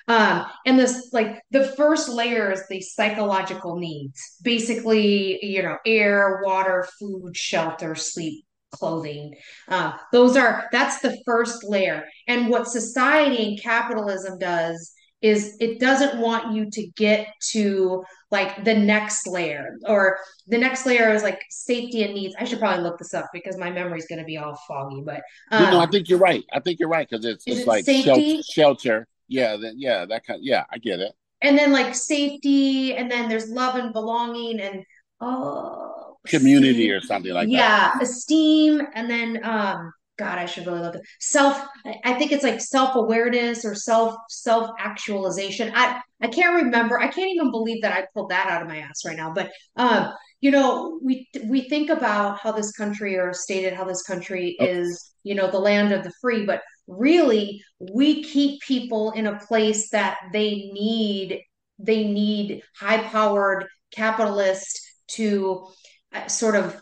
Um, 0.08 0.46
and 0.66 0.80
this, 0.80 1.10
like, 1.14 1.40
the 1.52 1.64
first 1.78 2.10
layer 2.10 2.52
is 2.52 2.68
the 2.68 2.82
psychological 2.82 3.78
needs. 3.78 4.20
Basically, 4.42 5.40
you 5.46 5.62
know, 5.64 5.78
air, 5.86 6.42
water, 6.44 6.88
food, 7.00 7.38
shelter, 7.38 7.96
sleep, 7.96 8.44
clothing. 8.72 9.36
Um, 9.68 9.94
those 10.12 10.36
are, 10.38 10.68
that's 10.72 11.00
the 11.02 11.18
first 11.26 11.64
layer. 11.64 12.06
And 12.28 12.50
what 12.50 12.68
society 12.68 13.50
and 13.50 13.62
capitalism 13.62 14.40
does 14.40 14.94
is 15.22 15.56
it 15.60 15.80
doesn't 15.80 16.20
want 16.20 16.54
you 16.54 16.70
to 16.72 16.88
get 16.96 17.28
to 17.52 18.04
like 18.32 18.64
the 18.64 18.74
next 18.74 19.28
layer 19.28 19.78
or 19.86 20.18
the 20.48 20.58
next 20.58 20.86
layer 20.88 21.14
is 21.14 21.22
like 21.22 21.40
safety 21.52 22.02
and 22.02 22.16
needs 22.16 22.34
i 22.40 22.44
should 22.44 22.58
probably 22.58 22.82
look 22.82 22.98
this 22.98 23.14
up 23.14 23.28
because 23.32 23.56
my 23.56 23.70
memory 23.70 24.00
is 24.00 24.08
going 24.08 24.18
to 24.18 24.26
be 24.26 24.38
all 24.38 24.60
foggy 24.68 25.04
but 25.06 25.22
um, 25.52 25.74
no, 25.74 25.80
i 25.80 25.86
think 25.86 26.10
you're 26.10 26.18
right 26.18 26.44
i 26.54 26.60
think 26.60 26.80
you're 26.80 26.90
right 26.90 27.08
because 27.08 27.24
it's, 27.24 27.44
it's 27.46 27.60
it 27.60 27.68
like 27.68 27.86
safety? 27.86 28.42
shelter 28.42 29.08
yeah, 29.32 29.56
then 29.56 29.76
yeah, 29.78 30.06
that 30.06 30.26
kind. 30.26 30.40
Of, 30.40 30.44
yeah, 30.44 30.66
I 30.70 30.78
get 30.78 31.00
it. 31.00 31.14
And 31.42 31.58
then 31.58 31.72
like 31.72 31.96
safety, 31.96 32.96
and 32.96 33.10
then 33.10 33.30
there's 33.30 33.50
love 33.50 33.76
and 33.76 33.94
belonging, 33.94 34.60
and 34.60 34.84
oh, 35.22 36.01
community 36.28 36.92
or 36.92 37.02
something 37.02 37.34
like 37.34 37.50
yeah, 37.50 37.60
that. 37.60 37.94
Yeah, 37.96 38.02
esteem, 38.04 38.82
and 38.94 39.10
then 39.10 39.44
um, 39.44 39.92
God, 40.18 40.38
I 40.38 40.46
should 40.46 40.68
really 40.68 40.82
look 40.82 40.96
at 40.96 41.02
self. 41.20 41.60
I 42.04 42.14
think 42.14 42.32
it's 42.32 42.44
like 42.44 42.62
self 42.62 42.96
awareness 42.96 43.66
or 43.66 43.74
self 43.74 44.16
self 44.30 44.70
actualization. 44.80 45.72
I 45.74 46.00
I 46.22 46.28
can't 46.28 46.64
remember. 46.64 47.00
I 47.00 47.08
can't 47.08 47.32
even 47.32 47.52
believe 47.52 47.82
that 47.82 47.98
I 47.98 48.06
pulled 48.14 48.30
that 48.30 48.48
out 48.48 48.62
of 48.62 48.68
my 48.68 48.78
ass 48.78 49.04
right 49.06 49.18
now. 49.18 49.34
But 49.34 49.52
um, 49.78 50.14
you 50.40 50.52
know, 50.52 51.00
we 51.04 51.28
we 51.46 51.70
think 51.70 51.90
about 51.90 52.40
how 52.40 52.52
this 52.52 52.72
country 52.72 53.18
or 53.18 53.34
stated 53.34 53.74
how 53.74 53.86
this 53.86 54.04
country 54.04 54.58
oh. 54.60 54.66
is, 54.66 55.12
you 55.24 55.36
know, 55.36 55.50
the 55.50 55.60
land 55.60 55.92
of 55.92 56.04
the 56.04 56.14
free, 56.22 56.46
but 56.46 56.62
really 56.88 57.64
we 57.80 58.24
keep 58.24 58.62
people 58.62 59.12
in 59.12 59.28
a 59.28 59.40
place 59.40 59.90
that 59.90 60.18
they 60.34 60.70
need 60.74 61.42
they 61.80 62.04
need 62.04 62.62
high 62.78 63.02
powered 63.08 63.66
capitalists 63.92 64.82
to 65.08 65.68
sort 66.28 66.56
of 66.56 66.82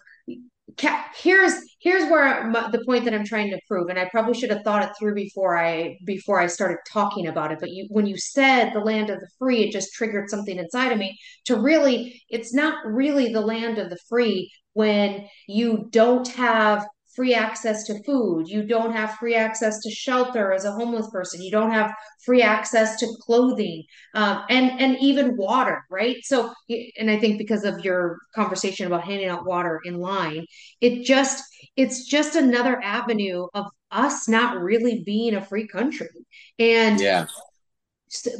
here's 1.15 1.53
here's 1.79 2.09
where 2.09 2.51
the 2.71 2.83
point 2.85 3.05
that 3.05 3.13
I'm 3.13 3.25
trying 3.25 3.49
to 3.51 3.59
prove, 3.67 3.89
and 3.89 3.99
I 3.99 4.07
probably 4.09 4.33
should 4.33 4.51
have 4.51 4.63
thought 4.63 4.83
it 4.83 4.91
through 4.97 5.15
before 5.15 5.57
I 5.57 5.97
before 6.05 6.39
I 6.39 6.47
started 6.47 6.77
talking 6.91 7.27
about 7.27 7.51
it. 7.51 7.59
But 7.59 7.71
you, 7.71 7.87
when 7.89 8.05
you 8.05 8.17
said 8.17 8.71
the 8.71 8.79
land 8.79 9.09
of 9.09 9.19
the 9.19 9.29
free, 9.37 9.63
it 9.63 9.71
just 9.71 9.93
triggered 9.93 10.29
something 10.29 10.57
inside 10.57 10.91
of 10.91 10.97
me 10.97 11.17
to 11.45 11.59
really. 11.59 12.21
It's 12.29 12.53
not 12.53 12.85
really 12.85 13.33
the 13.33 13.41
land 13.41 13.77
of 13.77 13.89
the 13.89 13.99
free 14.07 14.51
when 14.73 15.27
you 15.47 15.87
don't 15.91 16.27
have 16.29 16.85
free 17.15 17.33
access 17.33 17.83
to 17.85 18.01
food. 18.03 18.47
You 18.47 18.63
don't 18.63 18.93
have 18.93 19.15
free 19.15 19.35
access 19.35 19.79
to 19.81 19.91
shelter 19.91 20.53
as 20.53 20.65
a 20.65 20.71
homeless 20.71 21.09
person. 21.09 21.41
You 21.41 21.51
don't 21.51 21.71
have 21.71 21.93
free 22.23 22.41
access 22.41 22.97
to 22.99 23.07
clothing 23.21 23.83
um, 24.13 24.43
and 24.49 24.79
and 24.79 24.97
even 24.99 25.37
water, 25.37 25.83
right? 25.89 26.17
So, 26.23 26.53
and 26.97 27.09
I 27.09 27.19
think 27.19 27.37
because 27.37 27.63
of 27.63 27.83
your 27.83 28.19
conversation 28.35 28.87
about 28.87 29.03
handing 29.03 29.27
out 29.27 29.45
water 29.45 29.79
in 29.83 29.99
line, 29.99 30.45
it 30.81 31.03
just 31.03 31.43
it's 31.75 32.05
just 32.05 32.35
another 32.35 32.81
avenue 32.81 33.47
of 33.53 33.65
us 33.91 34.27
not 34.27 34.61
really 34.61 35.03
being 35.03 35.35
a 35.35 35.45
free 35.45 35.67
country. 35.67 36.09
And 36.57 36.99
yeah 36.99 37.25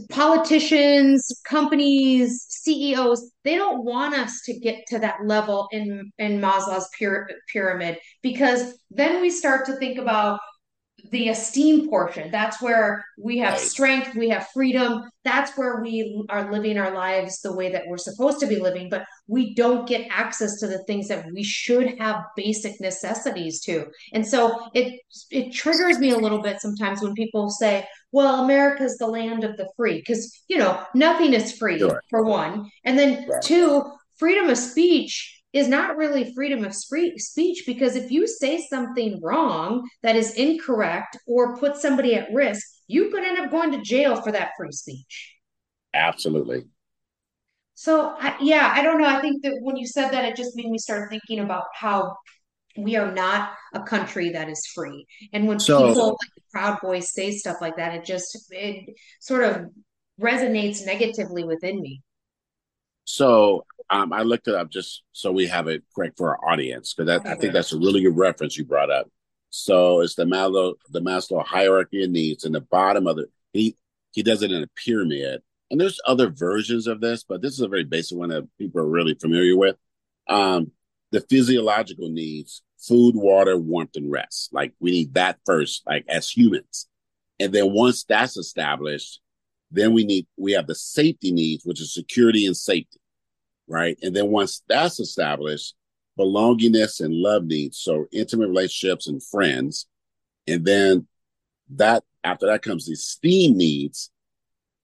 politicians, 0.10 1.32
companies, 1.45 2.45
CEOs, 2.69 3.32
they 3.43 3.55
don't 3.55 3.84
want 3.84 4.15
us 4.15 4.41
to 4.45 4.60
get 4.60 4.86
to 4.88 4.99
that 4.99 5.25
level 5.25 5.67
in 5.71 6.12
in 6.17 6.39
Maslow's 6.39 6.89
pyramid 7.51 7.97
because 8.21 8.75
then 8.91 9.21
we 9.21 9.29
start 9.29 9.65
to 9.65 9.75
think 9.77 9.97
about 9.97 10.39
the 11.12 11.29
esteem 11.29 11.89
portion. 11.89 12.29
That's 12.32 12.62
where 12.62 13.03
we 13.17 13.38
have 13.39 13.58
strength, 13.58 14.15
we 14.15 14.29
have 14.29 14.47
freedom. 14.53 15.03
That's 15.23 15.58
where 15.58 15.82
we 15.82 16.25
are 16.29 16.51
living 16.51 16.77
our 16.77 16.93
lives 16.93 17.41
the 17.41 17.55
way 17.55 17.71
that 17.71 17.84
we're 17.88 17.97
supposed 17.97 18.39
to 18.41 18.47
be 18.47 18.60
living, 18.60 18.89
but 18.89 19.05
we 19.27 19.53
don't 19.53 19.88
get 19.88 20.08
access 20.10 20.60
to 20.60 20.67
the 20.67 20.84
things 20.86 21.08
that 21.08 21.25
we 21.34 21.43
should 21.43 21.97
have 21.99 22.23
basic 22.36 22.79
necessities 22.79 23.62
to. 23.62 23.86
And 24.13 24.25
so 24.25 24.69
it 24.73 24.99
it 25.32 25.53
triggers 25.53 25.99
me 25.99 26.12
a 26.12 26.17
little 26.17 26.41
bit 26.41 26.62
sometimes 26.62 27.01
when 27.01 27.13
people 27.13 27.49
say, 27.49 27.88
"Well, 28.12 28.43
America's 28.43 28.98
the 28.98 29.08
land 29.08 29.43
of 29.43 29.58
the 29.58 29.69
free," 29.78 29.98
because 29.98 30.41
you 30.48 30.58
know 30.58 30.84
nothing 30.93 31.34
is 31.34 31.58
free 31.58 31.80
sure. 31.80 32.02
for 32.10 32.24
one, 32.24 32.69
and 32.84 32.98
then 32.98 33.28
right. 33.28 33.41
two, 33.41 33.84
freedom 34.17 34.50
of 34.50 34.58
speech 34.58 35.36
is 35.52 35.67
not 35.67 35.98
really 35.98 36.34
freedom 36.36 36.63
of 36.63 36.76
speech 36.76 37.63
because 37.65 37.95
if 37.95 38.12
you 38.12 38.28
say 38.28 38.63
something 38.69 39.19
wrong 39.22 39.88
that 40.04 40.15
is 40.15 40.36
incorrect 40.36 41.17
or 41.26 41.58
put 41.58 41.76
somebody 41.76 42.13
at 42.13 42.32
risk, 42.32 42.63
you 42.88 43.10
could 43.10 43.24
end 43.24 43.39
up 43.39 43.50
going 43.50 43.72
to 43.72 43.82
jail 43.82 44.22
for 44.22 44.32
that 44.32 44.52
free 44.58 44.72
speech. 44.72 45.36
Absolutely. 45.93 46.65
So, 47.74 48.13
I, 48.19 48.36
yeah, 48.41 48.72
I 48.76 48.84
don't 48.84 49.00
know. 49.00 49.08
I 49.08 49.22
think 49.22 49.41
that 49.43 49.58
when 49.62 49.78
you 49.78 49.88
said 49.88 50.12
that, 50.12 50.26
it 50.26 50.36
just 50.36 50.56
made 50.56 50.69
me 50.69 50.78
start 50.78 51.10
thinking 51.10 51.39
about 51.39 51.63
how 51.74 52.17
we 52.78 52.95
are 52.95 53.12
not 53.12 53.54
a 53.74 53.82
country 53.82 54.32
that 54.32 54.50
is 54.50 54.67
free. 54.67 55.08
And 55.34 55.48
when 55.48 55.60
so, 55.60 55.88
people 55.88 56.17
Proud 56.51 56.79
Boys 56.81 57.13
say 57.13 57.31
stuff 57.31 57.57
like 57.62 57.77
that, 57.77 57.95
it 57.95 58.05
just 58.05 58.38
it 58.51 58.95
sort 59.19 59.43
of 59.43 59.65
resonates 60.19 60.85
negatively 60.85 61.43
within 61.43 61.81
me. 61.81 62.01
So 63.05 63.65
um, 63.89 64.13
I 64.13 64.21
looked 64.21 64.47
it 64.47 64.55
up 64.55 64.69
just 64.69 65.03
so 65.13 65.31
we 65.31 65.47
have 65.47 65.67
it 65.67 65.83
correct 65.95 66.17
for 66.17 66.29
our 66.29 66.51
audience 66.51 66.93
because 66.93 67.21
I 67.25 67.35
think 67.35 67.53
that's 67.53 67.73
a 67.73 67.77
really 67.77 68.01
good 68.01 68.17
reference 68.17 68.57
you 68.57 68.65
brought 68.65 68.91
up. 68.91 69.09
So 69.49 70.01
it's 70.01 70.15
the 70.15 70.25
Maslow 70.25 70.75
the 70.89 71.01
Maslow 71.01 71.43
hierarchy 71.43 72.03
of 72.03 72.12
needs, 72.12 72.45
and 72.45 72.53
the 72.53 72.62
bottom 72.62 73.07
of 73.07 73.17
it 73.17 73.29
he 73.53 73.75
he 74.12 74.23
does 74.23 74.43
it 74.43 74.51
in 74.51 74.63
a 74.63 74.67
pyramid. 74.85 75.41
And 75.71 75.79
there's 75.79 75.99
other 76.05 76.29
versions 76.29 76.88
of 76.88 76.99
this, 76.99 77.23
but 77.23 77.41
this 77.41 77.53
is 77.53 77.62
a 77.62 77.67
very 77.67 77.83
basic 77.83 78.17
one 78.17 78.29
that 78.29 78.47
people 78.57 78.81
are 78.81 78.88
really 78.88 79.13
familiar 79.13 79.55
with. 79.55 79.75
Um, 80.27 80.71
the 81.12 81.21
physiological 81.21 82.09
needs: 82.09 82.62
food, 82.79 83.15
water, 83.15 83.57
warmth, 83.57 83.95
and 83.95 84.11
rest. 84.11 84.49
Like 84.53 84.73
we 84.79 84.91
need 84.91 85.13
that 85.15 85.39
first, 85.45 85.83
like 85.85 86.05
as 86.07 86.29
humans. 86.29 86.87
And 87.39 87.53
then 87.53 87.71
once 87.71 88.03
that's 88.03 88.37
established, 88.37 89.21
then 89.71 89.93
we 89.93 90.03
need 90.03 90.27
we 90.37 90.53
have 90.53 90.67
the 90.67 90.75
safety 90.75 91.31
needs, 91.31 91.65
which 91.65 91.81
is 91.81 91.93
security 91.93 92.45
and 92.45 92.57
safety 92.57 92.99
right? 93.69 93.97
And 94.01 94.13
then 94.13 94.27
once 94.27 94.63
that's 94.67 94.99
established, 94.99 95.75
belongingness 96.17 96.99
and 96.99 97.13
love 97.13 97.45
needs, 97.45 97.77
so 97.77 98.07
intimate 98.11 98.49
relationships 98.49 99.07
and 99.07 99.23
friends. 99.23 99.87
And 100.47 100.65
then 100.65 101.07
that 101.75 102.03
after 102.23 102.47
that 102.47 102.63
comes 102.63 102.87
the 102.87 102.93
esteem 102.93 103.55
needs, 103.55 104.09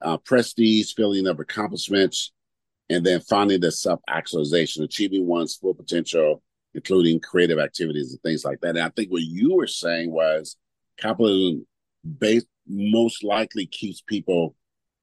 uh, 0.02 0.18
prestige, 0.18 0.94
feeling 0.94 1.28
of 1.28 1.40
accomplishments, 1.40 2.32
and 2.90 3.04
then 3.04 3.20
finally 3.20 3.58
the 3.58 3.72
self-actualization, 3.72 4.84
achieving 4.84 5.26
one's 5.26 5.56
full 5.56 5.74
potential, 5.74 6.44
including 6.76 7.22
creative 7.22 7.58
activities 7.58 8.12
and 8.12 8.22
things 8.22 8.44
like 8.44 8.60
that. 8.60 8.76
And 8.76 8.82
I 8.82 8.90
think 8.90 9.10
what 9.10 9.24
you 9.24 9.56
were 9.56 9.66
saying 9.66 10.12
was 10.12 10.58
capitalism 10.98 11.66
based 12.20 12.48
most 12.68 13.24
likely 13.24 13.66
keeps 13.66 14.02
people 14.02 14.56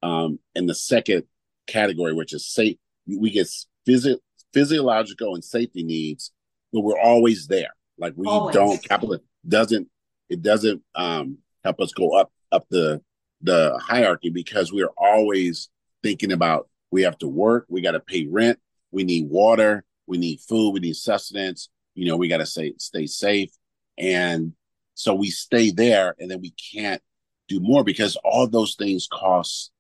um, 0.02 0.38
in 0.54 0.66
the 0.66 0.74
second 0.74 1.24
category, 1.66 2.12
which 2.12 2.34
is 2.34 2.46
safe. 2.46 2.76
We 3.06 3.30
get 3.30 3.48
physio- 3.86 4.18
physiological 4.52 5.34
and 5.34 5.42
safety 5.42 5.82
needs, 5.82 6.30
but 6.72 6.82
we're 6.82 7.00
always 7.00 7.46
there. 7.46 7.70
Like 7.98 8.12
we 8.16 8.28
always. 8.28 8.54
don't 8.54 8.82
capital 8.82 9.18
doesn't 9.46 9.88
it 10.28 10.42
doesn't 10.42 10.82
um 10.94 11.38
help 11.64 11.80
us 11.80 11.92
go 11.92 12.16
up 12.16 12.32
up 12.50 12.66
the 12.70 13.00
the 13.42 13.78
hierarchy 13.82 14.30
because 14.30 14.72
we're 14.72 14.92
always 14.96 15.68
thinking 16.02 16.32
about 16.32 16.68
we 16.90 17.02
have 17.02 17.18
to 17.18 17.28
work, 17.28 17.66
we 17.68 17.80
got 17.80 17.92
to 17.92 18.00
pay 18.00 18.26
rent, 18.26 18.58
we 18.90 19.04
need 19.04 19.28
water, 19.28 19.84
we 20.06 20.18
need 20.18 20.40
food, 20.40 20.72
we 20.72 20.80
need 20.80 20.96
sustenance, 20.96 21.68
you 21.94 22.06
know, 22.06 22.16
we 22.16 22.28
got 22.28 22.38
to 22.38 22.46
stay 22.46 22.74
stay 22.78 23.06
safe 23.06 23.50
and 23.98 24.52
so 24.94 25.14
we 25.14 25.30
stay 25.30 25.70
there 25.70 26.14
and 26.18 26.30
then 26.30 26.40
we 26.40 26.52
can't 26.74 27.02
do 27.48 27.60
more 27.60 27.84
because 27.84 28.16
all 28.24 28.46
those 28.46 28.74
things 28.74 29.08
cost 29.10 29.70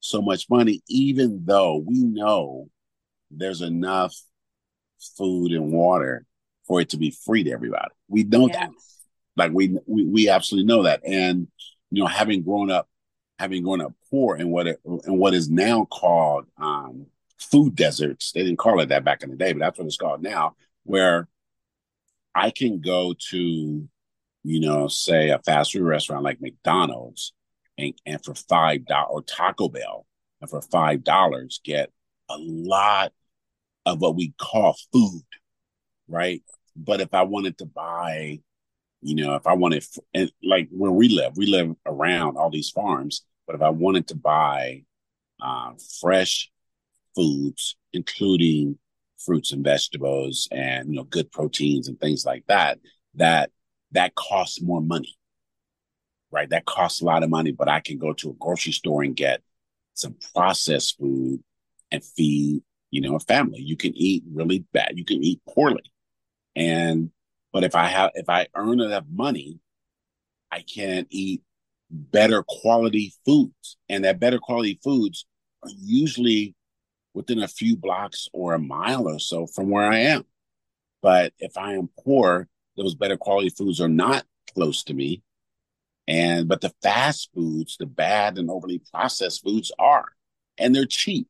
so 0.00 0.20
much 0.20 0.50
money 0.50 0.82
even 0.88 1.42
though 1.44 1.76
we 1.76 2.02
know 2.02 2.68
there's 3.30 3.62
enough 3.62 4.14
food 5.16 5.52
and 5.52 5.72
water 5.72 6.26
for 6.66 6.80
it 6.80 6.90
to 6.90 6.96
be 6.96 7.10
free 7.10 7.44
to 7.44 7.50
everybody. 7.50 7.90
We 8.08 8.24
know 8.24 8.48
yes. 8.48 8.56
that. 8.56 8.70
Like 9.36 9.52
we, 9.52 9.76
we 9.86 10.04
we 10.04 10.28
absolutely 10.28 10.66
know 10.66 10.82
that. 10.84 11.00
And 11.04 11.48
you 11.90 12.02
know, 12.02 12.06
having 12.06 12.42
grown 12.42 12.70
up, 12.70 12.88
having 13.38 13.62
grown 13.62 13.80
up 13.80 13.92
poor 14.10 14.36
in 14.36 14.50
what 14.50 14.66
it, 14.66 14.80
in 14.84 15.18
what 15.18 15.34
is 15.34 15.50
now 15.50 15.86
called 15.86 16.46
um, 16.58 17.06
food 17.42 17.74
deserts. 17.74 18.32
They 18.32 18.42
didn't 18.42 18.58
call 18.58 18.80
it 18.80 18.88
that 18.90 19.04
back 19.04 19.22
in 19.22 19.30
the 19.30 19.36
day, 19.36 19.52
but 19.52 19.60
that's 19.60 19.78
what 19.78 19.86
it's 19.86 19.96
called 19.96 20.22
now. 20.22 20.56
Where 20.84 21.28
I 22.34 22.50
can 22.50 22.80
go 22.80 23.14
to 23.30 23.88
you 24.44 24.60
know, 24.60 24.88
say 24.88 25.30
a 25.30 25.38
fast 25.38 25.72
food 25.72 25.82
restaurant 25.82 26.24
like 26.24 26.40
McDonald's 26.40 27.32
and, 27.78 27.94
and 28.04 28.22
for 28.24 28.34
five 28.34 28.84
dollars 28.86 29.08
or 29.10 29.22
Taco 29.22 29.68
Bell 29.68 30.06
and 30.40 30.50
for 30.50 30.60
five 30.60 31.04
dollars 31.04 31.60
get 31.64 31.90
a 32.28 32.36
lot 32.38 33.12
of 33.86 34.00
what 34.00 34.16
we 34.16 34.34
call 34.38 34.76
food, 34.92 35.22
right? 36.08 36.42
But 36.76 37.00
if 37.00 37.14
I 37.14 37.22
wanted 37.22 37.58
to 37.58 37.66
buy, 37.66 38.40
you 39.00 39.14
know, 39.14 39.34
if 39.34 39.46
I 39.46 39.54
wanted, 39.54 39.84
and 40.14 40.30
like 40.42 40.68
where 40.70 40.92
we 40.92 41.08
live, 41.08 41.36
we 41.36 41.46
live 41.46 41.74
around 41.86 42.36
all 42.36 42.50
these 42.50 42.70
farms. 42.70 43.24
But 43.46 43.56
if 43.56 43.62
I 43.62 43.70
wanted 43.70 44.08
to 44.08 44.16
buy 44.16 44.84
uh, 45.40 45.72
fresh 46.00 46.50
foods, 47.14 47.76
including 47.92 48.78
fruits 49.18 49.52
and 49.52 49.64
vegetables, 49.64 50.48
and 50.50 50.90
you 50.90 50.96
know, 50.96 51.04
good 51.04 51.30
proteins 51.32 51.88
and 51.88 52.00
things 52.00 52.24
like 52.24 52.44
that, 52.48 52.78
that 53.14 53.50
that 53.92 54.14
costs 54.14 54.62
more 54.62 54.80
money, 54.80 55.16
right? 56.30 56.48
That 56.50 56.64
costs 56.64 57.00
a 57.00 57.04
lot 57.04 57.22
of 57.22 57.30
money. 57.30 57.52
But 57.52 57.68
I 57.68 57.80
can 57.80 57.98
go 57.98 58.12
to 58.14 58.30
a 58.30 58.34
grocery 58.34 58.72
store 58.72 59.02
and 59.02 59.16
get 59.16 59.42
some 59.94 60.16
processed 60.34 60.98
food 60.98 61.42
and 61.90 62.04
feed 62.04 62.62
you 62.90 63.00
know 63.00 63.16
a 63.16 63.20
family. 63.20 63.60
You 63.60 63.76
can 63.76 63.96
eat 63.96 64.24
really 64.32 64.64
bad. 64.72 64.92
You 64.96 65.04
can 65.04 65.22
eat 65.22 65.40
poorly 65.48 65.82
and 66.56 67.10
but 67.52 67.64
if 67.64 67.74
I 67.74 67.86
have 67.86 68.10
if 68.14 68.28
I 68.28 68.46
earn 68.54 68.80
enough 68.80 69.04
money, 69.12 69.58
I 70.50 70.62
can 70.62 71.06
eat 71.10 71.42
better 71.90 72.42
quality 72.46 73.12
foods. 73.24 73.76
And 73.88 74.04
that 74.04 74.20
better 74.20 74.38
quality 74.38 74.80
foods 74.82 75.26
are 75.62 75.70
usually 75.78 76.54
within 77.14 77.42
a 77.42 77.48
few 77.48 77.76
blocks 77.76 78.28
or 78.32 78.54
a 78.54 78.58
mile 78.58 79.08
or 79.08 79.18
so 79.18 79.46
from 79.46 79.70
where 79.70 79.90
I 79.90 79.98
am. 79.98 80.24
But 81.02 81.32
if 81.38 81.56
I 81.56 81.74
am 81.74 81.90
poor, 81.98 82.48
those 82.76 82.94
better 82.94 83.16
quality 83.16 83.50
foods 83.50 83.80
are 83.80 83.88
not 83.88 84.24
close 84.54 84.84
to 84.84 84.94
me. 84.94 85.22
And 86.08 86.48
but 86.48 86.60
the 86.60 86.72
fast 86.82 87.30
foods, 87.34 87.76
the 87.78 87.86
bad 87.86 88.38
and 88.38 88.50
overly 88.50 88.80
processed 88.92 89.42
foods 89.42 89.70
are, 89.78 90.06
and 90.58 90.74
they're 90.74 90.86
cheap. 90.86 91.28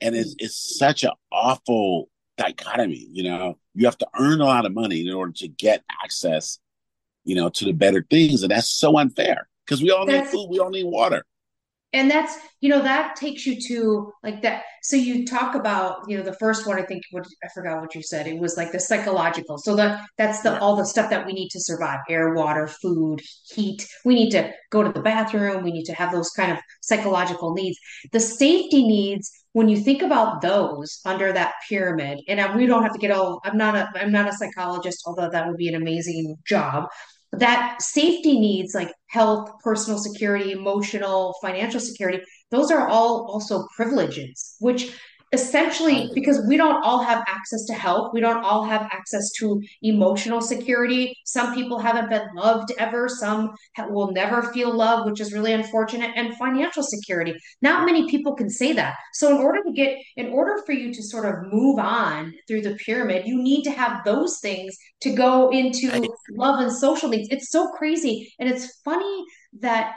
And 0.00 0.14
it's 0.14 0.34
it's 0.38 0.78
such 0.78 1.02
an 1.02 1.12
awful 1.32 2.08
dichotomy. 2.38 3.06
You 3.10 3.24
know, 3.24 3.58
you 3.74 3.86
have 3.86 3.98
to 3.98 4.08
earn 4.18 4.40
a 4.40 4.44
lot 4.44 4.66
of 4.66 4.72
money 4.72 5.06
in 5.06 5.12
order 5.12 5.32
to 5.32 5.48
get 5.48 5.82
access, 6.04 6.58
you 7.24 7.34
know, 7.34 7.48
to 7.50 7.64
the 7.64 7.72
better 7.72 8.06
things, 8.08 8.42
and 8.42 8.50
that's 8.50 8.70
so 8.70 8.96
unfair 8.98 9.48
because 9.66 9.82
we 9.82 9.90
all 9.90 10.06
that's, 10.06 10.32
need 10.32 10.38
food, 10.38 10.48
we 10.48 10.60
all 10.60 10.70
need 10.70 10.84
water. 10.84 11.24
And 11.92 12.10
that's 12.10 12.36
you 12.60 12.70
know 12.70 12.82
that 12.82 13.16
takes 13.16 13.46
you 13.46 13.60
to 13.68 14.12
like 14.22 14.42
that. 14.42 14.62
So 14.82 14.96
you 14.96 15.26
talk 15.26 15.54
about 15.54 16.08
you 16.08 16.16
know 16.16 16.22
the 16.22 16.36
first 16.38 16.66
one. 16.66 16.78
I 16.78 16.82
think 16.82 17.02
what 17.10 17.26
I 17.44 17.48
forgot 17.54 17.80
what 17.80 17.94
you 17.94 18.02
said. 18.02 18.26
It 18.26 18.38
was 18.38 18.56
like 18.56 18.72
the 18.72 18.80
psychological. 18.80 19.58
So 19.58 19.76
the 19.76 20.00
that's 20.16 20.40
the 20.40 20.58
all 20.60 20.76
the 20.76 20.86
stuff 20.86 21.10
that 21.10 21.26
we 21.26 21.32
need 21.32 21.50
to 21.50 21.60
survive: 21.60 22.00
air, 22.08 22.34
water, 22.34 22.66
food, 22.66 23.20
heat. 23.54 23.86
We 24.04 24.14
need 24.14 24.30
to 24.30 24.50
go 24.70 24.82
to 24.82 24.92
the 24.92 25.02
bathroom. 25.02 25.64
We 25.64 25.72
need 25.72 25.84
to 25.84 25.94
have 25.94 26.12
those 26.12 26.30
kind 26.30 26.52
of 26.52 26.58
psychological 26.80 27.52
needs. 27.52 27.78
The 28.10 28.20
safety 28.20 28.86
needs 28.86 29.30
when 29.52 29.68
you 29.68 29.76
think 29.76 30.02
about 30.02 30.40
those 30.40 31.00
under 31.04 31.32
that 31.32 31.54
pyramid 31.68 32.20
and 32.26 32.56
we 32.56 32.66
don't 32.66 32.82
have 32.82 32.92
to 32.92 32.98
get 32.98 33.10
all 33.10 33.40
i'm 33.44 33.56
not 33.56 33.74
a 33.74 33.88
i'm 33.96 34.12
not 34.12 34.28
a 34.28 34.32
psychologist 34.32 35.02
although 35.06 35.28
that 35.30 35.46
would 35.46 35.56
be 35.56 35.68
an 35.68 35.74
amazing 35.74 36.36
job 36.46 36.86
that 37.32 37.80
safety 37.80 38.38
needs 38.38 38.74
like 38.74 38.92
health 39.08 39.50
personal 39.62 39.98
security 39.98 40.52
emotional 40.52 41.34
financial 41.40 41.80
security 41.80 42.22
those 42.50 42.70
are 42.70 42.88
all 42.88 43.26
also 43.30 43.66
privileges 43.74 44.56
which 44.60 44.94
essentially 45.32 46.10
because 46.14 46.44
we 46.46 46.58
don't 46.58 46.84
all 46.84 47.02
have 47.02 47.24
access 47.26 47.64
to 47.64 47.72
health 47.72 48.10
we 48.12 48.20
don't 48.20 48.44
all 48.44 48.64
have 48.64 48.82
access 48.92 49.30
to 49.32 49.62
emotional 49.82 50.42
security. 50.42 51.16
Some 51.24 51.54
people 51.54 51.78
haven't 51.78 52.10
been 52.10 52.28
loved 52.36 52.72
ever. 52.78 53.08
Some 53.08 53.50
will 53.88 54.12
never 54.12 54.42
feel 54.52 54.74
love 54.74 55.06
which 55.06 55.20
is 55.20 55.32
really 55.32 55.52
unfortunate 55.52 56.12
and 56.16 56.36
financial 56.36 56.82
security. 56.82 57.34
Not 57.62 57.86
many 57.86 58.10
people 58.10 58.34
can 58.34 58.50
say 58.50 58.74
that. 58.74 58.94
So 59.14 59.34
in 59.34 59.42
order 59.42 59.62
to 59.64 59.72
get 59.72 59.98
in 60.16 60.28
order 60.28 60.62
for 60.66 60.72
you 60.72 60.92
to 60.92 61.02
sort 61.02 61.24
of 61.24 61.50
move 61.50 61.78
on 61.78 62.34
through 62.46 62.62
the 62.62 62.74
pyramid 62.84 63.26
you 63.26 63.42
need 63.42 63.62
to 63.64 63.70
have 63.70 64.04
those 64.04 64.38
things 64.40 64.76
to 65.00 65.14
go 65.14 65.50
into 65.50 65.88
love 66.32 66.60
and 66.60 66.72
social 66.72 67.08
needs 67.08 67.28
it's 67.30 67.50
so 67.50 67.68
crazy. 67.70 68.32
And 68.38 68.48
it's 68.48 68.80
funny 68.84 69.24
that 69.60 69.94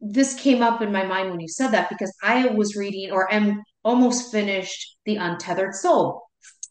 this 0.00 0.34
came 0.34 0.62
up 0.62 0.82
in 0.82 0.90
my 0.92 1.04
mind 1.04 1.30
when 1.30 1.40
you 1.40 1.48
said 1.48 1.68
that 1.68 1.88
because 1.88 2.12
I 2.22 2.46
was 2.46 2.76
reading 2.76 3.12
or 3.12 3.32
am 3.32 3.62
almost 3.88 4.30
finished 4.30 4.96
The 5.06 5.16
Untethered 5.16 5.74
Soul. 5.74 6.22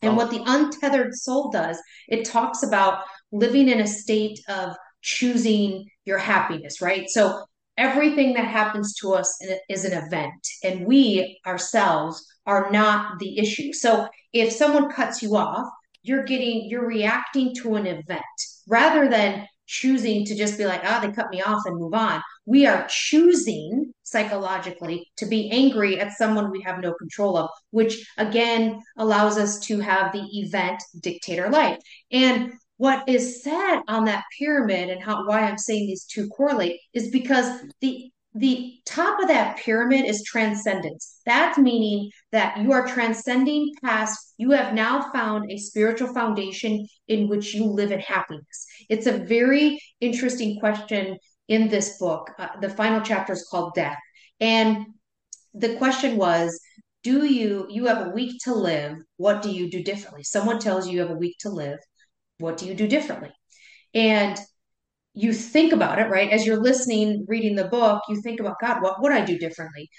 And 0.03 0.13
oh. 0.13 0.15
what 0.15 0.29
The 0.29 0.43
Untethered 0.45 1.15
Soul 1.15 1.49
does, 1.49 1.77
it 2.07 2.25
talks 2.25 2.61
about 2.61 2.99
living 3.31 3.69
in 3.69 3.81
a 3.81 3.87
state 3.87 4.39
of 4.47 4.75
choosing 5.01 5.85
your 6.05 6.19
happiness, 6.19 6.79
right? 6.79 7.09
So 7.09 7.43
everything 7.77 8.33
that 8.33 8.47
happens 8.47 8.93
to 9.01 9.13
us 9.13 9.29
is 9.67 9.83
an 9.83 9.93
event, 10.05 10.47
and 10.63 10.85
we 10.85 11.39
ourselves 11.45 12.23
are 12.45 12.69
not 12.71 13.19
the 13.19 13.39
issue. 13.39 13.73
So 13.73 14.07
if 14.31 14.53
someone 14.53 14.91
cuts 14.91 15.23
you 15.23 15.35
off, 15.35 15.67
you're 16.03 16.23
getting, 16.23 16.69
you're 16.69 16.87
reacting 16.87 17.53
to 17.55 17.75
an 17.75 17.87
event 17.87 18.21
rather 18.67 19.09
than 19.09 19.47
choosing 19.65 20.23
to 20.25 20.35
just 20.35 20.57
be 20.57 20.65
like, 20.65 20.81
ah, 20.83 20.99
oh, 21.01 21.07
they 21.07 21.13
cut 21.13 21.29
me 21.29 21.41
off 21.41 21.63
and 21.65 21.77
move 21.77 21.93
on. 21.93 22.21
We 22.45 22.65
are 22.67 22.87
choosing 22.89 23.86
psychologically 24.07 25.05
to 25.17 25.25
be 25.25 25.49
angry 25.51 25.99
at 25.99 26.13
someone 26.13 26.49
we 26.49 26.61
have 26.61 26.79
no 26.79 26.93
control 26.93 27.35
of, 27.35 27.49
which 27.71 28.07
again 28.17 28.81
allows 28.97 29.37
us 29.37 29.59
to 29.59 29.79
have 29.79 30.13
the 30.13 30.25
event 30.39 30.81
dictate 31.01 31.39
our 31.39 31.49
life. 31.49 31.77
And 32.11 32.53
what 32.77 33.07
is 33.09 33.43
said 33.43 33.81
on 33.87 34.05
that 34.05 34.23
pyramid 34.37 34.89
and 34.89 35.03
how 35.03 35.27
why 35.27 35.41
I'm 35.41 35.57
saying 35.57 35.87
these 35.87 36.05
two 36.05 36.29
correlate 36.29 36.79
is 36.93 37.09
because 37.09 37.61
the 37.81 38.09
the 38.35 38.75
top 38.85 39.19
of 39.19 39.29
that 39.29 39.57
pyramid 39.57 40.05
is 40.05 40.23
transcendence. 40.23 41.21
That's 41.25 41.57
meaning 41.57 42.11
that 42.31 42.59
you 42.59 42.71
are 42.71 42.87
transcending 42.87 43.71
past, 43.83 44.35
you 44.37 44.51
have 44.51 44.75
now 44.75 45.11
found 45.11 45.49
a 45.49 45.57
spiritual 45.57 46.13
foundation 46.13 46.85
in 47.07 47.27
which 47.29 47.55
you 47.55 47.65
live 47.65 47.91
in 47.91 47.99
happiness. 47.99 48.67
It's 48.89 49.07
a 49.07 49.17
very 49.17 49.79
interesting 50.01 50.59
question 50.59 51.17
in 51.47 51.69
this 51.69 51.97
book. 51.97 52.31
Uh, 52.37 52.47
the 52.61 52.69
final 52.69 53.01
chapter 53.01 53.33
is 53.33 53.47
called 53.49 53.73
Death. 53.75 53.97
And 54.39 54.87
the 55.53 55.75
question 55.77 56.17
was, 56.17 56.59
do 57.03 57.25
you 57.25 57.67
you 57.69 57.85
have 57.85 58.07
a 58.07 58.09
week 58.09 58.39
to 58.43 58.53
live 58.53 58.97
what 59.17 59.41
do 59.41 59.49
you 59.51 59.69
do 59.69 59.83
differently 59.83 60.23
someone 60.23 60.59
tells 60.59 60.87
you 60.87 60.93
you 60.93 60.99
have 60.99 61.11
a 61.11 61.15
week 61.15 61.35
to 61.39 61.47
live 61.47 61.77
what 62.39 62.57
do 62.57 62.65
you 62.65 62.73
do 62.73 62.87
differently 62.87 63.31
and 63.93 64.37
you 65.17 65.33
think 65.33 65.73
about 65.73 65.97
it, 65.97 66.09
right? 66.09 66.29
As 66.29 66.45
you're 66.45 66.61
listening, 66.61 67.25
reading 67.27 67.55
the 67.55 67.67
book, 67.67 68.03
you 68.07 68.21
think 68.21 68.39
about, 68.39 68.57
God, 68.61 68.83
what 68.83 69.01
would 69.01 69.11
I 69.11 69.25
do 69.25 69.39
differently? 69.39 69.89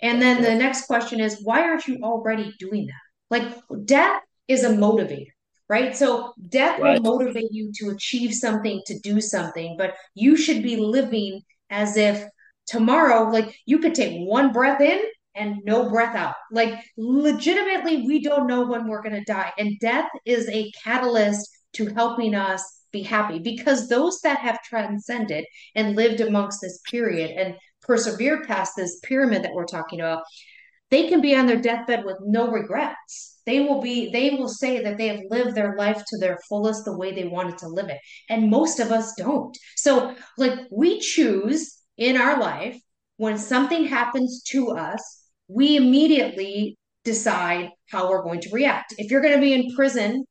And 0.00 0.22
then 0.22 0.40
the 0.40 0.54
next 0.54 0.86
question 0.86 1.20
is, 1.20 1.40
why 1.42 1.62
aren't 1.62 1.88
you 1.88 1.98
already 2.04 2.54
doing 2.60 2.86
that? 2.86 2.94
Like 3.28 3.52
death 3.84 4.22
is 4.46 4.62
a 4.62 4.68
motivator, 4.68 5.32
right? 5.68 5.96
So 5.96 6.32
death 6.48 6.80
right. 6.80 7.02
will 7.02 7.18
motivate 7.18 7.52
you 7.52 7.70
to 7.76 7.90
achieve 7.90 8.34
something, 8.34 8.82
to 8.86 8.98
do 9.00 9.20
something, 9.20 9.76
but 9.76 9.94
you 10.14 10.36
should 10.36 10.62
be 10.62 10.76
living 10.76 11.42
as 11.70 11.96
if 11.96 12.24
tomorrow, 12.66 13.30
like 13.30 13.54
you 13.66 13.78
could 13.78 13.94
take 13.94 14.26
one 14.26 14.52
breath 14.52 14.80
in 14.80 15.00
and 15.34 15.56
no 15.64 15.88
breath 15.90 16.16
out. 16.16 16.34
Like 16.50 16.82
legitimately, 16.96 18.06
we 18.06 18.22
don't 18.22 18.46
know 18.46 18.66
when 18.66 18.88
we're 18.88 19.02
going 19.02 19.14
to 19.14 19.24
die. 19.24 19.52
And 19.58 19.78
death 19.80 20.08
is 20.24 20.48
a 20.48 20.72
catalyst 20.82 21.48
to 21.74 21.86
helping 21.94 22.34
us 22.34 22.62
be 22.92 23.02
happy 23.02 23.38
because 23.38 23.88
those 23.88 24.20
that 24.22 24.38
have 24.38 24.62
transcended 24.62 25.44
and 25.74 25.96
lived 25.96 26.20
amongst 26.20 26.60
this 26.60 26.80
period 26.90 27.30
and 27.30 27.54
persevered 27.82 28.46
past 28.46 28.74
this 28.76 28.98
pyramid 29.02 29.42
that 29.42 29.52
we're 29.52 29.64
talking 29.64 30.00
about 30.00 30.22
they 30.90 31.08
can 31.08 31.20
be 31.20 31.36
on 31.36 31.46
their 31.46 31.60
deathbed 31.60 32.04
with 32.04 32.16
no 32.24 32.50
regrets 32.50 33.37
they 33.48 33.60
will 33.60 33.80
be 33.80 34.10
they 34.10 34.30
will 34.30 34.48
say 34.48 34.82
that 34.82 34.98
they 34.98 35.08
have 35.08 35.20
lived 35.30 35.54
their 35.54 35.74
life 35.76 36.02
to 36.06 36.18
their 36.18 36.38
fullest 36.48 36.84
the 36.84 36.96
way 36.96 37.12
they 37.12 37.24
wanted 37.24 37.56
to 37.58 37.68
live 37.68 37.88
it 37.88 37.98
and 38.28 38.50
most 38.50 38.78
of 38.78 38.92
us 38.92 39.14
don't 39.16 39.56
so 39.76 40.14
like 40.36 40.58
we 40.70 41.00
choose 41.00 41.78
in 41.96 42.16
our 42.16 42.38
life 42.38 42.78
when 43.16 43.38
something 43.38 43.84
happens 43.84 44.42
to 44.46 44.70
us 44.70 45.02
we 45.48 45.76
immediately 45.76 46.76
decide 47.04 47.70
how 47.90 48.08
we're 48.08 48.22
going 48.22 48.40
to 48.40 48.50
react 48.52 48.94
if 48.98 49.10
you're 49.10 49.22
going 49.22 49.34
to 49.34 49.40
be 49.40 49.54
in 49.54 49.74
prison 49.74 50.24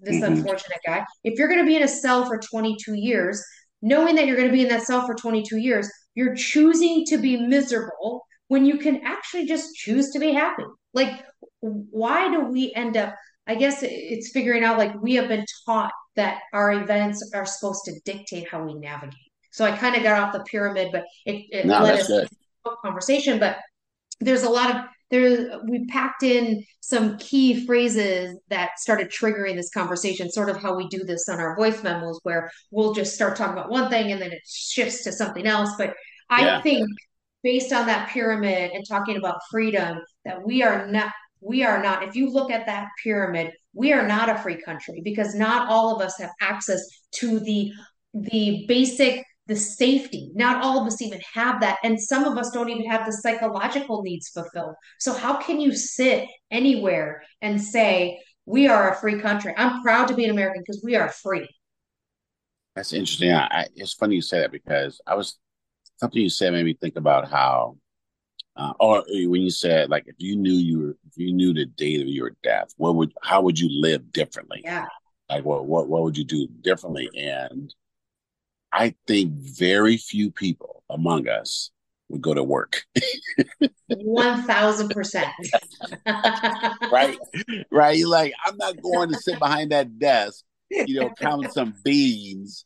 this 0.00 0.16
mm-hmm. 0.16 0.34
unfortunate 0.34 0.78
guy. 0.86 1.04
If 1.24 1.38
you're 1.38 1.48
going 1.48 1.60
to 1.60 1.66
be 1.66 1.76
in 1.76 1.82
a 1.82 1.88
cell 1.88 2.26
for 2.26 2.38
22 2.38 2.94
years, 2.94 3.42
knowing 3.82 4.14
that 4.14 4.26
you're 4.26 4.36
going 4.36 4.48
to 4.48 4.54
be 4.54 4.62
in 4.62 4.68
that 4.68 4.82
cell 4.82 5.06
for 5.06 5.14
22 5.14 5.58
years, 5.58 5.90
you're 6.14 6.34
choosing 6.34 7.04
to 7.06 7.18
be 7.18 7.36
miserable 7.36 8.24
when 8.48 8.64
you 8.64 8.78
can 8.78 9.02
actually 9.04 9.46
just 9.46 9.74
choose 9.74 10.10
to 10.10 10.18
be 10.18 10.32
happy. 10.32 10.64
Like, 10.94 11.24
why 11.60 12.30
do 12.30 12.40
we 12.44 12.72
end 12.74 12.96
up? 12.96 13.14
I 13.46 13.54
guess 13.54 13.78
it's 13.82 14.30
figuring 14.32 14.64
out 14.64 14.78
like 14.78 15.00
we 15.00 15.14
have 15.14 15.28
been 15.28 15.44
taught 15.64 15.92
that 16.16 16.40
our 16.52 16.72
events 16.72 17.30
are 17.34 17.46
supposed 17.46 17.84
to 17.84 18.00
dictate 18.04 18.50
how 18.50 18.64
we 18.64 18.74
navigate. 18.74 19.14
So 19.52 19.64
I 19.64 19.76
kind 19.76 19.94
of 19.94 20.02
got 20.02 20.20
off 20.20 20.32
the 20.32 20.40
pyramid, 20.40 20.88
but 20.92 21.04
it, 21.24 21.46
it 21.50 21.66
no, 21.66 21.82
led 21.82 22.00
us 22.00 22.08
to 22.08 22.28
a 22.66 22.76
conversation. 22.84 23.38
But 23.38 23.58
there's 24.20 24.42
a 24.42 24.50
lot 24.50 24.74
of 24.74 24.82
there 25.10 25.60
we 25.68 25.86
packed 25.86 26.22
in 26.22 26.64
some 26.80 27.16
key 27.18 27.64
phrases 27.64 28.36
that 28.48 28.78
started 28.78 29.08
triggering 29.08 29.54
this 29.54 29.70
conversation 29.70 30.30
sort 30.30 30.50
of 30.50 30.56
how 30.56 30.76
we 30.76 30.88
do 30.88 31.04
this 31.04 31.28
on 31.28 31.38
our 31.38 31.54
voice 31.56 31.82
memos 31.82 32.18
where 32.24 32.50
we'll 32.70 32.92
just 32.92 33.14
start 33.14 33.36
talking 33.36 33.52
about 33.52 33.70
one 33.70 33.88
thing 33.88 34.10
and 34.10 34.20
then 34.20 34.32
it 34.32 34.42
shifts 34.44 35.04
to 35.04 35.12
something 35.12 35.46
else 35.46 35.70
but 35.78 35.94
i 36.28 36.60
think 36.60 36.88
based 37.46 37.72
on 37.72 37.86
that 37.86 38.08
pyramid 38.08 38.72
and 38.72 38.84
talking 38.88 39.16
about 39.16 39.38
freedom 39.48 40.00
that 40.24 40.44
we 40.44 40.64
are 40.64 40.88
not 40.88 41.12
we 41.40 41.62
are 41.62 41.80
not 41.80 42.02
if 42.02 42.16
you 42.16 42.28
look 42.28 42.50
at 42.50 42.66
that 42.66 42.88
pyramid 43.00 43.52
we 43.72 43.92
are 43.92 44.04
not 44.04 44.28
a 44.28 44.36
free 44.38 44.60
country 44.60 45.00
because 45.04 45.32
not 45.32 45.68
all 45.68 45.94
of 45.94 46.02
us 46.02 46.18
have 46.18 46.32
access 46.40 46.82
to 47.12 47.38
the 47.38 47.72
the 48.14 48.64
basic 48.66 49.24
the 49.46 49.54
safety. 49.54 50.32
Not 50.34 50.64
all 50.64 50.80
of 50.80 50.88
us 50.88 51.00
even 51.00 51.20
have 51.32 51.60
that. 51.60 51.78
And 51.84 52.00
some 52.00 52.24
of 52.24 52.36
us 52.36 52.50
don't 52.50 52.68
even 52.68 52.90
have 52.90 53.06
the 53.06 53.12
psychological 53.12 54.02
needs 54.02 54.28
fulfilled. 54.28 54.74
So, 54.98 55.12
how 55.12 55.36
can 55.36 55.60
you 55.60 55.72
sit 55.72 56.28
anywhere 56.50 57.22
and 57.42 57.62
say, 57.62 58.20
we 58.44 58.66
are 58.66 58.90
a 58.90 58.96
free 58.96 59.20
country? 59.20 59.54
I'm 59.56 59.84
proud 59.84 60.08
to 60.08 60.14
be 60.14 60.24
an 60.24 60.32
American 60.32 60.64
because 60.66 60.82
we 60.82 60.96
are 60.96 61.10
free. 61.10 61.48
That's 62.74 62.92
interesting. 62.92 63.30
I, 63.30 63.46
I, 63.46 63.66
it's 63.76 63.94
funny 63.94 64.16
you 64.16 64.20
say 64.20 64.40
that 64.40 64.50
because 64.50 65.00
I 65.06 65.14
was 65.14 65.38
something 65.98 66.20
you 66.22 66.30
said 66.30 66.52
made 66.52 66.64
me 66.64 66.74
think 66.74 66.96
about 66.96 67.30
how, 67.30 67.76
uh, 68.56 68.72
or 68.80 69.04
when 69.08 69.42
you 69.42 69.50
said 69.50 69.90
like 69.90 70.04
if 70.06 70.16
you 70.18 70.36
knew 70.36 70.52
you 70.52 70.78
were 70.78 70.96
if 71.06 71.16
you 71.16 71.32
knew 71.32 71.52
the 71.52 71.66
date 71.66 72.00
of 72.00 72.08
your 72.08 72.32
death, 72.42 72.72
what 72.76 72.94
would 72.94 73.12
how 73.22 73.42
would 73.42 73.58
you 73.58 73.68
live 73.70 74.12
differently? 74.12 74.62
Yeah. 74.64 74.86
Like 75.28 75.44
what 75.44 75.66
what 75.66 75.88
what 75.88 76.02
would 76.02 76.16
you 76.16 76.24
do 76.24 76.46
differently? 76.62 77.08
And 77.16 77.74
I 78.72 78.94
think 79.06 79.32
very 79.32 79.96
few 79.96 80.30
people 80.30 80.82
among 80.90 81.28
us 81.28 81.70
would 82.08 82.20
go 82.20 82.34
to 82.34 82.42
work. 82.42 82.82
One 83.88 84.42
thousand 84.42 84.90
percent. 84.90 85.28
Right, 86.92 87.18
right. 87.70 87.96
You're 87.98 88.08
like, 88.08 88.32
I'm 88.44 88.56
not 88.56 88.80
going 88.80 89.10
to 89.10 89.16
sit 89.16 89.38
behind 89.38 89.72
that 89.72 89.98
desk, 89.98 90.44
you 90.70 91.00
know, 91.00 91.10
count 91.18 91.52
some 91.52 91.74
beans, 91.84 92.64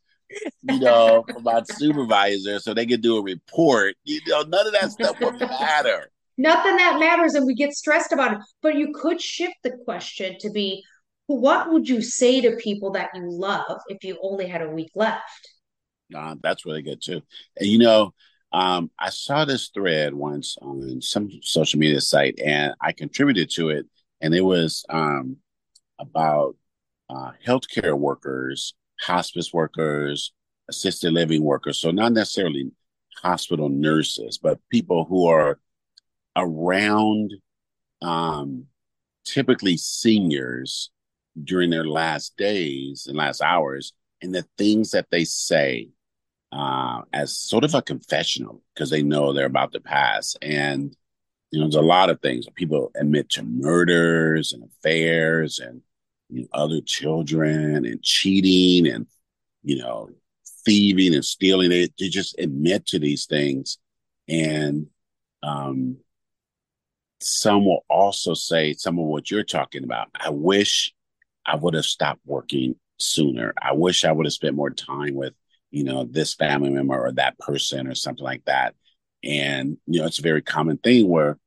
you 0.62 0.78
know, 0.78 1.24
for 1.33 1.41
my 1.41 1.62
supervisor 1.64 2.59
so 2.59 2.74
they 2.74 2.87
can 2.87 3.01
do 3.01 3.16
a 3.16 3.22
report. 3.22 3.97
You 4.05 4.20
know, 4.26 4.43
none 4.43 4.66
of 4.66 4.72
that 4.72 4.93
stuff 4.93 5.18
will 5.20 5.33
matter. 5.33 6.11
Nothing 6.39 6.76
that 6.76 6.99
matters, 6.99 7.35
and 7.35 7.47
we 7.47 7.55
get 7.55 7.72
stressed 7.72 8.12
about 8.12 8.33
it. 8.33 8.39
But 8.62 8.76
you 8.76 8.93
could 8.95 9.20
shift 9.20 9.57
the 9.62 9.72
question 9.85 10.37
to 10.41 10.51
be, 10.51 10.83
what 11.26 11.70
would 11.70 11.89
you 11.89 12.03
say 12.03 12.41
to 12.41 12.57
people 12.57 12.93
that 12.93 13.11
you 13.14 13.31
love 13.31 13.81
if 13.89 14.03
you 14.05 14.18
only 14.22 14.47
had 14.47 14.62
a 14.62 14.70
week 14.70 14.91
left? 14.95 15.49
Uh, 16.14 16.35
that's 16.43 16.64
really 16.64 16.83
good 16.83 17.01
too. 17.03 17.22
And 17.57 17.68
you 17.68 17.78
know, 17.78 18.14
um, 18.53 18.91
I 18.99 19.11
saw 19.11 19.45
this 19.45 19.68
thread 19.68 20.14
once 20.14 20.57
on 20.61 21.01
some 21.03 21.31
social 21.43 21.78
media 21.78 22.01
site, 22.01 22.41
and 22.45 22.74
I 22.81 22.93
contributed 22.93 23.51
to 23.51 23.70
it, 23.70 23.87
and 24.20 24.35
it 24.35 24.41
was 24.41 24.85
um, 24.89 25.37
about 25.99 26.57
uh, 27.09 27.33
healthcare 27.47 27.95
workers, 27.95 28.74
hospice 29.01 29.53
workers, 29.53 30.32
assisted 30.68 31.12
living 31.12 31.42
workers. 31.42 31.78
So 31.78 31.90
not 31.90 32.12
necessarily 32.12 32.70
hospital 33.22 33.68
nurses, 33.68 34.38
but 34.38 34.61
people 34.70 35.05
who 35.05 35.26
are 35.26 35.59
around, 36.36 37.34
um, 38.03 38.66
typically 39.24 39.76
seniors 39.76 40.90
during 41.42 41.70
their 41.70 41.84
last 41.84 42.36
days 42.36 43.07
and 43.07 43.16
last 43.16 43.42
hours, 43.42 43.92
and 44.22 44.34
the 44.34 44.44
things 44.59 44.90
that 44.90 45.07
they 45.11 45.24
say 45.24 45.88
uh, 46.53 47.03
as 47.12 47.36
sort 47.36 47.64
of 47.64 47.74
a 47.74 47.82
confessional 47.82 48.62
because 48.74 48.90
they 48.90 49.03
know 49.03 49.32
they're 49.32 49.46
about 49.46 49.72
to 49.72 49.80
pass. 49.80 50.36
And, 50.42 50.94
you 51.51 51.61
know, 51.61 51.66
there's 51.66 51.76
a 51.76 51.80
lot 51.80 52.11
of 52.11 52.20
things. 52.20 52.46
People 52.55 52.90
admit 52.96 53.30
to 53.30 53.42
murders 53.42 54.53
and 54.53 54.64
affairs 54.64 55.59
and 55.59 55.82
you 56.31 56.43
know, 56.43 56.49
other 56.53 56.81
children 56.81 57.85
and 57.85 58.03
cheating 58.03 58.91
and, 58.93 59.07
you 59.62 59.78
know, 59.78 60.11
thieving 60.64 61.14
and 61.14 61.24
stealing. 61.24 61.70
They, 61.70 61.89
they 61.99 62.09
just 62.09 62.39
admit 62.39 62.87
to 62.87 62.99
these 62.99 63.26
things. 63.26 63.78
And 64.28 64.87
um, 65.43 65.99
some 67.20 67.64
will 67.64 67.85
also 67.89 68.35
say 68.35 68.74
some 68.74 68.99
of 68.99 69.07
what 69.07 69.31
you're 69.31 69.45
talking 69.45 69.85
about. 69.85 70.09
I 70.14 70.31
wish 70.31 70.93
I 71.45 71.57
would 71.57 71.74
have 71.74 71.85
stopped 71.85 72.20
working 72.24 72.76
sooner. 72.99 73.55
I 73.61 73.72
wish 73.72 74.05
I 74.05 74.12
would 74.12 74.26
have 74.26 74.33
spent 74.33 74.55
more 74.55 74.70
time 74.70 75.14
with 75.14 75.35
you 75.70 75.85
know, 75.85 76.05
this 76.05 76.35
family 76.35 76.70
member 76.70 76.99
or 76.99 77.12
that 77.12 77.39
person 77.39 77.87
or 77.87 77.95
something 77.95 78.24
like 78.24 78.45
that. 78.47 78.74
And, 79.22 79.78
you 79.87 80.01
know, 80.01 80.07
it's 80.07 80.18
a 80.18 80.22
very 80.22 80.43
common 80.43 80.78
thing 80.78 81.09
where 81.09 81.39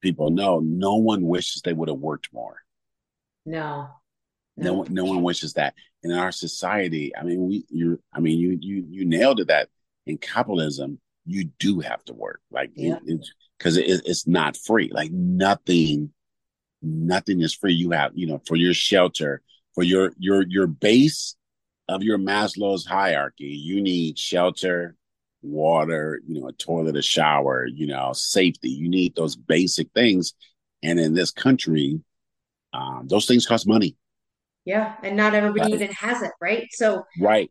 people 0.00 0.30
know 0.30 0.60
no 0.60 0.96
one 0.96 1.26
wishes 1.26 1.62
they 1.62 1.72
would 1.72 1.88
have 1.88 1.98
worked 1.98 2.32
more. 2.32 2.56
No. 3.44 3.88
No, 4.56 4.82
no, 4.82 4.86
no 4.88 5.04
one 5.04 5.22
wishes 5.22 5.54
that. 5.54 5.74
And 6.02 6.12
in 6.12 6.18
our 6.18 6.32
society, 6.32 7.14
I 7.16 7.24
mean, 7.24 7.48
we, 7.48 7.64
you, 7.70 8.00
I 8.12 8.20
mean, 8.20 8.38
you, 8.38 8.58
you, 8.60 8.84
you 8.88 9.04
nailed 9.04 9.40
it 9.40 9.48
that 9.48 9.68
in 10.06 10.18
capitalism, 10.18 11.00
you 11.26 11.50
do 11.58 11.80
have 11.80 12.04
to 12.04 12.12
work. 12.12 12.40
Like, 12.50 12.74
because 12.74 13.76
yeah. 13.76 13.84
it, 13.84 14.02
it's 14.04 14.26
not 14.26 14.56
free. 14.56 14.90
Like, 14.92 15.10
nothing, 15.10 16.12
nothing 16.82 17.40
is 17.40 17.54
free. 17.54 17.74
You 17.74 17.90
have, 17.92 18.12
you 18.14 18.26
know, 18.26 18.40
for 18.46 18.56
your 18.56 18.74
shelter, 18.74 19.42
for 19.74 19.82
your, 19.82 20.12
your, 20.18 20.44
your 20.46 20.66
base 20.66 21.36
of 21.88 22.02
your 22.02 22.18
Maslow's 22.18 22.86
hierarchy, 22.86 23.46
you 23.46 23.82
need 23.82 24.18
shelter, 24.18 24.94
water, 25.42 26.20
you 26.26 26.40
know, 26.40 26.48
a 26.48 26.52
toilet, 26.52 26.96
a 26.96 27.02
shower, 27.02 27.66
you 27.66 27.86
know, 27.86 28.12
safety. 28.14 28.70
You 28.70 28.88
need 28.88 29.16
those 29.16 29.36
basic 29.36 29.90
things. 29.92 30.34
And 30.82 31.00
in 31.00 31.14
this 31.14 31.30
country, 31.30 32.00
um, 32.72 33.06
those 33.08 33.26
things 33.26 33.46
cost 33.46 33.66
money. 33.66 33.96
Yeah, 34.64 34.94
and 35.02 35.16
not 35.16 35.34
everybody 35.34 35.72
right. 35.72 35.82
even 35.82 35.94
has 35.94 36.22
it, 36.22 36.32
right? 36.40 36.68
So 36.72 37.04
right. 37.20 37.50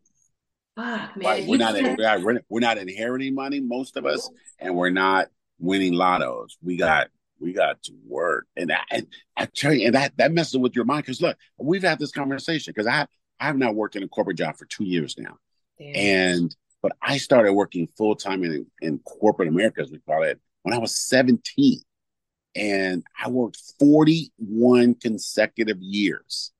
Fuck, 0.76 1.16
man. 1.16 1.24
Right. 1.24 1.46
We're 1.46 1.58
not, 1.58 1.76
in, 1.76 1.96
we're, 1.96 2.40
we're 2.48 2.60
not 2.60 2.78
inheriting 2.78 3.34
money, 3.34 3.60
most 3.60 3.96
of 3.96 4.06
us, 4.06 4.28
and 4.58 4.74
we're 4.74 4.90
not 4.90 5.28
winning 5.60 5.94
lottos. 5.94 6.56
We 6.60 6.76
got 6.76 7.08
we 7.38 7.52
got 7.52 7.82
to 7.84 7.92
work, 8.06 8.46
and 8.56 8.72
I, 8.72 8.80
and 8.90 9.06
I 9.36 9.46
tell 9.46 9.72
you, 9.72 9.86
and 9.86 9.94
that 9.94 10.16
that 10.16 10.32
messes 10.32 10.56
with 10.56 10.74
your 10.74 10.84
mind 10.84 11.04
because 11.04 11.20
look, 11.20 11.36
we've 11.58 11.82
had 11.82 11.98
this 11.98 12.10
conversation 12.10 12.72
because 12.74 12.88
I 12.88 13.06
I 13.38 13.46
have 13.46 13.58
not 13.58 13.74
worked 13.74 13.96
in 13.96 14.02
a 14.02 14.08
corporate 14.08 14.38
job 14.38 14.56
for 14.56 14.64
two 14.64 14.84
years 14.84 15.16
now. 15.18 15.36
Damn. 15.78 15.94
And 15.96 16.56
but 16.82 16.92
I 17.00 17.18
started 17.18 17.52
working 17.52 17.88
full 17.96 18.16
time 18.16 18.44
in 18.44 18.66
in 18.80 18.98
corporate 19.00 19.48
America, 19.48 19.80
as 19.80 19.90
we 19.90 19.98
call 20.00 20.22
it, 20.22 20.40
when 20.62 20.74
I 20.74 20.78
was 20.78 20.96
17. 20.96 21.80
And 22.56 23.02
I 23.20 23.28
worked 23.30 23.60
41 23.80 24.94
consecutive 24.94 25.80
years. 25.80 26.52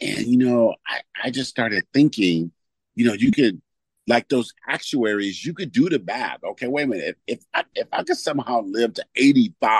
And 0.00 0.26
you 0.26 0.38
know, 0.38 0.74
I, 0.86 1.00
I 1.24 1.30
just 1.30 1.50
started 1.50 1.84
thinking, 1.92 2.52
you 2.94 3.06
know, 3.06 3.14
you 3.14 3.30
could 3.30 3.60
like 4.06 4.28
those 4.28 4.52
actuaries, 4.68 5.44
you 5.44 5.54
could 5.54 5.72
do 5.72 5.88
the 5.88 5.98
math. 5.98 6.42
Okay, 6.44 6.68
wait 6.68 6.84
a 6.84 6.86
minute. 6.86 7.16
If 7.26 7.38
if 7.38 7.44
I, 7.54 7.64
if 7.74 7.88
I 7.92 8.02
could 8.02 8.18
somehow 8.18 8.62
live 8.62 8.94
to 8.94 9.04
85, 9.16 9.76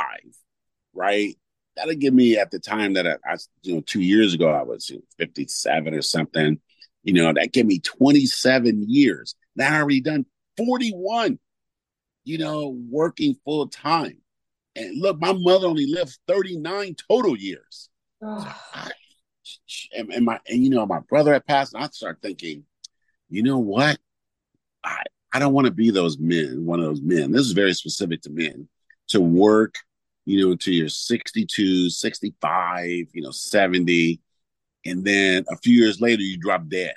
right? 0.94 1.36
that'll 1.76 1.94
give 1.94 2.14
me 2.14 2.36
at 2.38 2.50
the 2.50 2.58
time 2.58 2.94
that 2.94 3.06
I, 3.06 3.16
I 3.24 3.36
you 3.62 3.74
know, 3.74 3.80
two 3.82 4.00
years 4.00 4.34
ago, 4.34 4.50
I 4.50 4.62
was 4.62 4.90
you 4.90 4.96
know, 4.96 5.02
57 5.18 5.94
or 5.94 6.02
something, 6.02 6.58
you 7.04 7.12
know, 7.12 7.32
that 7.32 7.52
gave 7.52 7.66
me 7.66 7.78
27 7.78 8.84
years. 8.88 9.36
Now 9.54 9.74
I 9.74 9.80
already 9.80 10.00
done 10.00 10.26
41, 10.56 11.38
you 12.24 12.38
know, 12.38 12.76
working 12.90 13.36
full 13.44 13.68
time. 13.68 14.18
And 14.74 15.00
look, 15.00 15.20
my 15.20 15.32
mother 15.32 15.66
only 15.66 15.86
lived 15.86 16.18
39 16.26 16.96
total 17.08 17.36
years. 17.36 17.88
So 18.20 18.26
I, 18.74 18.90
and, 19.96 20.12
and, 20.12 20.24
my, 20.24 20.40
and 20.48 20.62
you 20.62 20.70
know, 20.70 20.86
my 20.86 21.00
brother 21.00 21.32
had 21.32 21.46
passed, 21.46 21.74
and 21.74 21.82
I 21.82 21.88
start 21.88 22.18
thinking, 22.22 22.64
you 23.28 23.42
know 23.42 23.58
what? 23.58 23.98
I, 24.84 25.02
I 25.32 25.38
don't 25.38 25.52
want 25.52 25.66
to 25.66 25.72
be 25.72 25.90
those 25.90 26.18
men, 26.18 26.64
one 26.64 26.80
of 26.80 26.86
those 26.86 27.02
men. 27.02 27.32
This 27.32 27.42
is 27.42 27.52
very 27.52 27.74
specific 27.74 28.22
to 28.22 28.30
men 28.30 28.68
to 29.08 29.20
work 29.20 29.76
you 30.26 30.44
know, 30.44 30.52
until 30.52 30.74
you're 30.74 30.88
62, 30.88 31.88
65, 31.88 33.06
you 33.12 33.22
know, 33.22 33.30
70. 33.30 34.20
And 34.84 35.04
then 35.04 35.44
a 35.48 35.56
few 35.56 35.74
years 35.74 36.00
later, 36.00 36.22
you 36.22 36.36
drop 36.36 36.68
dead. 36.68 36.94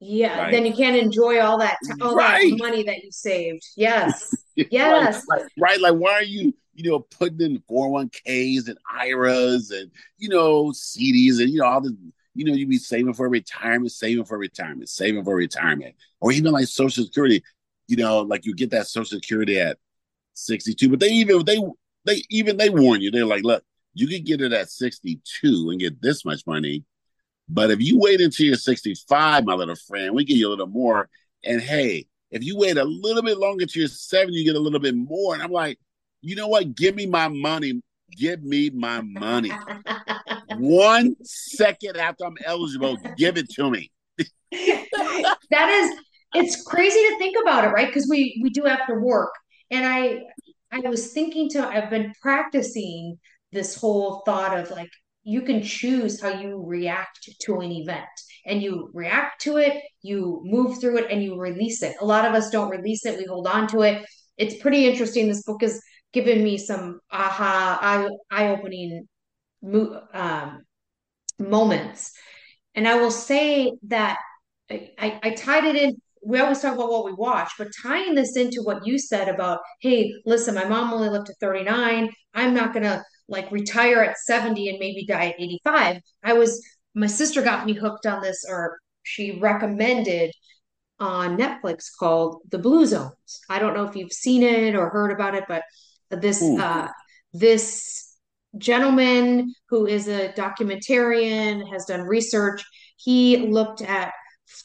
Yeah, 0.00 0.38
right? 0.38 0.52
then 0.52 0.64
you 0.64 0.72
can't 0.72 0.96
enjoy 0.96 1.40
all 1.40 1.58
that 1.58 1.76
all 2.00 2.14
right. 2.14 2.50
that 2.50 2.58
money 2.58 2.84
that 2.84 3.02
you 3.02 3.10
saved. 3.10 3.66
Yes, 3.76 4.34
yes, 4.54 5.24
right, 5.28 5.42
right. 5.58 5.80
Like, 5.80 5.94
why 5.94 6.12
are 6.12 6.22
you, 6.22 6.54
you 6.74 6.90
know, 6.90 7.00
putting 7.00 7.40
in 7.40 7.58
401ks 7.68 8.68
and 8.68 8.78
IRAs 8.94 9.70
and 9.70 9.90
you 10.18 10.28
know 10.28 10.66
CDs 10.66 11.40
and 11.40 11.50
you 11.50 11.58
know 11.58 11.66
all 11.66 11.80
the, 11.80 11.96
you 12.34 12.44
know, 12.44 12.54
you 12.54 12.68
be 12.68 12.78
saving 12.78 13.14
for 13.14 13.28
retirement, 13.28 13.90
saving 13.90 14.24
for 14.24 14.38
retirement, 14.38 14.88
saving 14.88 15.24
for 15.24 15.34
retirement, 15.34 15.96
or 16.20 16.30
even 16.30 16.52
like 16.52 16.68
Social 16.68 17.04
Security. 17.04 17.42
You 17.88 17.96
know, 17.96 18.20
like 18.20 18.46
you 18.46 18.54
get 18.54 18.70
that 18.70 18.86
Social 18.86 19.18
Security 19.18 19.58
at 19.58 19.78
62. 20.34 20.88
But 20.88 21.00
they 21.00 21.08
even 21.08 21.44
they 21.44 21.60
they 22.04 22.22
even 22.30 22.56
they 22.56 22.70
warn 22.70 23.00
you. 23.00 23.10
They're 23.10 23.26
like, 23.26 23.42
look, 23.42 23.64
you 23.94 24.06
can 24.06 24.22
get 24.22 24.40
it 24.40 24.52
at 24.52 24.70
62 24.70 25.70
and 25.70 25.80
get 25.80 26.00
this 26.00 26.24
much 26.24 26.46
money. 26.46 26.84
But 27.48 27.70
if 27.70 27.80
you 27.80 27.98
wait 27.98 28.20
until 28.20 28.46
you're 28.46 28.56
65, 28.56 29.44
my 29.44 29.54
little 29.54 29.74
friend, 29.74 30.14
we 30.14 30.24
give 30.24 30.36
you 30.36 30.48
a 30.48 30.50
little 30.50 30.66
more. 30.66 31.08
And 31.44 31.60
hey, 31.60 32.06
if 32.30 32.44
you 32.44 32.58
wait 32.58 32.76
a 32.76 32.84
little 32.84 33.22
bit 33.22 33.38
longer 33.38 33.64
to 33.64 33.78
your 33.78 33.88
70, 33.88 34.36
you 34.36 34.44
get 34.44 34.56
a 34.56 34.60
little 34.60 34.80
bit 34.80 34.94
more. 34.94 35.34
And 35.34 35.42
I'm 35.42 35.50
like, 35.50 35.78
you 36.20 36.36
know 36.36 36.48
what? 36.48 36.74
Give 36.74 36.94
me 36.94 37.06
my 37.06 37.28
money. 37.28 37.80
Give 38.16 38.42
me 38.42 38.70
my 38.70 39.00
money. 39.00 39.52
One 40.56 41.16
second 41.22 41.96
after 41.96 42.24
I'm 42.24 42.36
eligible, 42.44 42.96
give 43.16 43.36
it 43.36 43.50
to 43.50 43.70
me. 43.70 43.90
that 44.50 45.68
is 45.68 45.98
it's 46.34 46.62
crazy 46.64 46.98
to 46.98 47.18
think 47.18 47.36
about 47.40 47.64
it, 47.64 47.68
right? 47.68 47.86
Because 47.86 48.08
we 48.08 48.40
we 48.42 48.50
do 48.50 48.64
have 48.64 48.86
to 48.86 48.94
work. 48.94 49.32
And 49.70 49.86
I 49.86 50.20
I 50.72 50.80
was 50.88 51.12
thinking 51.12 51.48
to 51.50 51.66
I've 51.66 51.90
been 51.90 52.12
practicing 52.20 53.18
this 53.52 53.76
whole 53.76 54.22
thought 54.24 54.58
of 54.58 54.70
like 54.70 54.90
you 55.28 55.42
can 55.42 55.62
choose 55.62 56.22
how 56.22 56.30
you 56.30 56.64
react 56.64 57.28
to 57.38 57.60
an 57.60 57.70
event 57.70 58.06
and 58.46 58.62
you 58.62 58.90
react 58.94 59.42
to 59.42 59.58
it, 59.58 59.82
you 60.00 60.40
move 60.42 60.80
through 60.80 60.96
it 60.96 61.10
and 61.10 61.22
you 61.22 61.38
release 61.38 61.82
it. 61.82 61.94
A 62.00 62.04
lot 62.04 62.24
of 62.24 62.32
us 62.32 62.48
don't 62.48 62.70
release 62.70 63.04
it, 63.04 63.18
we 63.18 63.26
hold 63.26 63.46
on 63.46 63.68
to 63.68 63.82
it. 63.82 64.06
It's 64.38 64.56
pretty 64.62 64.86
interesting. 64.86 65.28
This 65.28 65.42
book 65.42 65.60
has 65.60 65.82
given 66.14 66.42
me 66.42 66.56
some 66.56 67.00
aha, 67.10 68.08
eye 68.30 68.48
opening 68.48 69.06
um, 70.14 70.62
moments. 71.38 72.10
And 72.74 72.88
I 72.88 72.94
will 72.94 73.10
say 73.10 73.72
that 73.88 74.16
I, 74.70 75.20
I, 75.22 75.30
tied 75.32 75.64
it 75.64 75.76
in 75.76 76.00
we 76.24 76.40
always 76.40 76.60
talk 76.60 76.74
about 76.74 76.90
what 76.90 77.04
we 77.04 77.12
watch, 77.12 77.50
but 77.58 77.68
tying 77.82 78.14
this 78.14 78.36
into 78.36 78.62
what 78.62 78.86
you 78.86 78.98
said 78.98 79.28
about, 79.28 79.60
hey, 79.80 80.12
listen, 80.26 80.54
my 80.54 80.64
mom 80.64 80.92
only 80.92 81.08
lived 81.08 81.26
to 81.26 81.34
39. 81.40 82.10
I'm 82.34 82.54
not 82.54 82.72
going 82.72 82.82
to 82.82 83.02
like 83.28 83.50
retire 83.52 84.02
at 84.02 84.18
70 84.18 84.68
and 84.70 84.78
maybe 84.78 85.04
die 85.06 85.28
at 85.28 85.40
85. 85.40 86.00
I 86.24 86.32
was, 86.32 86.62
my 86.94 87.06
sister 87.06 87.42
got 87.42 87.66
me 87.66 87.74
hooked 87.74 88.06
on 88.06 88.22
this, 88.22 88.44
or 88.48 88.78
she 89.02 89.38
recommended 89.38 90.32
on 90.98 91.36
Netflix 91.36 91.86
called 91.98 92.40
The 92.50 92.58
Blue 92.58 92.86
Zones. 92.86 93.12
I 93.48 93.58
don't 93.58 93.74
know 93.74 93.84
if 93.84 93.94
you've 93.94 94.12
seen 94.12 94.42
it 94.42 94.74
or 94.74 94.88
heard 94.88 95.12
about 95.12 95.34
it, 95.34 95.44
but 95.48 95.62
this, 96.10 96.42
uh, 96.42 96.88
this 97.32 98.16
gentleman 98.56 99.52
who 99.68 99.86
is 99.86 100.08
a 100.08 100.32
documentarian 100.32 101.70
has 101.70 101.84
done 101.84 102.02
research. 102.02 102.64
He 102.96 103.36
looked 103.36 103.82
at 103.82 104.12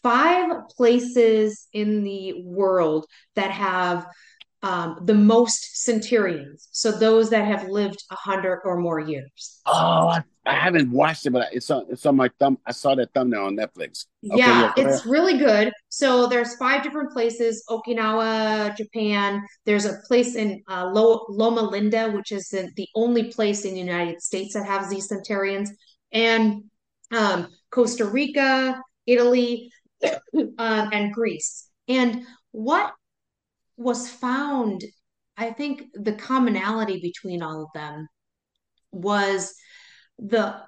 five 0.01 0.69
places 0.75 1.67
in 1.73 2.03
the 2.03 2.41
world 2.45 3.05
that 3.35 3.51
have 3.51 4.05
um, 4.63 4.99
the 5.03 5.13
most 5.13 5.83
centurions. 5.83 6.69
So 6.71 6.91
those 6.91 7.29
that 7.31 7.45
have 7.45 7.67
lived 7.67 8.01
a 8.09 8.15
hundred 8.15 8.61
or 8.63 8.77
more 8.77 8.99
years. 9.01 9.59
Oh, 9.65 10.07
I, 10.07 10.23
I, 10.45 10.53
haven't 10.53 10.89
watched 10.89 11.25
it, 11.25 11.31
but 11.31 11.49
it's 11.51 11.69
on 11.69 11.85
it's 11.89 12.05
on 12.05 12.15
my 12.15 12.29
thumb. 12.39 12.57
I 12.65 12.71
saw 12.71 12.95
that 12.95 13.13
thumbnail 13.13 13.43
on 13.43 13.57
Netflix. 13.57 14.05
Okay, 14.25 14.37
yeah, 14.37 14.71
yeah 14.77 14.87
it's 14.87 15.05
really 15.05 15.37
good. 15.37 15.73
So 15.89 16.27
there's 16.27 16.55
five 16.55 16.81
different 16.81 17.11
places: 17.11 17.65
Okinawa, 17.69 18.75
Japan. 18.77 19.43
There's 19.65 19.83
a 19.83 19.97
place 20.07 20.35
in 20.35 20.63
uh, 20.69 20.89
Loma 20.93 21.61
Linda, 21.61 22.09
which 22.11 22.31
is 22.31 22.47
the 22.49 22.87
only 22.95 23.25
place 23.31 23.65
in 23.65 23.73
the 23.73 23.81
United 23.81 24.21
States 24.21 24.53
that 24.53 24.65
has 24.65 24.89
these 24.89 25.09
centurions, 25.09 25.71
and 26.13 26.63
um, 27.11 27.49
Costa 27.69 28.05
Rica, 28.05 28.81
Italy, 29.05 29.69
um, 30.57 30.89
and 30.93 31.13
Greece. 31.13 31.67
And 31.89 32.23
what 32.51 32.93
was 33.77 34.09
found, 34.09 34.83
I 35.37 35.51
think 35.51 35.83
the 35.93 36.13
commonality 36.13 36.99
between 37.01 37.41
all 37.41 37.63
of 37.63 37.69
them 37.73 38.07
was 38.91 39.53
the, 40.19 40.61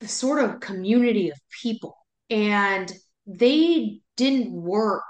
the 0.00 0.08
sort 0.08 0.42
of 0.42 0.60
community 0.60 1.30
of 1.30 1.38
people. 1.62 1.96
And 2.30 2.92
they 3.26 4.00
didn't 4.16 4.52
work 4.52 5.02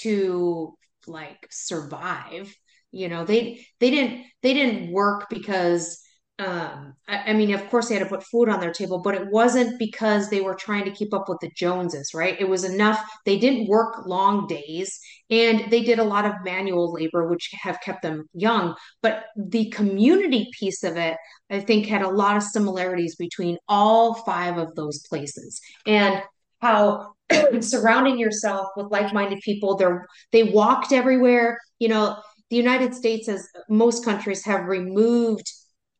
to 0.00 0.76
like 1.06 1.48
survive 1.50 2.54
you 2.92 3.08
know 3.08 3.24
they 3.24 3.66
they 3.80 3.90
didn't 3.90 4.24
they 4.42 4.54
didn't 4.54 4.92
work 4.92 5.28
because 5.28 6.00
um, 6.42 6.94
I, 7.06 7.30
I, 7.30 7.32
mean, 7.34 7.54
of 7.54 7.68
course, 7.70 7.88
they 7.88 7.94
had 7.94 8.02
to 8.02 8.08
put 8.08 8.24
food 8.24 8.48
on 8.48 8.58
their 8.58 8.72
table, 8.72 9.00
but 9.00 9.14
it 9.14 9.28
wasn't 9.30 9.78
because 9.78 10.28
they 10.28 10.40
were 10.40 10.54
trying 10.54 10.84
to 10.86 10.90
keep 10.90 11.14
up 11.14 11.28
with 11.28 11.38
the 11.40 11.50
Joneses, 11.54 12.12
right? 12.14 12.40
It 12.40 12.48
was 12.48 12.64
enough. 12.64 13.00
They 13.24 13.38
didn't 13.38 13.68
work 13.68 14.06
long 14.06 14.46
days 14.48 14.98
and 15.30 15.70
they 15.70 15.82
did 15.82 15.98
a 15.98 16.04
lot 16.04 16.24
of 16.24 16.32
manual 16.42 16.92
labor, 16.92 17.28
which 17.28 17.50
have 17.62 17.80
kept 17.80 18.02
them 18.02 18.28
young. 18.34 18.74
But 19.02 19.26
the 19.36 19.70
community 19.70 20.48
piece 20.58 20.82
of 20.82 20.96
it, 20.96 21.16
I 21.48 21.60
think, 21.60 21.86
had 21.86 22.02
a 22.02 22.08
lot 22.08 22.36
of 22.36 22.42
similarities 22.42 23.14
between 23.14 23.58
all 23.68 24.14
five 24.14 24.58
of 24.58 24.74
those 24.74 25.00
places 25.08 25.60
and 25.86 26.22
how 26.60 27.14
surrounding 27.60 28.18
yourself 28.18 28.68
with 28.76 28.90
like-minded 28.90 29.40
people 29.40 29.76
they're 29.76 30.06
they 30.32 30.44
walked 30.44 30.92
everywhere 30.92 31.58
you 31.78 31.88
know 31.88 32.16
the 32.50 32.56
united 32.56 32.94
states 32.94 33.28
as 33.28 33.48
most 33.68 34.04
countries 34.04 34.44
have 34.44 34.66
removed 34.66 35.50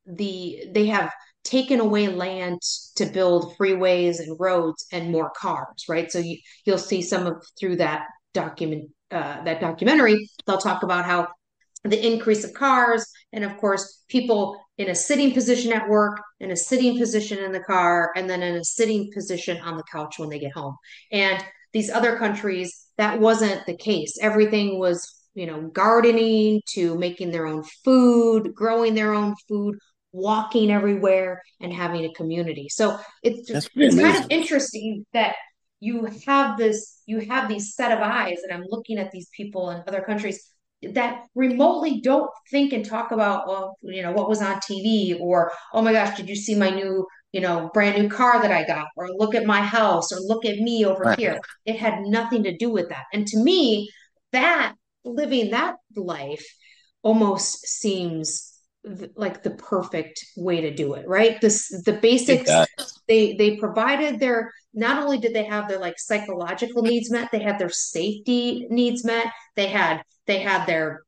the 0.07 0.65
they 0.73 0.87
have 0.87 1.11
taken 1.45 1.81
away 1.81 2.09
land 2.09 2.61
to 2.95 3.07
build 3.07 3.57
freeways 3.57 4.21
and 4.21 4.37
roads 4.39 4.87
and 4.93 5.11
more 5.11 5.31
cars 5.37 5.85
right? 5.89 6.11
So 6.11 6.19
you, 6.19 6.39
you'll 6.65 6.79
see 6.79 7.03
some 7.03 7.27
of 7.27 7.45
through 7.59 7.77
that 7.77 8.05
document 8.35 8.91
uh, 9.11 9.43
that 9.45 9.61
documentary 9.61 10.29
they'll 10.47 10.59
talk 10.59 10.83
about 10.83 11.05
how 11.05 11.29
the 11.85 12.07
increase 12.07 12.45
of 12.45 12.55
cars 12.55 13.05
and 13.33 13.45
of 13.45 13.57
course 13.59 14.05
people 14.09 14.57
in 14.79 14.89
a 14.89 14.95
sitting 14.95 15.33
position 15.33 15.73
at 15.73 15.89
work 15.89 16.21
in 16.41 16.51
a 16.51 16.57
sitting 16.57 16.99
position 16.99 17.39
in 17.39 17.53
the 17.53 17.61
car 17.61 18.11
and 18.17 18.29
then 18.29 18.43
in 18.43 18.57
a 18.57 18.65
sitting 18.65 19.11
position 19.13 19.59
on 19.59 19.77
the 19.77 19.85
couch 19.91 20.19
when 20.19 20.29
they 20.29 20.39
get 20.39 20.53
home. 20.53 20.77
And 21.11 21.43
these 21.73 21.91
other 21.91 22.17
countries 22.17 22.87
that 22.99 23.21
wasn't 23.21 23.65
the 23.67 23.77
case. 23.77 24.19
Everything 24.21 24.79
was 24.79 25.07
you 25.35 25.47
know 25.47 25.69
gardening 25.69 26.61
to 26.75 26.97
making 26.99 27.31
their 27.31 27.47
own 27.47 27.65
food 27.85 28.55
growing 28.55 28.95
their 28.95 29.15
own 29.15 29.35
food 29.49 29.79
walking 30.13 30.71
everywhere 30.71 31.43
and 31.61 31.73
having 31.73 32.05
a 32.05 32.13
community. 32.13 32.69
So 32.69 32.99
it's 33.23 33.51
it's 33.51 33.69
kind 33.69 34.25
of 34.25 34.31
interesting 34.31 35.07
that 35.13 35.35
you 35.81 36.07
have 36.27 36.57
this 36.57 37.01
you 37.07 37.21
have 37.21 37.49
these 37.49 37.75
set 37.75 37.91
of 37.91 37.99
eyes 37.99 38.39
and 38.45 38.53
I'm 38.53 38.65
looking 38.69 38.99
at 38.99 39.11
these 39.11 39.29
people 39.37 39.71
in 39.71 39.83
other 39.89 40.01
countries 40.01 40.41
that 40.93 41.25
remotely 41.35 42.01
don't 42.01 42.31
think 42.51 42.73
and 42.73 42.85
talk 42.85 43.11
about 43.11 43.49
well 43.49 43.77
you 43.83 44.03
know 44.03 44.13
what 44.13 44.29
was 44.29 44.41
on 44.41 44.61
TV 44.61 45.19
or 45.21 45.53
oh 45.73 45.83
my 45.83 45.93
gosh 45.93 46.17
did 46.17 46.29
you 46.29 46.37
see 46.37 46.55
my 46.55 46.71
new 46.71 47.05
you 47.33 47.41
know 47.41 47.69
brand 47.75 48.01
new 48.01 48.09
car 48.09 48.41
that 48.41 48.53
I 48.53 48.65
got 48.65 48.87
or 48.97 49.09
look 49.11 49.35
at 49.35 49.45
my 49.45 49.61
house 49.61 50.13
or 50.13 50.21
look 50.21 50.45
at 50.45 50.59
me 50.59 50.85
over 50.85 51.03
right. 51.03 51.19
here 51.19 51.41
it 51.67 51.77
had 51.77 52.03
nothing 52.03 52.45
to 52.45 52.57
do 52.57 52.71
with 52.71 52.89
that 52.91 53.05
and 53.13 53.27
to 53.27 53.39
me 53.39 53.91
that 54.31 54.75
living 55.05 55.51
that 55.51 55.77
life 55.97 56.45
almost 57.03 57.67
seems 57.67 58.52
like 59.15 59.43
the 59.43 59.51
perfect 59.51 60.25
way 60.37 60.61
to 60.61 60.75
do 60.75 60.95
it 60.95 61.07
right? 61.09 61.41
This 61.41 61.69
the 61.85 61.95
basics 61.95 62.51
they 63.09 63.35
they 63.35 63.57
provided 63.57 64.19
their 64.19 64.53
not 64.75 65.03
only 65.03 65.19
did 65.19 65.35
they 65.35 65.45
have 65.45 65.69
their 65.69 65.79
like 65.79 65.99
psychological 65.99 66.83
needs 66.83 67.11
met 67.11 67.31
they 67.31 67.43
had 67.43 67.59
their 67.59 67.71
safety 67.71 68.67
needs 68.71 69.05
met 69.05 69.27
they 69.55 69.69
had 69.69 70.03
they 70.27 70.41
had 70.41 70.67
their 70.67 71.03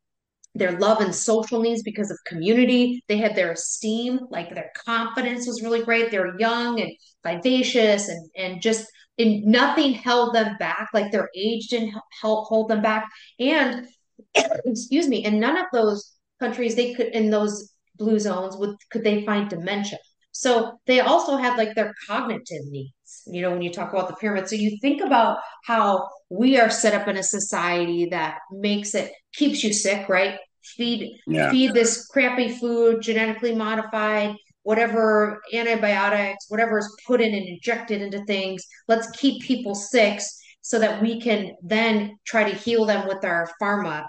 their 0.54 0.78
love 0.78 1.00
and 1.00 1.12
social 1.12 1.60
needs 1.60 1.82
because 1.82 2.12
of 2.12 2.18
community 2.26 3.02
they 3.08 3.16
had 3.16 3.34
their 3.34 3.52
esteem 3.52 4.20
like 4.30 4.54
their 4.54 4.70
confidence 4.84 5.46
was 5.46 5.62
really 5.62 5.82
great 5.82 6.12
they're 6.12 6.38
young 6.38 6.80
and 6.80 6.92
vivacious 7.24 8.08
and 8.08 8.30
and 8.36 8.62
just 8.62 8.86
and 9.18 9.44
nothing 9.44 9.92
held 9.92 10.34
them 10.34 10.56
back 10.58 10.90
like 10.92 11.12
their 11.12 11.28
age 11.36 11.68
didn't 11.68 11.94
help 12.20 12.46
hold 12.46 12.68
them 12.68 12.82
back. 12.82 13.08
And 13.38 13.86
excuse 14.64 15.08
me 15.08 15.24
and 15.24 15.40
none 15.40 15.56
of 15.56 15.66
those 15.72 16.12
countries 16.40 16.74
they 16.74 16.94
could 16.94 17.08
in 17.08 17.30
those 17.30 17.72
blue 17.96 18.18
zones 18.18 18.56
would 18.56 18.76
could 18.90 19.04
they 19.04 19.24
find 19.24 19.48
dementia? 19.48 19.98
So 20.32 20.78
they 20.86 21.00
also 21.00 21.36
had 21.36 21.56
like 21.56 21.74
their 21.74 21.94
cognitive 22.08 22.66
needs 22.66 22.92
you 23.26 23.42
know 23.42 23.50
when 23.50 23.62
you 23.62 23.70
talk 23.70 23.92
about 23.92 24.08
the 24.08 24.16
pyramid. 24.16 24.48
So 24.48 24.56
you 24.56 24.78
think 24.80 25.02
about 25.02 25.38
how 25.64 26.08
we 26.28 26.58
are 26.58 26.70
set 26.70 26.94
up 26.94 27.08
in 27.08 27.16
a 27.16 27.22
society 27.22 28.06
that 28.10 28.38
makes 28.50 28.94
it 28.94 29.12
keeps 29.32 29.62
you 29.64 29.72
sick 29.72 30.08
right? 30.08 30.38
Feed 30.62 31.18
yeah. 31.26 31.50
feed 31.50 31.74
this 31.74 32.06
crappy 32.06 32.48
food 32.48 33.02
genetically 33.02 33.54
modified 33.54 34.34
whatever 34.62 35.42
antibiotics 35.52 36.46
whatever 36.48 36.78
is 36.78 36.96
put 37.06 37.20
in 37.20 37.34
and 37.34 37.46
injected 37.46 38.00
into 38.00 38.24
things. 38.24 38.64
Let's 38.88 39.10
keep 39.10 39.42
people 39.42 39.74
sick 39.74 40.20
so 40.62 40.78
that 40.78 41.02
we 41.02 41.20
can 41.20 41.54
then 41.62 42.16
try 42.24 42.50
to 42.50 42.56
heal 42.56 42.86
them 42.86 43.06
with 43.06 43.24
our 43.24 43.50
pharma 43.60 44.06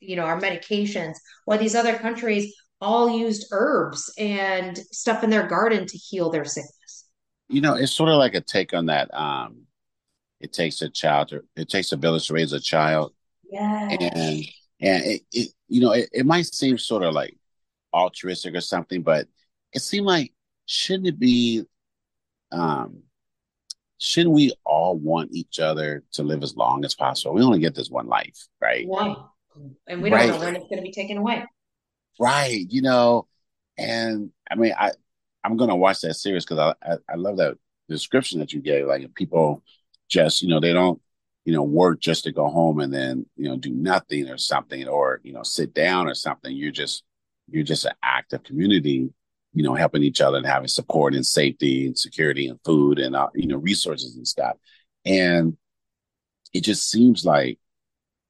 you 0.00 0.16
know 0.16 0.24
our 0.24 0.40
medications 0.40 1.16
while 1.44 1.58
these 1.58 1.74
other 1.74 1.96
countries 1.96 2.54
all 2.80 3.18
used 3.18 3.46
herbs 3.50 4.12
and 4.18 4.78
stuff 4.92 5.24
in 5.24 5.30
their 5.30 5.46
garden 5.46 5.86
to 5.86 5.96
heal 5.96 6.30
their 6.30 6.44
sickness. 6.44 7.08
You 7.48 7.60
know 7.60 7.74
it's 7.74 7.92
sort 7.92 8.10
of 8.10 8.16
like 8.16 8.34
a 8.34 8.40
take 8.40 8.74
on 8.74 8.86
that 8.86 9.12
um 9.14 9.62
it 10.40 10.52
takes 10.52 10.82
a 10.82 10.88
child 10.88 11.28
to, 11.28 11.42
it 11.56 11.68
takes 11.68 11.90
a 11.92 11.96
village 11.96 12.28
to 12.28 12.34
raise 12.34 12.52
a 12.52 12.60
child. 12.60 13.12
Yeah 13.50 13.88
and 13.90 14.02
and 14.80 15.04
it, 15.04 15.22
it 15.32 15.52
you 15.68 15.80
know 15.80 15.92
it, 15.92 16.08
it 16.12 16.26
might 16.26 16.46
seem 16.46 16.78
sort 16.78 17.02
of 17.02 17.14
like 17.14 17.36
altruistic 17.94 18.54
or 18.54 18.60
something 18.60 19.02
but 19.02 19.26
it 19.72 19.80
seemed 19.80 20.06
like 20.06 20.32
shouldn't 20.66 21.08
it 21.08 21.18
be 21.18 21.64
um 22.52 23.02
shouldn't 23.98 24.34
we 24.34 24.52
all 24.64 24.96
want 24.96 25.30
each 25.32 25.58
other 25.58 26.04
to 26.12 26.22
live 26.22 26.42
as 26.42 26.56
long 26.56 26.84
as 26.84 26.94
possible? 26.94 27.34
We 27.34 27.42
only 27.42 27.58
get 27.58 27.74
this 27.74 27.90
one 27.90 28.06
life 28.06 28.46
right 28.60 28.86
and 29.86 30.02
we 30.02 30.10
don't 30.10 30.18
right. 30.18 30.28
know 30.28 30.38
when 30.38 30.56
it's 30.56 30.68
going 30.68 30.78
to 30.78 30.82
be 30.82 30.92
taken 30.92 31.18
away. 31.18 31.44
right, 32.18 32.66
you 32.68 32.82
know, 32.82 33.26
and 33.76 34.30
I 34.50 34.54
mean, 34.56 34.74
I 34.78 34.92
I'm 35.44 35.56
gonna 35.56 35.76
watch 35.76 36.00
that 36.00 36.14
series 36.14 36.44
because 36.44 36.58
I, 36.58 36.92
I, 36.92 36.96
I 37.10 37.14
love 37.16 37.38
that 37.38 37.56
description 37.88 38.40
that 38.40 38.52
you 38.52 38.60
gave. 38.60 38.86
Like 38.86 39.14
people 39.14 39.62
just 40.08 40.42
you 40.42 40.48
know 40.48 40.60
they 40.60 40.72
don't 40.72 41.00
you 41.44 41.52
know 41.52 41.62
work 41.62 42.00
just 42.00 42.24
to 42.24 42.32
go 42.32 42.48
home 42.48 42.80
and 42.80 42.92
then 42.92 43.26
you 43.36 43.48
know 43.48 43.56
do 43.56 43.70
nothing 43.70 44.28
or 44.28 44.36
something 44.36 44.86
or 44.88 45.20
you 45.22 45.32
know 45.32 45.42
sit 45.42 45.74
down 45.74 46.08
or 46.08 46.14
something. 46.14 46.54
You're 46.54 46.72
just 46.72 47.04
you're 47.50 47.64
just 47.64 47.84
an 47.84 47.94
active 48.02 48.42
community, 48.42 49.08
you 49.54 49.62
know, 49.62 49.74
helping 49.74 50.02
each 50.02 50.20
other 50.20 50.36
and 50.36 50.46
having 50.46 50.68
support 50.68 51.14
and 51.14 51.24
safety 51.24 51.86
and 51.86 51.98
security 51.98 52.46
and 52.46 52.58
food 52.64 52.98
and 52.98 53.16
uh, 53.16 53.28
you 53.34 53.46
know 53.46 53.56
resources 53.56 54.16
and 54.16 54.26
stuff. 54.26 54.56
And 55.04 55.56
it 56.52 56.62
just 56.62 56.90
seems 56.90 57.24
like 57.24 57.58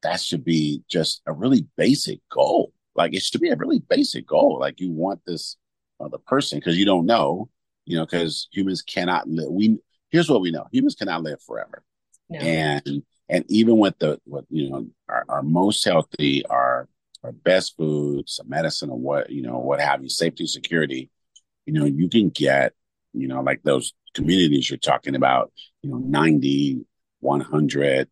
that 0.02 0.20
should 0.20 0.44
be 0.44 0.82
just 0.88 1.22
a 1.26 1.32
really 1.32 1.66
basic 1.76 2.20
goal. 2.30 2.72
Like 2.94 3.14
it 3.14 3.22
should 3.22 3.40
be 3.40 3.50
a 3.50 3.56
really 3.56 3.80
basic 3.88 4.26
goal. 4.26 4.58
Like 4.60 4.80
you 4.80 4.90
want 4.90 5.20
this 5.26 5.56
other 6.00 6.18
person 6.18 6.58
because 6.58 6.76
you 6.76 6.84
don't 6.84 7.06
know, 7.06 7.48
you 7.84 7.96
know, 7.96 8.04
because 8.04 8.48
humans 8.52 8.82
cannot 8.82 9.28
live. 9.28 9.50
We 9.50 9.78
here's 10.10 10.28
what 10.28 10.40
we 10.40 10.50
know: 10.50 10.66
humans 10.72 10.94
cannot 10.94 11.22
live 11.22 11.42
forever. 11.42 11.82
No. 12.28 12.38
And 12.38 13.02
and 13.28 13.44
even 13.48 13.78
with 13.78 13.98
the 13.98 14.20
what 14.24 14.44
you 14.50 14.70
know 14.70 14.86
our, 15.08 15.24
our 15.28 15.42
most 15.42 15.84
healthy, 15.84 16.44
our 16.46 16.88
our 17.24 17.32
best 17.32 17.76
foods, 17.76 18.36
some 18.36 18.48
medicine, 18.48 18.90
or 18.90 18.98
what 18.98 19.30
you 19.30 19.42
know, 19.42 19.58
what 19.58 19.80
have 19.80 20.02
you, 20.02 20.08
safety, 20.08 20.46
security, 20.46 21.10
you 21.66 21.74
know, 21.74 21.84
you 21.84 22.08
can 22.08 22.30
get, 22.30 22.72
you 23.12 23.28
know, 23.28 23.42
like 23.42 23.62
those 23.62 23.92
communities 24.14 24.70
you're 24.70 24.78
talking 24.78 25.14
about, 25.14 25.52
you 25.82 25.90
know, 25.90 25.98
90, 25.98 26.84
100. 27.20 28.08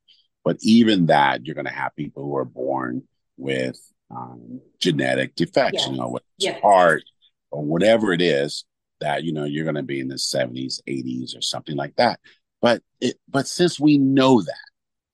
But 0.46 0.58
even 0.62 1.06
that, 1.06 1.44
you're 1.44 1.56
going 1.56 1.66
to 1.66 1.72
have 1.72 1.96
people 1.96 2.22
who 2.22 2.36
are 2.36 2.44
born 2.44 3.02
with 3.36 3.76
um, 4.12 4.60
genetic 4.78 5.34
defects, 5.34 5.82
yeah. 5.84 5.90
you 5.90 5.98
know, 5.98 6.08
with 6.08 6.22
yeah. 6.38 6.60
heart 6.60 7.02
or 7.50 7.64
whatever 7.64 8.12
it 8.12 8.22
is 8.22 8.64
that, 9.00 9.24
you 9.24 9.32
know, 9.32 9.42
you're 9.42 9.64
going 9.64 9.74
to 9.74 9.82
be 9.82 9.98
in 9.98 10.06
the 10.06 10.14
70s, 10.14 10.80
80s 10.88 11.36
or 11.36 11.42
something 11.42 11.74
like 11.74 11.96
that. 11.96 12.20
But 12.62 12.84
it, 13.00 13.18
but 13.28 13.48
since 13.48 13.80
we 13.80 13.98
know 13.98 14.40
that, 14.40 14.54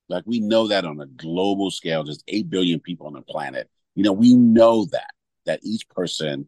like 0.07 0.21
we 0.27 0.39
know 0.39 0.67
that 0.67 0.85
on 0.85 1.01
a 1.01 1.07
global 1.07 1.71
scale, 1.71 2.03
there's 2.03 2.23
8 2.27 2.51
billion 2.51 2.79
people 2.79 3.07
on 3.07 3.13
the 3.13 3.23
planet, 3.23 3.67
you 3.95 4.03
know, 4.03 4.13
we 4.13 4.35
know 4.35 4.85
that, 4.91 5.09
that 5.47 5.61
each 5.63 5.89
person 5.89 6.47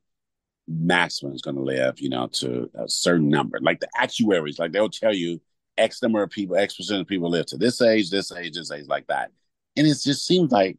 maximum 0.68 1.34
is 1.34 1.42
going 1.42 1.56
to 1.56 1.64
live, 1.64 2.00
you 2.00 2.10
know, 2.10 2.28
to 2.34 2.70
a 2.76 2.88
certain 2.88 3.30
number. 3.30 3.60
Like 3.60 3.80
the 3.80 3.90
actuaries, 3.98 4.60
like 4.60 4.74
they'll 4.74 4.90
tell 4.90 5.14
you 5.14 5.42
X 5.78 6.02
number 6.02 6.24
of 6.24 6.30
people, 6.30 6.56
X 6.56 6.76
percent 6.76 7.02
of 7.02 7.08
people 7.08 7.30
live 7.30 7.46
to 7.48 7.58
this 7.58 7.82
age, 7.82 8.10
this 8.10 8.32
age, 8.32 8.54
this 8.54 8.72
age, 8.72 8.88
like 8.88 9.08
that. 9.08 9.32
And 9.76 9.86
it 9.86 9.98
just 10.02 10.26
seems 10.26 10.52
like, 10.52 10.78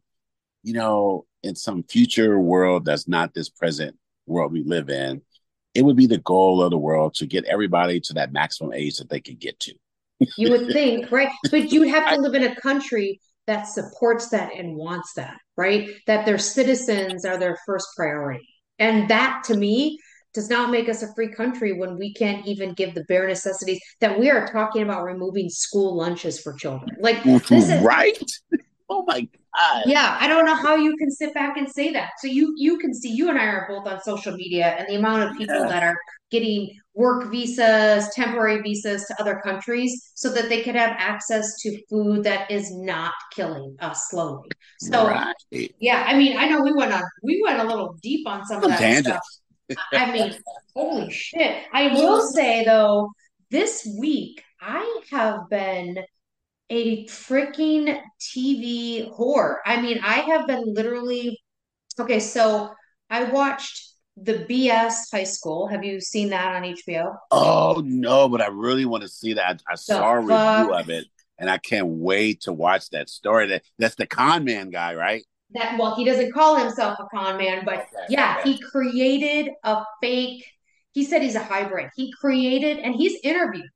you 0.63 0.73
know, 0.73 1.25
in 1.43 1.55
some 1.55 1.83
future 1.83 2.39
world 2.39 2.85
that's 2.85 3.07
not 3.07 3.33
this 3.33 3.49
present 3.49 3.95
world 4.25 4.51
we 4.51 4.63
live 4.63 4.89
in, 4.89 5.21
it 5.73 5.83
would 5.83 5.95
be 5.95 6.07
the 6.07 6.17
goal 6.19 6.61
of 6.61 6.71
the 6.71 6.77
world 6.77 7.13
to 7.15 7.25
get 7.25 7.45
everybody 7.45 7.99
to 8.01 8.13
that 8.13 8.33
maximum 8.33 8.73
age 8.73 8.97
that 8.97 9.09
they 9.09 9.19
can 9.19 9.35
get 9.35 9.59
to. 9.61 9.73
you 10.37 10.49
would 10.49 10.67
think, 10.73 11.11
right? 11.11 11.29
But 11.51 11.71
you 11.71 11.81
would 11.81 11.89
have 11.89 12.15
to 12.15 12.21
live 12.21 12.33
in 12.33 12.43
a 12.43 12.55
country 12.55 13.21
that 13.45 13.67
supports 13.67 14.29
that 14.29 14.53
and 14.55 14.75
wants 14.75 15.13
that, 15.13 15.37
right? 15.55 15.89
That 16.07 16.25
their 16.25 16.37
citizens 16.37 17.25
are 17.25 17.37
their 17.37 17.57
first 17.65 17.87
priority. 17.95 18.47
And 18.79 19.09
that 19.09 19.43
to 19.45 19.55
me 19.55 19.99
does 20.37 20.51
not 20.51 20.69
make 20.69 20.87
us 20.87 21.01
a 21.01 21.11
free 21.15 21.29
country 21.29 21.73
when 21.73 21.97
we 21.97 22.13
can't 22.13 22.45
even 22.45 22.71
give 22.73 22.93
the 22.93 23.03
bare 23.05 23.27
necessities 23.27 23.79
that 24.01 24.19
we 24.19 24.29
are 24.29 24.47
talking 24.47 24.83
about 24.83 25.03
removing 25.03 25.49
school 25.49 25.97
lunches 25.97 26.39
for 26.39 26.53
children. 26.53 26.95
Like 26.99 27.23
this 27.23 27.51
is 27.51 27.81
right. 27.81 28.21
Oh 28.87 29.03
my 29.07 29.21
god. 29.21 29.83
Yeah, 29.87 30.15
I 30.19 30.27
don't 30.27 30.45
know 30.45 30.53
how 30.53 30.75
you 30.75 30.95
can 30.95 31.09
sit 31.09 31.33
back 31.33 31.57
and 31.57 31.67
say 31.67 31.91
that. 31.91 32.11
So 32.19 32.27
you 32.27 32.53
you 32.55 32.77
can 32.77 32.93
see 32.93 33.09
you 33.09 33.29
and 33.29 33.39
I 33.39 33.45
are 33.45 33.65
both 33.67 33.87
on 33.87 33.99
social 34.03 34.31
media 34.33 34.75
and 34.77 34.87
the 34.87 34.93
amount 34.93 35.23
of 35.23 35.35
people 35.35 35.55
yeah. 35.55 35.67
that 35.69 35.81
are 35.81 35.97
getting 36.29 36.69
work 36.93 37.31
visas, 37.31 38.07
temporary 38.13 38.61
visas 38.61 39.05
to 39.05 39.19
other 39.19 39.41
countries 39.43 40.11
so 40.13 40.29
that 40.33 40.49
they 40.49 40.61
could 40.61 40.75
have 40.75 40.91
access 40.99 41.59
to 41.61 41.81
food 41.89 42.23
that 42.25 42.51
is 42.51 42.71
not 42.71 43.13
killing 43.35 43.75
us 43.79 44.07
slowly. 44.09 44.49
So 44.81 45.07
right. 45.07 45.73
yeah, 45.79 46.05
I 46.07 46.15
mean, 46.15 46.37
I 46.37 46.47
know 46.47 46.61
we 46.61 46.73
went 46.73 46.93
on 46.93 47.01
we 47.23 47.41
went 47.43 47.59
a 47.59 47.63
little 47.63 47.95
deep 48.03 48.27
on 48.27 48.45
some 48.45 48.63
of 48.63 48.69
that 48.69 48.79
Tangent. 48.79 49.07
stuff. 49.07 49.23
I 49.93 50.11
mean, 50.11 50.35
holy 50.75 51.11
shit. 51.11 51.63
I 51.73 51.93
will 51.93 52.21
say 52.21 52.63
though, 52.63 53.09
this 53.49 53.87
week 53.99 54.43
I 54.61 55.01
have 55.11 55.49
been 55.49 55.99
a 56.69 57.05
freaking 57.05 57.99
TV 58.19 59.09
whore. 59.17 59.57
I 59.65 59.81
mean, 59.81 59.99
I 60.03 60.15
have 60.21 60.47
been 60.47 60.73
literally 60.73 61.39
okay. 61.99 62.19
So 62.19 62.71
I 63.09 63.23
watched 63.25 63.93
the 64.17 64.45
BS 64.49 65.11
High 65.11 65.23
School. 65.23 65.67
Have 65.67 65.83
you 65.83 66.01
seen 66.01 66.29
that 66.29 66.55
on 66.55 66.63
HBO? 66.63 67.15
Oh 67.31 67.81
no, 67.85 68.27
but 68.27 68.41
I 68.41 68.47
really 68.47 68.85
want 68.85 69.03
to 69.03 69.09
see 69.09 69.33
that. 69.33 69.61
I, 69.67 69.73
I 69.73 69.75
saw 69.75 70.13
a 70.13 70.19
review 70.19 70.73
of 70.73 70.89
it, 70.89 71.05
and 71.37 71.49
I 71.49 71.57
can't 71.57 71.87
wait 71.87 72.41
to 72.41 72.53
watch 72.53 72.89
that 72.89 73.09
story. 73.09 73.47
That 73.47 73.63
that's 73.77 73.95
the 73.95 74.07
con 74.07 74.43
man 74.43 74.69
guy, 74.69 74.95
right? 74.95 75.23
That 75.51 75.77
well, 75.79 75.95
he 75.95 76.03
doesn't 76.03 76.33
call 76.33 76.57
himself 76.57 76.97
a 76.99 77.05
con 77.05 77.37
man, 77.37 77.63
but 77.63 77.79
okay, 77.79 77.87
yeah, 78.09 78.37
okay. 78.39 78.51
he 78.51 78.59
created 78.59 79.53
a 79.63 79.83
fake. 80.01 80.45
He 80.91 81.05
said 81.05 81.21
he's 81.21 81.35
a 81.35 81.43
hybrid. 81.43 81.89
He 81.95 82.11
created, 82.19 82.79
and 82.79 82.95
he's 82.95 83.19
interviewed 83.23 83.69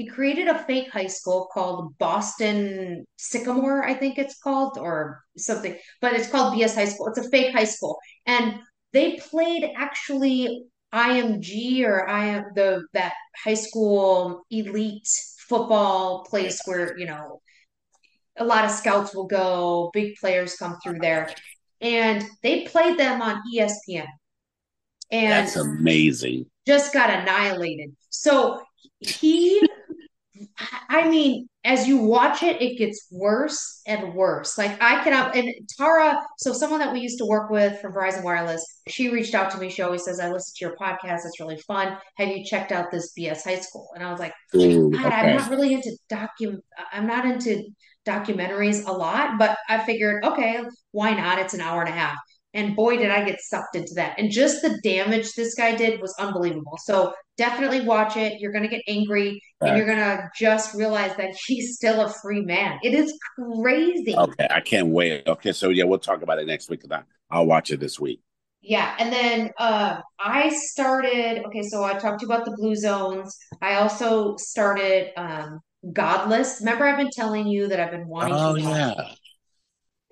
he 0.00 0.06
created 0.06 0.48
a 0.48 0.58
fake 0.64 0.90
high 0.90 1.08
school 1.08 1.50
called 1.52 1.98
Boston 1.98 3.04
Sycamore, 3.18 3.84
I 3.84 3.92
think 3.92 4.16
it's 4.16 4.38
called, 4.38 4.78
or 4.78 5.22
something, 5.36 5.76
but 6.00 6.14
it's 6.14 6.30
called 6.30 6.54
BS 6.54 6.74
High 6.74 6.86
School. 6.86 7.08
It's 7.08 7.18
a 7.18 7.28
fake 7.28 7.54
high 7.54 7.64
school. 7.64 7.98
And 8.24 8.60
they 8.94 9.18
played 9.18 9.70
actually 9.76 10.64
IMG 10.94 11.84
or 11.84 12.08
I 12.08 12.28
am 12.28 12.44
the 12.54 12.86
that 12.94 13.12
high 13.44 13.52
school 13.52 14.46
elite 14.50 15.06
football 15.40 16.24
place 16.24 16.62
where, 16.64 16.96
you 16.96 17.04
know, 17.04 17.42
a 18.38 18.44
lot 18.44 18.64
of 18.64 18.70
scouts 18.70 19.14
will 19.14 19.26
go, 19.26 19.90
big 19.92 20.16
players 20.16 20.56
come 20.56 20.76
through 20.82 20.98
there. 21.00 21.32
And 21.80 22.24
they 22.42 22.64
played 22.64 22.98
them 22.98 23.22
on 23.22 23.40
ESPN. 23.54 24.06
And 25.10 25.32
that's 25.32 25.56
amazing. 25.56 26.46
Just 26.66 26.92
got 26.92 27.10
annihilated. 27.10 27.96
So 28.10 28.62
he 29.00 29.60
I 30.88 31.08
mean, 31.08 31.48
as 31.64 31.86
you 31.86 31.98
watch 31.98 32.42
it, 32.42 32.60
it 32.62 32.78
gets 32.78 33.06
worse 33.10 33.82
and 33.86 34.14
worse. 34.14 34.56
Like 34.56 34.80
I 34.82 35.02
cannot, 35.04 35.36
and 35.36 35.52
Tara, 35.76 36.20
so 36.38 36.52
someone 36.52 36.80
that 36.80 36.92
we 36.92 37.00
used 37.00 37.18
to 37.18 37.26
work 37.26 37.50
with 37.50 37.80
from 37.80 37.92
Verizon 37.92 38.22
Wireless, 38.22 38.64
she 38.88 39.10
reached 39.10 39.34
out 39.34 39.50
to 39.50 39.58
me. 39.58 39.68
She 39.68 39.82
always 39.82 40.04
says, 40.04 40.20
I 40.20 40.30
listen 40.30 40.54
to 40.56 40.64
your 40.64 40.76
podcast. 40.76 41.26
It's 41.26 41.40
really 41.40 41.58
fun. 41.58 41.96
Have 42.16 42.28
you 42.28 42.44
checked 42.44 42.72
out 42.72 42.90
this 42.90 43.12
BS 43.18 43.44
high 43.44 43.60
school? 43.60 43.90
And 43.94 44.02
I 44.02 44.10
was 44.10 44.20
like, 44.20 44.32
Ooh, 44.54 44.90
God, 44.90 45.06
okay. 45.06 45.14
I'm 45.14 45.36
not 45.36 45.50
really 45.50 45.74
into 45.74 45.96
docu, 46.10 46.58
I'm 46.92 47.06
not 47.06 47.26
into 47.26 47.62
documentaries 48.06 48.86
a 48.86 48.92
lot, 48.92 49.38
but 49.38 49.56
I 49.68 49.84
figured, 49.84 50.24
okay, 50.24 50.62
why 50.92 51.14
not? 51.14 51.38
It's 51.38 51.54
an 51.54 51.60
hour 51.60 51.80
and 51.80 51.88
a 51.88 51.92
half. 51.92 52.16
And 52.52 52.74
boy, 52.74 52.96
did 52.96 53.10
I 53.10 53.24
get 53.24 53.40
sucked 53.40 53.76
into 53.76 53.92
that. 53.94 54.18
And 54.18 54.30
just 54.30 54.62
the 54.62 54.78
damage 54.82 55.34
this 55.34 55.54
guy 55.54 55.76
did 55.76 56.00
was 56.00 56.14
unbelievable. 56.18 56.78
So 56.82 57.14
definitely 57.36 57.82
watch 57.82 58.16
it. 58.16 58.40
You're 58.40 58.50
going 58.50 58.64
to 58.64 58.68
get 58.68 58.82
angry 58.88 59.40
right. 59.60 59.68
and 59.68 59.76
you're 59.76 59.86
going 59.86 59.98
to 59.98 60.28
just 60.36 60.74
realize 60.74 61.16
that 61.16 61.36
he's 61.46 61.76
still 61.76 62.00
a 62.04 62.12
free 62.22 62.42
man. 62.42 62.78
It 62.82 62.94
is 62.94 63.16
crazy. 63.38 64.16
Okay. 64.16 64.48
I 64.50 64.60
can't 64.60 64.88
wait. 64.88 65.26
Okay. 65.28 65.52
So, 65.52 65.68
yeah, 65.68 65.84
we'll 65.84 66.00
talk 66.00 66.22
about 66.22 66.40
it 66.40 66.46
next 66.46 66.68
week 66.70 66.82
because 66.82 67.04
I'll 67.30 67.46
watch 67.46 67.70
it 67.70 67.78
this 67.78 68.00
week. 68.00 68.20
Yeah. 68.62 68.94
And 68.98 69.12
then 69.12 69.50
uh, 69.58 70.00
I 70.18 70.50
started, 70.50 71.44
okay, 71.46 71.62
so 71.62 71.82
I 71.82 71.94
talked 71.94 72.20
to 72.20 72.26
you 72.26 72.32
about 72.32 72.44
the 72.44 72.54
blue 72.58 72.74
zones. 72.74 73.38
I 73.62 73.76
also 73.76 74.36
started 74.36 75.12
um, 75.16 75.60
Godless. 75.92 76.60
Remember, 76.60 76.86
I've 76.86 76.98
been 76.98 77.10
telling 77.10 77.46
you 77.46 77.68
that 77.68 77.80
I've 77.80 77.90
been 77.90 78.06
wanting 78.06 78.34
oh, 78.34 78.54
to. 78.54 78.60
yeah. 78.60 78.94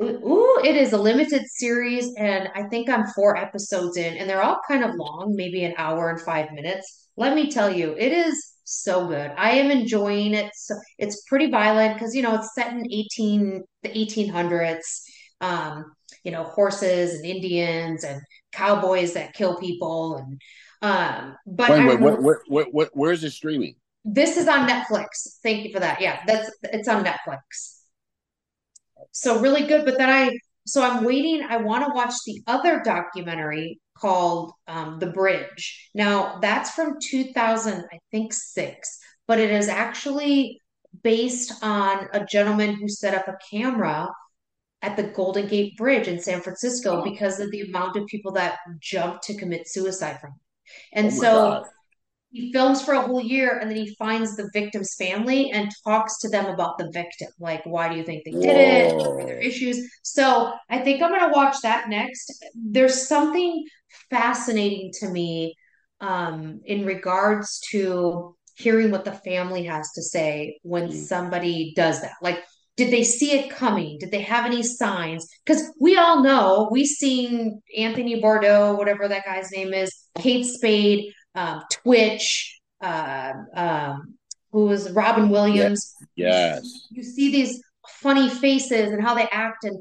Ooh, 0.00 0.60
it 0.64 0.76
is 0.76 0.92
a 0.92 0.98
limited 0.98 1.42
series, 1.46 2.14
and 2.16 2.48
I 2.54 2.62
think 2.68 2.88
I'm 2.88 3.06
four 3.16 3.36
episodes 3.36 3.96
in, 3.96 4.16
and 4.16 4.30
they're 4.30 4.42
all 4.42 4.60
kind 4.68 4.84
of 4.84 4.94
long, 4.94 5.34
maybe 5.34 5.64
an 5.64 5.74
hour 5.76 6.10
and 6.10 6.20
five 6.20 6.52
minutes. 6.52 7.08
Let 7.16 7.34
me 7.34 7.50
tell 7.50 7.68
you, 7.68 7.96
it 7.98 8.12
is 8.12 8.54
so 8.62 9.08
good. 9.08 9.32
I 9.36 9.52
am 9.52 9.72
enjoying 9.72 10.34
it. 10.34 10.52
So 10.54 10.76
it's 10.98 11.24
pretty 11.24 11.50
violent 11.50 11.94
because 11.94 12.14
you 12.14 12.22
know 12.22 12.36
it's 12.36 12.54
set 12.54 12.72
in 12.72 12.86
eighteen 12.92 13.64
the 13.82 13.98
eighteen 13.98 14.28
hundreds. 14.28 15.04
Um, 15.40 15.84
you 16.24 16.32
know, 16.32 16.44
horses 16.44 17.14
and 17.14 17.24
Indians 17.24 18.04
and 18.04 18.20
cowboys 18.52 19.14
that 19.14 19.34
kill 19.34 19.58
people, 19.58 20.16
and 20.16 20.40
um. 20.80 21.36
But 21.44 21.70
wait, 21.70 21.86
wait, 21.86 22.00
wait, 22.00 22.20
where, 22.20 22.42
where, 22.46 22.66
where, 22.66 22.90
where's 22.92 23.24
it 23.24 23.32
streaming? 23.32 23.74
This 24.10 24.38
is 24.38 24.48
on 24.48 24.66
Netflix. 24.66 25.38
Thank 25.42 25.64
you 25.64 25.72
for 25.72 25.80
that. 25.80 26.00
Yeah, 26.00 26.20
that's 26.26 26.50
it's 26.62 26.88
on 26.88 27.04
Netflix. 27.04 27.80
So 29.12 29.40
really 29.40 29.66
good. 29.66 29.84
But 29.84 29.98
then 29.98 30.08
I, 30.08 30.30
so 30.66 30.82
I'm 30.82 31.04
waiting. 31.04 31.42
I 31.48 31.58
want 31.58 31.84
to 31.86 31.92
watch 31.94 32.14
the 32.26 32.40
other 32.46 32.80
documentary 32.82 33.80
called 33.96 34.52
um, 34.66 34.98
The 34.98 35.08
Bridge. 35.08 35.90
Now 35.94 36.38
that's 36.40 36.70
from 36.70 36.96
2000, 37.10 37.84
I 37.92 37.98
think 38.10 38.32
six, 38.32 38.98
but 39.26 39.38
it 39.38 39.50
is 39.50 39.68
actually 39.68 40.60
based 41.02 41.62
on 41.62 42.08
a 42.14 42.24
gentleman 42.24 42.76
who 42.76 42.88
set 42.88 43.14
up 43.14 43.28
a 43.28 43.36
camera 43.50 44.08
at 44.80 44.96
the 44.96 45.02
Golden 45.02 45.48
Gate 45.48 45.76
Bridge 45.76 46.08
in 46.08 46.20
San 46.20 46.40
Francisco 46.40 47.00
oh. 47.00 47.04
because 47.04 47.40
of 47.40 47.50
the 47.50 47.62
amount 47.62 47.96
of 47.96 48.06
people 48.06 48.32
that 48.32 48.58
jumped 48.80 49.24
to 49.24 49.34
commit 49.34 49.68
suicide 49.68 50.18
from 50.18 50.30
it. 50.30 50.98
And 50.98 51.06
oh 51.08 51.10
so 51.10 51.32
God. 51.32 51.64
He 52.30 52.52
films 52.52 52.82
for 52.82 52.92
a 52.92 53.00
whole 53.00 53.22
year 53.22 53.58
and 53.58 53.70
then 53.70 53.76
he 53.76 53.94
finds 53.96 54.36
the 54.36 54.50
victim's 54.52 54.94
family 54.94 55.50
and 55.50 55.70
talks 55.84 56.18
to 56.18 56.28
them 56.28 56.46
about 56.46 56.76
the 56.78 56.90
victim. 56.92 57.28
Like, 57.38 57.64
why 57.64 57.88
do 57.88 57.96
you 57.96 58.04
think 58.04 58.24
they 58.24 58.32
did 58.32 58.44
it? 58.44 58.94
What 58.94 59.26
their 59.26 59.38
issues? 59.38 59.90
So 60.02 60.52
I 60.68 60.80
think 60.80 61.02
I'm 61.02 61.10
going 61.10 61.30
to 61.30 61.36
watch 61.36 61.56
that 61.62 61.88
next. 61.88 62.44
There's 62.54 63.08
something 63.08 63.64
fascinating 64.10 64.92
to 65.00 65.08
me 65.08 65.54
um, 66.00 66.60
in 66.64 66.84
regards 66.84 67.60
to 67.70 68.36
hearing 68.56 68.90
what 68.90 69.04
the 69.04 69.12
family 69.12 69.64
has 69.64 69.92
to 69.92 70.02
say 70.02 70.58
when 70.62 70.88
mm. 70.88 70.92
somebody 70.92 71.72
does 71.76 72.00
that. 72.02 72.14
Like, 72.20 72.44
did 72.76 72.92
they 72.92 73.02
see 73.02 73.32
it 73.32 73.50
coming? 73.50 73.98
Did 73.98 74.12
they 74.12 74.20
have 74.22 74.46
any 74.46 74.62
signs? 74.62 75.26
Because 75.44 75.64
we 75.80 75.96
all 75.96 76.22
know 76.22 76.68
we've 76.70 76.86
seen 76.86 77.60
Anthony 77.76 78.22
Bourdain, 78.22 78.78
whatever 78.78 79.08
that 79.08 79.24
guy's 79.24 79.50
name 79.50 79.74
is, 79.74 79.92
Kate 80.16 80.44
Spade, 80.44 81.12
um, 81.34 81.62
Twitch, 81.70 82.60
uh, 82.80 83.32
um, 83.54 84.14
who 84.52 84.66
was 84.66 84.90
Robin 84.92 85.28
Williams. 85.28 85.94
Yes. 86.16 86.62
yes. 86.62 86.86
You 86.90 87.02
see 87.02 87.30
these 87.30 87.62
funny 87.88 88.28
faces 88.28 88.92
and 88.92 89.02
how 89.02 89.14
they 89.14 89.28
act, 89.30 89.64
and 89.64 89.80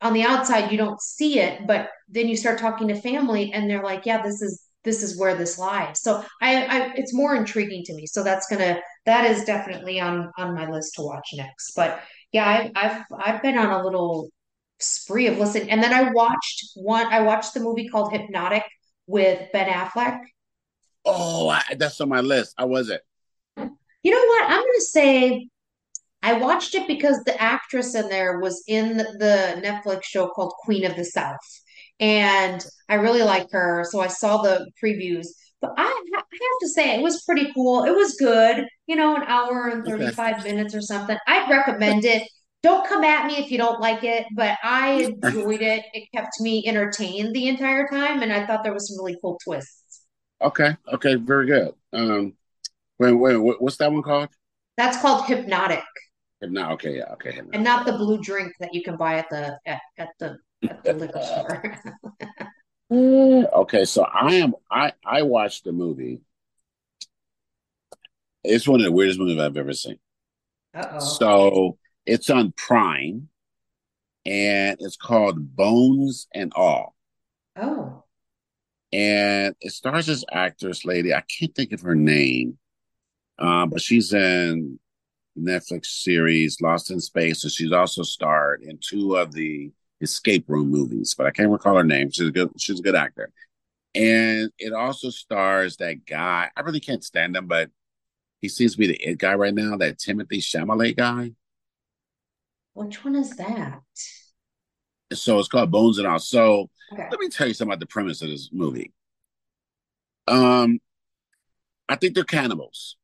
on 0.00 0.12
the 0.12 0.22
outside 0.22 0.70
you 0.70 0.78
don't 0.78 1.00
see 1.00 1.40
it, 1.40 1.66
but 1.66 1.88
then 2.08 2.28
you 2.28 2.36
start 2.36 2.58
talking 2.58 2.88
to 2.88 3.00
family, 3.00 3.52
and 3.52 3.68
they're 3.68 3.82
like, 3.82 4.06
"Yeah, 4.06 4.22
this 4.22 4.42
is 4.42 4.62
this 4.84 5.02
is 5.02 5.18
where 5.18 5.34
this 5.36 5.58
lies." 5.58 6.00
So 6.00 6.24
I, 6.42 6.64
I 6.64 6.92
it's 6.96 7.14
more 7.14 7.34
intriguing 7.34 7.82
to 7.84 7.94
me. 7.94 8.06
So 8.06 8.22
that's 8.22 8.46
gonna 8.48 8.80
that 9.06 9.30
is 9.30 9.44
definitely 9.44 10.00
on 10.00 10.30
on 10.36 10.54
my 10.54 10.68
list 10.68 10.94
to 10.96 11.02
watch 11.02 11.28
next. 11.34 11.72
But 11.74 12.00
yeah, 12.32 12.46
I, 12.46 12.70
I've 12.74 13.02
I've 13.16 13.42
been 13.42 13.56
on 13.56 13.70
a 13.70 13.84
little 13.84 14.28
spree 14.80 15.28
of 15.28 15.38
listening, 15.38 15.70
and 15.70 15.82
then 15.82 15.94
I 15.94 16.10
watched 16.12 16.70
one. 16.74 17.06
I 17.06 17.22
watched 17.22 17.54
the 17.54 17.60
movie 17.60 17.88
called 17.88 18.12
Hypnotic 18.12 18.64
with 19.06 19.50
Ben 19.52 19.68
Affleck. 19.68 20.18
Oh, 21.04 21.48
I, 21.48 21.62
that's 21.76 22.00
on 22.00 22.08
my 22.08 22.20
list. 22.20 22.54
How 22.56 22.66
was 22.66 22.90
it? 22.90 23.02
You 23.56 24.10
know 24.10 24.24
what? 24.26 24.44
I'm 24.44 24.60
going 24.60 24.72
to 24.76 24.80
say 24.80 25.48
I 26.22 26.34
watched 26.34 26.74
it 26.74 26.86
because 26.86 27.22
the 27.24 27.40
actress 27.40 27.94
in 27.94 28.08
there 28.08 28.40
was 28.40 28.62
in 28.66 28.96
the 28.96 29.62
Netflix 29.62 30.04
show 30.04 30.28
called 30.28 30.52
Queen 30.60 30.84
of 30.84 30.96
the 30.96 31.04
South, 31.04 31.38
and 32.00 32.64
I 32.88 32.94
really 32.94 33.22
like 33.22 33.50
her. 33.52 33.84
So 33.90 34.00
I 34.00 34.08
saw 34.08 34.42
the 34.42 34.70
previews 34.82 35.26
but 35.64 35.72
I, 35.78 36.02
I 36.14 36.18
have 36.18 36.60
to 36.60 36.68
say, 36.68 36.94
it 36.94 37.02
was 37.02 37.22
pretty 37.22 37.50
cool. 37.54 37.84
It 37.84 37.94
was 37.94 38.16
good, 38.16 38.66
you 38.86 38.96
know, 38.96 39.16
an 39.16 39.22
hour 39.22 39.68
and 39.68 39.84
35 39.84 40.40
okay. 40.40 40.52
minutes 40.52 40.74
or 40.74 40.82
something. 40.82 41.16
I'd 41.26 41.48
recommend 41.48 42.04
it. 42.04 42.28
Don't 42.62 42.86
come 42.86 43.02
at 43.02 43.26
me 43.26 43.38
if 43.38 43.50
you 43.50 43.56
don't 43.56 43.80
like 43.80 44.04
it, 44.04 44.26
but 44.34 44.58
I 44.62 45.10
enjoyed 45.22 45.62
it. 45.62 45.84
It 45.94 46.08
kept 46.14 46.38
me 46.40 46.64
entertained 46.66 47.34
the 47.34 47.48
entire 47.48 47.88
time, 47.88 48.22
and 48.22 48.30
I 48.30 48.46
thought 48.46 48.62
there 48.62 48.74
was 48.74 48.88
some 48.88 49.02
really 49.02 49.16
cool 49.22 49.38
twists. 49.42 49.83
Okay, 50.44 50.76
okay, 50.92 51.14
very 51.14 51.46
good. 51.46 51.72
Um, 51.94 52.34
wait, 52.98 53.12
wait, 53.12 53.36
what's 53.36 53.78
that 53.78 53.90
one 53.90 54.02
called? 54.02 54.28
That's 54.76 55.00
called 55.00 55.24
Hypnotic. 55.24 55.82
Hypnotic. 56.42 56.74
Okay, 56.74 56.98
yeah, 56.98 57.12
okay. 57.14 57.30
Hypnotic. 57.30 57.54
And 57.54 57.64
not 57.64 57.86
the 57.86 57.92
blue 57.94 58.20
drink 58.20 58.52
that 58.60 58.74
you 58.74 58.82
can 58.82 58.98
buy 58.98 59.14
at 59.14 59.30
the 59.30 59.58
at, 59.64 59.80
at 59.96 60.08
the 60.18 60.36
at 60.68 60.84
the 60.84 60.92
liquor 60.92 61.22
store. 62.90 63.60
okay, 63.62 63.86
so 63.86 64.02
I 64.04 64.34
am 64.34 64.54
I 64.70 64.92
I 65.02 65.22
watched 65.22 65.64
the 65.64 65.72
movie. 65.72 66.20
It's 68.42 68.68
one 68.68 68.80
of 68.80 68.84
the 68.84 68.92
weirdest 68.92 69.18
movies 69.18 69.40
I've 69.40 69.56
ever 69.56 69.72
seen. 69.72 69.98
Uh-oh. 70.74 70.98
So 70.98 71.78
it's 72.04 72.28
on 72.28 72.52
Prime, 72.54 73.30
and 74.26 74.76
it's 74.78 74.96
called 74.96 75.56
Bones 75.56 76.26
and 76.34 76.52
All. 76.54 76.94
Oh. 77.56 78.03
And 78.94 79.56
it 79.60 79.72
stars 79.72 80.06
this 80.06 80.24
actress 80.30 80.84
lady. 80.84 81.12
I 81.12 81.22
can't 81.22 81.52
think 81.52 81.72
of 81.72 81.80
her 81.80 81.96
name, 81.96 82.58
um, 83.40 83.70
but 83.70 83.80
she's 83.80 84.12
in 84.12 84.78
Netflix 85.36 85.86
series 85.86 86.60
Lost 86.60 86.92
in 86.92 87.00
Space, 87.00 87.42
and 87.42 87.52
she's 87.52 87.72
also 87.72 88.04
starred 88.04 88.62
in 88.62 88.78
two 88.80 89.16
of 89.16 89.32
the 89.32 89.72
escape 90.00 90.44
room 90.48 90.70
movies, 90.70 91.16
but 91.18 91.26
I 91.26 91.32
can't 91.32 91.50
recall 91.50 91.76
her 91.76 91.82
name. 91.82 92.12
She's 92.12 92.28
a 92.28 92.30
good 92.30 92.50
she's 92.56 92.78
a 92.78 92.82
good 92.84 92.94
actor. 92.94 93.32
And 93.96 94.50
it 94.58 94.72
also 94.72 95.10
stars 95.10 95.76
that 95.78 96.06
guy. 96.06 96.50
I 96.56 96.60
really 96.60 96.80
can't 96.80 97.02
stand 97.02 97.36
him, 97.36 97.48
but 97.48 97.70
he 98.40 98.48
seems 98.48 98.72
to 98.72 98.78
be 98.78 98.86
the 98.86 99.02
it 99.02 99.18
guy 99.18 99.34
right 99.34 99.54
now, 99.54 99.76
that 99.76 99.98
Timothée 99.98 100.38
Chalamet 100.38 100.96
guy. 100.96 101.32
Which 102.74 103.04
one 103.04 103.16
is 103.16 103.34
that? 103.36 103.80
So 105.12 105.40
it's 105.40 105.48
called 105.48 105.72
Bones 105.72 105.98
and 105.98 106.06
All. 106.06 106.20
So 106.20 106.70
okay. 106.92 107.08
let 107.10 107.20
me 107.20 107.28
tell 107.28 107.46
you 107.46 107.54
something 107.54 107.72
about 107.72 107.80
the 107.80 107.86
premise 107.86 108.22
of 108.22 108.28
this 108.28 108.50
movie. 108.52 108.92
Um, 110.26 110.80
I 111.88 111.96
think 111.96 112.14
they're 112.14 112.24
cannibals. 112.24 112.96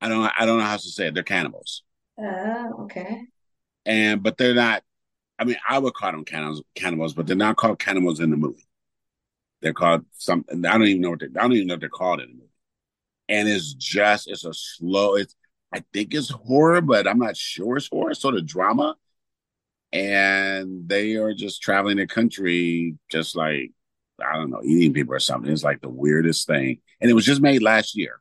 I 0.00 0.08
don't 0.08 0.30
I 0.36 0.44
don't 0.44 0.58
know 0.58 0.64
how 0.64 0.76
to 0.76 0.82
say 0.82 1.08
it. 1.08 1.14
They're 1.14 1.22
cannibals. 1.22 1.82
Oh, 2.18 2.24
uh, 2.24 2.82
okay. 2.82 3.22
And 3.86 4.22
but 4.22 4.36
they're 4.36 4.54
not 4.54 4.82
I 5.38 5.44
mean, 5.44 5.56
I 5.68 5.78
would 5.78 5.94
call 5.94 6.12
them 6.12 6.24
cannibals, 6.24 6.62
cannibals, 6.74 7.14
but 7.14 7.26
they're 7.26 7.36
not 7.36 7.56
called 7.56 7.78
cannibals 7.78 8.20
in 8.20 8.30
the 8.30 8.36
movie. 8.36 8.66
They're 9.62 9.72
called 9.72 10.04
something. 10.12 10.64
I 10.64 10.72
don't 10.72 10.86
even 10.86 11.02
know 11.02 11.10
what 11.10 11.20
they. 11.20 11.26
I 11.26 11.42
don't 11.42 11.52
even 11.52 11.66
know 11.66 11.74
what 11.74 11.80
they're 11.80 11.88
called 11.88 12.20
in 12.20 12.28
the 12.28 12.34
movie. 12.34 12.48
And 13.28 13.48
it's 13.48 13.72
just 13.74 14.28
it's 14.28 14.44
a 14.44 14.52
slow. 14.52 15.16
It's 15.16 15.34
I 15.72 15.82
think 15.92 16.14
it's 16.14 16.30
horror, 16.30 16.80
but 16.80 17.08
I'm 17.08 17.18
not 17.18 17.36
sure 17.36 17.76
it's 17.76 17.88
horror. 17.88 18.10
It's 18.10 18.20
sort 18.20 18.36
of 18.36 18.46
drama, 18.46 18.96
and 19.94 20.88
they 20.88 21.14
are 21.14 21.32
just 21.32 21.62
traveling 21.62 21.96
the 21.96 22.06
country, 22.06 22.96
just 23.10 23.36
like 23.36 23.70
I 24.20 24.34
don't 24.34 24.50
know, 24.50 24.60
eating 24.62 24.92
people 24.92 25.14
or 25.14 25.20
something. 25.20 25.50
It's 25.50 25.64
like 25.64 25.80
the 25.80 25.88
weirdest 25.88 26.46
thing, 26.46 26.80
and 27.00 27.10
it 27.10 27.14
was 27.14 27.24
just 27.24 27.40
made 27.40 27.62
last 27.62 27.96
year. 27.96 28.20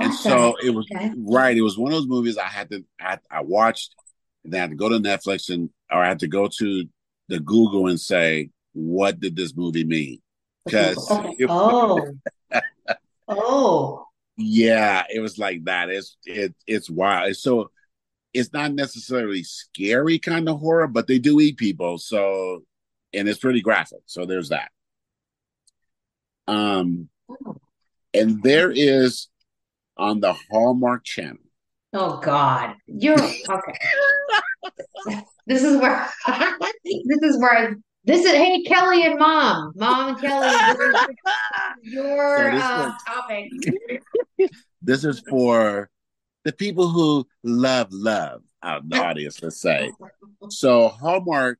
And 0.00 0.12
so 0.12 0.56
it 0.62 0.70
was 0.70 0.86
okay. 0.94 1.12
right. 1.16 1.56
It 1.56 1.62
was 1.62 1.78
one 1.78 1.92
of 1.92 1.98
those 1.98 2.08
movies 2.08 2.36
I 2.36 2.48
had 2.48 2.70
to. 2.70 2.84
I, 3.00 3.18
I 3.30 3.42
watched 3.42 3.94
then 4.44 4.58
I 4.58 4.62
had 4.62 4.70
to 4.70 4.76
go 4.76 4.88
to 4.88 4.96
Netflix 4.96 5.52
and 5.52 5.70
or 5.90 6.02
I 6.02 6.08
had 6.08 6.20
to 6.20 6.28
go 6.28 6.48
to 6.48 6.84
the 7.28 7.40
Google 7.40 7.86
and 7.88 8.00
say, 8.00 8.50
what 8.72 9.20
did 9.20 9.36
this 9.36 9.56
movie 9.56 9.84
mean? 9.84 10.20
Because 10.64 11.06
oh, 11.10 12.10
oh, 13.28 14.06
yeah, 14.36 15.04
it 15.12 15.20
was 15.20 15.38
like 15.38 15.64
that. 15.64 15.90
It's 15.90 16.16
it 16.24 16.54
it's 16.66 16.90
wild. 16.90 17.30
It's 17.30 17.42
so 17.42 17.70
it's 18.34 18.52
not 18.52 18.72
necessarily 18.72 19.42
scary 19.42 20.18
kind 20.18 20.48
of 20.48 20.60
horror, 20.60 20.88
but 20.88 21.06
they 21.06 21.18
do 21.18 21.40
eat 21.40 21.56
people. 21.56 21.98
So 21.98 22.62
and 23.12 23.28
it's 23.28 23.38
pretty 23.38 23.60
graphic. 23.60 24.02
So 24.06 24.24
there's 24.24 24.48
that. 24.48 24.70
Um, 26.48 27.08
and 28.14 28.42
there 28.42 28.70
is 28.70 29.28
on 29.96 30.20
the 30.20 30.34
Hallmark 30.50 31.04
Channel 31.04 31.38
Oh 31.94 32.18
God, 32.20 32.74
you're 32.86 33.20
okay. 33.20 33.78
this 35.46 35.62
is 35.62 35.78
where 35.78 36.08
this 36.84 37.22
is 37.22 37.38
where 37.38 37.76
this 38.04 38.24
is. 38.24 38.32
Hey, 38.32 38.62
Kelly 38.62 39.04
and 39.04 39.18
Mom, 39.18 39.72
Mom 39.76 40.08
and 40.08 40.18
Kelly, 40.18 40.48
this 40.78 41.90
is 41.90 41.92
your 41.92 42.50
so 42.50 42.56
uh, 42.56 42.92
topic. 43.06 43.50
this 44.80 45.04
is 45.04 45.22
for 45.28 45.90
the 46.44 46.52
people 46.52 46.88
who 46.88 47.26
love 47.42 47.88
love 47.90 48.42
out 48.62 48.88
the 48.88 48.96
audience. 49.02 49.42
Let's 49.42 49.60
say 49.60 49.90
so. 50.48 50.88
Hallmark 50.88 51.58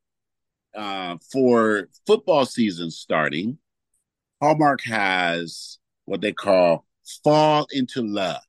uh, 0.74 1.16
for 1.30 1.88
football 2.06 2.46
season 2.46 2.90
starting. 2.90 3.58
Hallmark 4.40 4.82
has 4.84 5.78
what 6.04 6.20
they 6.20 6.32
call 6.32 6.84
fall 7.22 7.66
into 7.72 8.02
love 8.02 8.40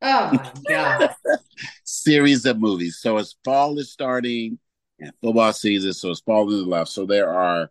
Oh 0.00 0.30
my 0.32 0.52
god! 0.68 1.14
Series 1.84 2.46
of 2.46 2.58
movies. 2.58 2.98
So 3.00 3.18
it's 3.18 3.36
fall 3.44 3.78
is 3.78 3.90
starting 3.90 4.58
and 5.00 5.12
football 5.20 5.52
season, 5.52 5.92
so 5.92 6.10
it's 6.10 6.20
fall 6.20 6.50
into 6.50 6.68
love. 6.68 6.88
So 6.88 7.06
there 7.06 7.32
are 7.32 7.70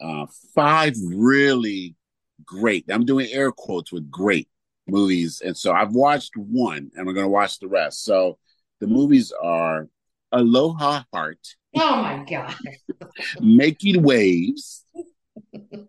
uh, 0.00 0.26
five 0.54 0.94
really 1.04 1.96
great. 2.44 2.84
I'm 2.88 3.04
doing 3.04 3.28
air 3.30 3.50
quotes 3.50 3.92
with 3.92 4.10
great 4.10 4.48
movies, 4.90 5.42
and 5.44 5.56
so 5.56 5.72
I've 5.72 5.92
watched 5.92 6.36
one, 6.36 6.90
and 6.94 7.06
we're 7.06 7.12
going 7.12 7.26
to 7.26 7.30
watch 7.30 7.58
the 7.58 7.68
rest. 7.68 8.04
So 8.04 8.38
the 8.80 8.86
movies 8.86 9.32
are 9.32 9.88
Aloha 10.32 11.04
Heart. 11.12 11.56
Oh 11.76 12.02
my 12.02 12.24
god! 12.28 12.54
Making 13.40 14.02
Waves, 14.02 14.84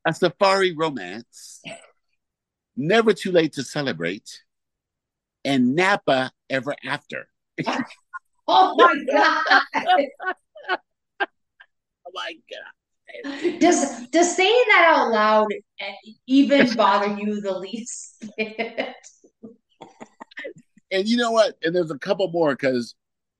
A 0.05 0.13
Safari 0.13 0.75
Romance, 0.75 1.61
Never 2.75 3.13
Too 3.13 3.31
Late 3.31 3.53
to 3.53 3.63
Celebrate, 3.63 4.41
and 5.43 5.75
Napa 5.75 6.31
ever 6.49 6.75
after. 6.85 7.27
oh 8.47 8.75
my 8.75 8.95
god! 9.11 9.61
oh 11.19 12.11
my 12.13 12.33
god! 12.49 12.80
Does 13.59 14.07
does 14.07 14.36
saying 14.36 14.64
that 14.68 14.93
out 14.93 15.12
loud 15.12 15.47
even 16.28 16.74
bother 16.76 17.18
you 17.18 17.41
the 17.41 17.57
least 17.57 18.26
and 20.91 21.07
you 21.07 21.18
know 21.18 21.32
what? 21.32 21.57
And 21.64 21.74
there's 21.74 21.91
a 21.91 21.97
couple 21.97 22.30
more 22.30 22.51
because 22.51 22.95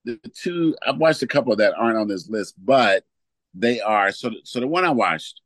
the 0.06 0.18
two 0.34 0.76
I've 0.86 0.98
watched 0.98 1.22
a 1.22 1.28
couple 1.28 1.56
that 1.58 1.74
aren't 1.78 1.98
on 1.98 2.08
this 2.08 2.30
list, 2.30 2.56
but 2.58 3.04
they 3.54 3.82
are 3.82 4.12
so. 4.12 4.32
So 4.44 4.60
the 4.62 4.68
one 4.68 4.86
I 4.86 4.92
watched, 4.92 5.42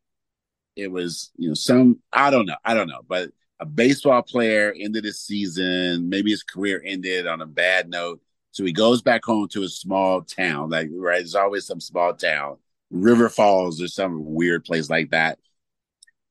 it 0.75 0.91
was 0.91 1.31
you 1.35 1.49
know 1.49 1.55
some 1.55 1.99
I 2.13 2.29
don't 2.29 2.45
know 2.45 2.55
I 2.63 2.73
don't 2.73 2.87
know, 2.87 3.01
but 3.07 3.31
a 3.59 3.65
baseball 3.65 4.21
player 4.21 4.73
ended 4.79 5.03
his 5.03 5.19
season. 5.19 6.09
Maybe 6.09 6.29
his 6.31 6.43
career 6.43 6.81
ended 6.85 7.25
on 7.27 7.41
a 7.41 7.47
bad 7.47 7.89
note, 7.89 8.21
so 8.51 8.63
he 8.63 8.71
goes 8.71 9.01
back 9.01 9.25
home 9.25 9.47
to 9.49 9.63
a 9.63 9.69
small 9.69 10.21
town. 10.21 10.69
Like 10.69 10.89
right, 10.93 11.17
there's 11.17 11.35
always 11.35 11.65
some 11.65 11.81
small 11.81 12.13
town, 12.13 12.57
River 12.91 13.29
Falls 13.29 13.81
or 13.81 13.87
some 13.87 14.23
weird 14.23 14.63
place 14.63 14.89
like 14.89 15.11
that. 15.11 15.39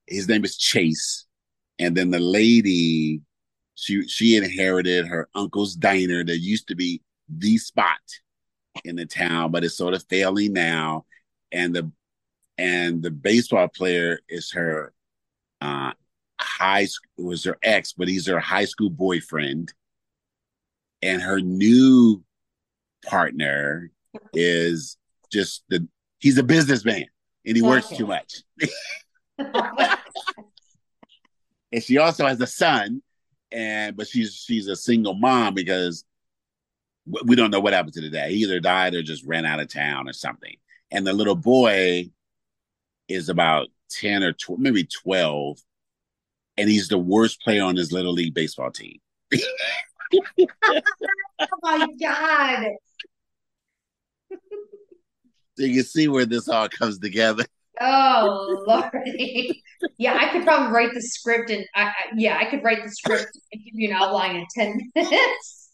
His 0.06 0.28
name 0.28 0.44
is 0.44 0.56
Chase, 0.56 1.26
and 1.78 1.96
then 1.96 2.10
the 2.10 2.20
lady, 2.20 3.22
she 3.74 4.06
she 4.06 4.36
inherited 4.36 5.06
her 5.06 5.28
uncle's 5.34 5.74
diner 5.74 6.22
that 6.24 6.38
used 6.38 6.68
to 6.68 6.74
be 6.74 7.00
the 7.28 7.56
spot 7.56 7.98
in 8.84 8.96
the 8.96 9.06
town, 9.06 9.50
but 9.50 9.64
it's 9.64 9.76
sort 9.76 9.94
of 9.94 10.04
failing 10.08 10.52
now. 10.52 11.04
And 11.52 11.74
the 11.74 11.90
and 12.58 13.02
the 13.02 13.10
baseball 13.10 13.68
player 13.68 14.20
is 14.28 14.52
her 14.52 14.92
uh 15.60 15.92
high 16.40 16.84
school 16.84 17.26
was 17.26 17.44
her 17.44 17.56
ex, 17.62 17.92
but 17.92 18.08
he's 18.08 18.26
her 18.26 18.40
high 18.40 18.64
school 18.64 18.90
boyfriend. 18.90 19.72
And 21.02 21.20
her 21.20 21.40
new 21.40 22.22
partner 23.04 23.90
is 24.32 24.96
just 25.30 25.64
the 25.68 25.86
he's 26.24 26.38
a 26.38 26.42
businessman 26.42 27.04
and 27.44 27.54
he 27.54 27.62
okay. 27.62 27.68
works 27.68 27.88
too 27.90 28.06
much. 28.06 28.40
and 31.70 31.82
she 31.82 31.98
also 31.98 32.26
has 32.26 32.40
a 32.40 32.46
son, 32.46 33.02
and 33.52 33.94
but 33.94 34.08
she's 34.08 34.34
she's 34.34 34.66
a 34.66 34.74
single 34.74 35.12
mom 35.12 35.52
because 35.52 36.06
we 37.24 37.36
don't 37.36 37.50
know 37.50 37.60
what 37.60 37.74
happened 37.74 37.92
to 37.92 38.00
the 38.00 38.08
dad. 38.08 38.30
He 38.30 38.38
either 38.38 38.58
died 38.58 38.94
or 38.94 39.02
just 39.02 39.26
ran 39.26 39.44
out 39.44 39.60
of 39.60 39.68
town 39.68 40.08
or 40.08 40.14
something. 40.14 40.56
And 40.90 41.06
the 41.06 41.12
little 41.12 41.34
boy 41.34 42.08
is 43.06 43.28
about 43.28 43.68
10 43.90 44.22
or 44.22 44.32
tw- 44.32 44.58
maybe 44.58 44.84
12, 44.84 45.58
and 46.56 46.70
he's 46.70 46.88
the 46.88 46.96
worst 46.96 47.42
player 47.42 47.62
on 47.62 47.76
his 47.76 47.92
little 47.92 48.14
league 48.14 48.32
baseball 48.32 48.70
team. 48.70 48.98
oh 50.48 50.80
my 51.62 51.86
God. 52.00 52.64
So 55.56 55.64
you 55.64 55.74
can 55.74 55.84
see 55.84 56.08
where 56.08 56.26
this 56.26 56.48
all 56.48 56.68
comes 56.68 56.98
together. 56.98 57.44
Oh 57.80 58.62
lordy, 58.68 59.60
yeah, 59.98 60.16
I 60.16 60.28
could 60.28 60.44
probably 60.44 60.72
write 60.72 60.94
the 60.94 61.02
script 61.02 61.50
and 61.50 61.66
I, 61.74 61.86
I, 61.86 61.92
yeah, 62.16 62.38
I 62.38 62.44
could 62.44 62.62
write 62.62 62.84
the 62.84 62.90
script 62.90 63.36
and 63.52 63.64
give 63.64 63.74
you 63.74 63.88
an 63.88 63.96
outline 63.96 64.36
in 64.36 64.46
ten 64.54 64.78
minutes. 64.94 65.72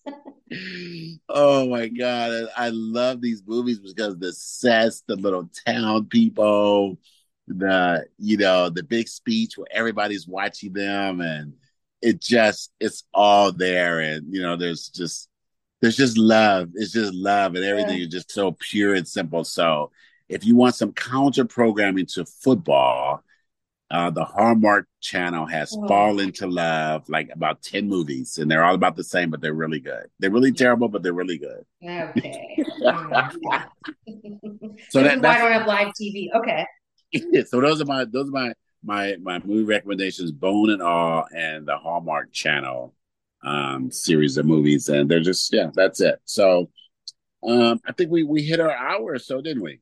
Oh 1.28 1.68
my 1.68 1.89
god, 1.89 2.49
I 2.57 2.70
love 2.70 3.20
these 3.20 3.43
movies 3.47 3.78
because 3.78 4.18
the 4.18 4.33
sets, 4.33 5.03
the 5.07 5.16
little 5.16 5.49
town 5.66 6.07
people, 6.07 6.99
the 7.47 8.07
you 8.18 8.37
know 8.37 8.70
the 8.70 8.83
big 8.83 9.09
speech 9.09 9.57
where 9.57 9.68
everybody's 9.70 10.26
watching 10.26 10.72
them, 10.72 11.20
and 11.20 11.55
it 12.03 12.20
just 12.20 12.72
it's 12.81 13.05
all 13.14 13.53
there, 13.53 14.01
and 14.01 14.35
you 14.35 14.43
know 14.43 14.57
there's 14.57 14.89
just 14.89 15.28
there's 15.81 15.97
just 15.97 16.18
love. 16.18 16.70
It's 16.74 16.93
just 16.93 17.14
love, 17.14 17.55
and 17.55 17.64
everything 17.64 17.99
yeah. 17.99 18.05
is 18.05 18.09
just 18.09 18.31
so 18.31 18.53
pure 18.53 18.95
and 18.95 19.07
simple. 19.07 19.45
So 19.45 19.91
if 20.28 20.45
you 20.45 20.57
want 20.57 20.74
some 20.74 20.93
counter 20.93 21.45
programming 21.45 22.07
to 22.07 22.24
football, 22.24 23.24
uh, 23.91 24.11
the 24.11 24.24
Hallmark 24.24 24.87
Channel 25.01 25.47
has 25.47 25.74
oh. 25.76 25.89
Fall 25.89 26.20
into 26.20 26.47
Love, 26.47 27.09
like 27.09 27.31
about 27.33 27.62
10 27.62 27.89
movies, 27.89 28.39
and 28.39 28.49
they're 28.51 28.62
all 28.62 28.74
about 28.74 28.95
the 28.95 29.03
same, 29.03 29.31
but 29.31 29.41
they're 29.41 29.55
really 29.55 29.81
good. 29.81 30.07
They're 30.20 30.31
really 30.31 30.53
terrible, 30.53 30.89
but 30.89 31.03
they're 31.03 31.12
really 31.12 31.39
good. 31.39 31.64
Okay. 31.83 32.64
so 34.91 35.03
that, 35.03 35.20
why 35.20 35.35
I 35.35 35.39
don't 35.39 35.53
have 35.53 35.66
live 35.66 35.93
TV. 36.01 36.28
Okay. 36.35 36.64
so 37.47 37.61
those 37.61 37.81
are 37.81 37.87
my 37.87 38.05
those 38.05 38.28
are 38.28 38.33
my 38.33 38.53
my 38.85 39.16
my 39.20 39.41
movie 39.41 39.64
recommendations, 39.64 40.31
Bone 40.31 40.70
and 40.70 40.83
All, 40.83 41.24
and 41.35 41.66
the 41.66 41.76
Hallmark 41.76 42.33
Channel 42.33 42.95
um 43.45 43.91
series 43.91 44.36
of 44.36 44.47
movies. 44.47 44.88
And 44.88 45.11
they're 45.11 45.20
just 45.20 45.53
yeah, 45.53 45.70
that's 45.74 46.01
it. 46.01 46.20
So 46.24 46.70
um 47.47 47.80
I 47.86 47.93
think 47.93 48.11
we 48.11 48.22
we 48.22 48.43
hit 48.43 48.61
our 48.61 48.72
hour 48.72 49.18
so, 49.18 49.41
didn't 49.41 49.62
we? 49.62 49.80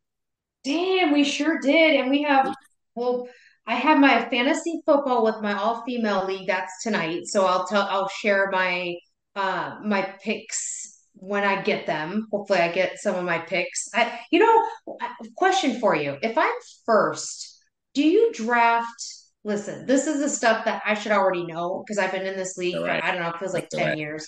Damn, 0.64 1.12
we 1.12 1.24
sure 1.24 1.58
did. 1.60 2.00
And 2.00 2.10
we 2.10 2.22
have 2.22 2.54
well 2.94 3.28
I 3.66 3.74
have 3.74 3.98
my 3.98 4.28
fantasy 4.30 4.80
football 4.86 5.24
with 5.24 5.36
my 5.42 5.52
all 5.54 5.82
female 5.84 6.24
league. 6.26 6.46
That's 6.46 6.82
tonight. 6.82 7.26
So 7.26 7.46
I'll 7.46 7.66
tell 7.66 7.82
I'll 7.82 8.08
share 8.08 8.50
my 8.50 8.96
uh 9.36 9.76
my 9.84 10.14
picks 10.22 10.98
when 11.14 11.44
I 11.44 11.62
get 11.62 11.86
them. 11.86 12.28
Hopefully 12.30 12.60
I 12.60 12.70
get 12.70 12.98
some 12.98 13.16
of 13.16 13.24
my 13.24 13.38
picks. 13.38 13.88
I 13.94 14.20
you 14.30 14.38
know, 14.38 14.98
question 15.36 15.80
for 15.80 15.96
you. 15.96 16.16
If 16.22 16.38
I'm 16.38 16.54
first, 16.86 17.60
do 17.94 18.02
you 18.06 18.32
draft 18.32 19.17
listen, 19.48 19.86
this 19.86 20.06
is 20.06 20.20
the 20.20 20.28
stuff 20.28 20.66
that 20.66 20.82
I 20.84 20.92
should 20.92 21.10
already 21.10 21.44
know 21.44 21.82
because 21.82 21.98
I've 21.98 22.12
been 22.12 22.26
in 22.26 22.36
this 22.36 22.58
league 22.58 22.76
right. 22.76 23.00
for 23.00 23.06
I 23.06 23.12
don't 23.12 23.22
know, 23.22 23.30
it 23.30 23.38
feels 23.38 23.54
like 23.54 23.70
10 23.70 23.86
right. 23.86 23.98
years. 23.98 24.26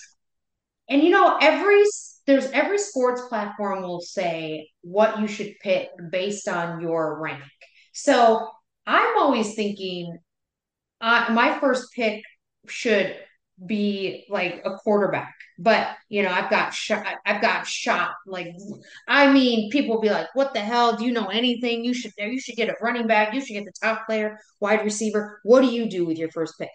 And 0.89 1.03
you 1.03 1.11
know, 1.11 1.37
every 1.39 1.83
there's 2.25 2.47
every 2.47 2.79
sports 2.79 3.21
platform 3.29 3.83
will 3.83 4.01
say 4.01 4.69
what 4.81 5.19
you 5.19 5.27
should 5.27 5.53
pick 5.61 5.89
based 6.09 6.47
on 6.47 6.81
your 6.81 7.21
rank. 7.21 7.43
So 7.93 8.49
I'm 8.85 9.17
always 9.19 9.53
thinking 9.53 10.17
uh, 10.99 11.27
my 11.31 11.59
first 11.59 11.89
pick 11.95 12.23
should 12.67 13.15
be 13.65 14.25
like 14.29 14.61
a 14.65 14.75
quarterback. 14.77 15.35
But 15.59 15.89
you 16.09 16.23
know, 16.23 16.31
I've 16.31 16.49
got 16.49 16.73
shot. 16.73 17.05
I've 17.25 17.41
got 17.41 17.67
shot. 17.67 18.11
Like, 18.25 18.55
I 19.07 19.31
mean, 19.31 19.69
people 19.69 19.95
will 19.95 20.01
be 20.01 20.09
like, 20.09 20.27
"What 20.33 20.53
the 20.53 20.59
hell? 20.59 20.95
Do 20.95 21.05
you 21.05 21.11
know 21.11 21.27
anything? 21.27 21.85
You 21.85 21.93
should. 21.93 22.11
You 22.17 22.39
should 22.39 22.55
get 22.55 22.69
a 22.69 22.75
running 22.81 23.07
back. 23.07 23.33
You 23.33 23.41
should 23.41 23.53
get 23.53 23.65
the 23.65 23.73
top 23.81 24.05
player, 24.05 24.39
wide 24.59 24.83
receiver. 24.83 25.39
What 25.43 25.61
do 25.61 25.67
you 25.67 25.87
do 25.89 26.05
with 26.05 26.17
your 26.17 26.31
first 26.31 26.55
pick?" 26.59 26.71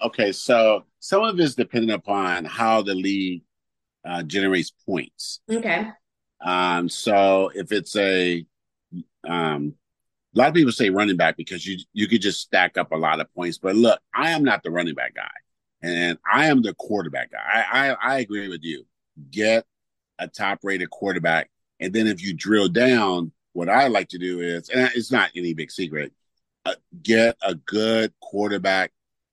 Okay, 0.00 0.32
so 0.32 0.84
some 0.98 1.22
of 1.22 1.38
it's 1.38 1.54
dependent 1.54 1.92
upon 1.92 2.44
how 2.44 2.82
the 2.82 2.94
league 2.94 3.42
uh, 4.04 4.22
generates 4.22 4.72
points. 4.86 5.40
Okay. 5.50 5.88
Um. 6.44 6.88
So 6.88 7.50
if 7.54 7.70
it's 7.72 7.94
a 7.96 8.44
um 9.28 9.74
a 10.34 10.38
lot 10.38 10.48
of 10.48 10.54
people 10.54 10.72
say 10.72 10.90
running 10.90 11.16
back 11.16 11.36
because 11.36 11.66
you 11.66 11.78
you 11.92 12.08
could 12.08 12.22
just 12.22 12.40
stack 12.40 12.78
up 12.78 12.92
a 12.92 12.96
lot 12.96 13.20
of 13.20 13.32
points. 13.34 13.58
But 13.58 13.76
look, 13.76 14.00
I 14.14 14.30
am 14.30 14.44
not 14.44 14.62
the 14.62 14.70
running 14.70 14.94
back 14.94 15.14
guy, 15.14 15.30
and 15.82 16.18
I 16.30 16.46
am 16.46 16.62
the 16.62 16.74
quarterback 16.74 17.32
guy. 17.32 17.38
I 17.42 17.90
I, 17.90 18.14
I 18.14 18.18
agree 18.20 18.48
with 18.48 18.62
you. 18.62 18.84
Get 19.30 19.64
a 20.18 20.28
top 20.28 20.60
rated 20.62 20.90
quarterback, 20.90 21.50
and 21.80 21.92
then 21.92 22.06
if 22.06 22.22
you 22.22 22.34
drill 22.34 22.68
down, 22.68 23.32
what 23.52 23.68
I 23.68 23.88
like 23.88 24.08
to 24.10 24.18
do 24.18 24.40
is, 24.40 24.68
and 24.68 24.90
it's 24.94 25.12
not 25.12 25.30
any 25.34 25.54
big 25.54 25.70
secret, 25.70 26.12
uh, 26.64 26.74
get 27.02 27.36
a 27.42 27.54
good 27.54 28.12
quarterback 28.20 28.92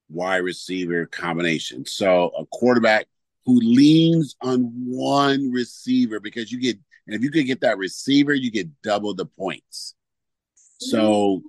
wide 0.09 0.37
receiver 0.37 1.05
combination. 1.05 1.85
So 1.85 2.31
a 2.37 2.45
quarterback 2.45 3.07
who 3.45 3.59
leans 3.59 4.35
on 4.41 4.71
one 4.85 5.51
receiver 5.51 6.19
because 6.19 6.51
you 6.51 6.59
get, 6.59 6.77
and 7.07 7.15
if 7.15 7.21
you 7.21 7.31
could 7.31 7.45
get 7.45 7.61
that 7.61 7.77
receiver, 7.77 8.33
you 8.33 8.51
get 8.51 8.81
double 8.81 9.13
the 9.13 9.25
points. 9.25 9.95
So 10.79 11.41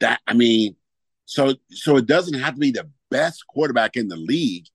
that 0.00 0.20
I 0.26 0.34
mean, 0.34 0.76
so 1.24 1.54
so 1.70 1.96
it 1.96 2.06
doesn't 2.06 2.34
have 2.34 2.54
to 2.54 2.60
be 2.60 2.70
the 2.70 2.88
best 3.16 3.46
quarterback 3.46 3.96
in 3.96 4.08
the 4.08 4.16
league. 4.16 4.66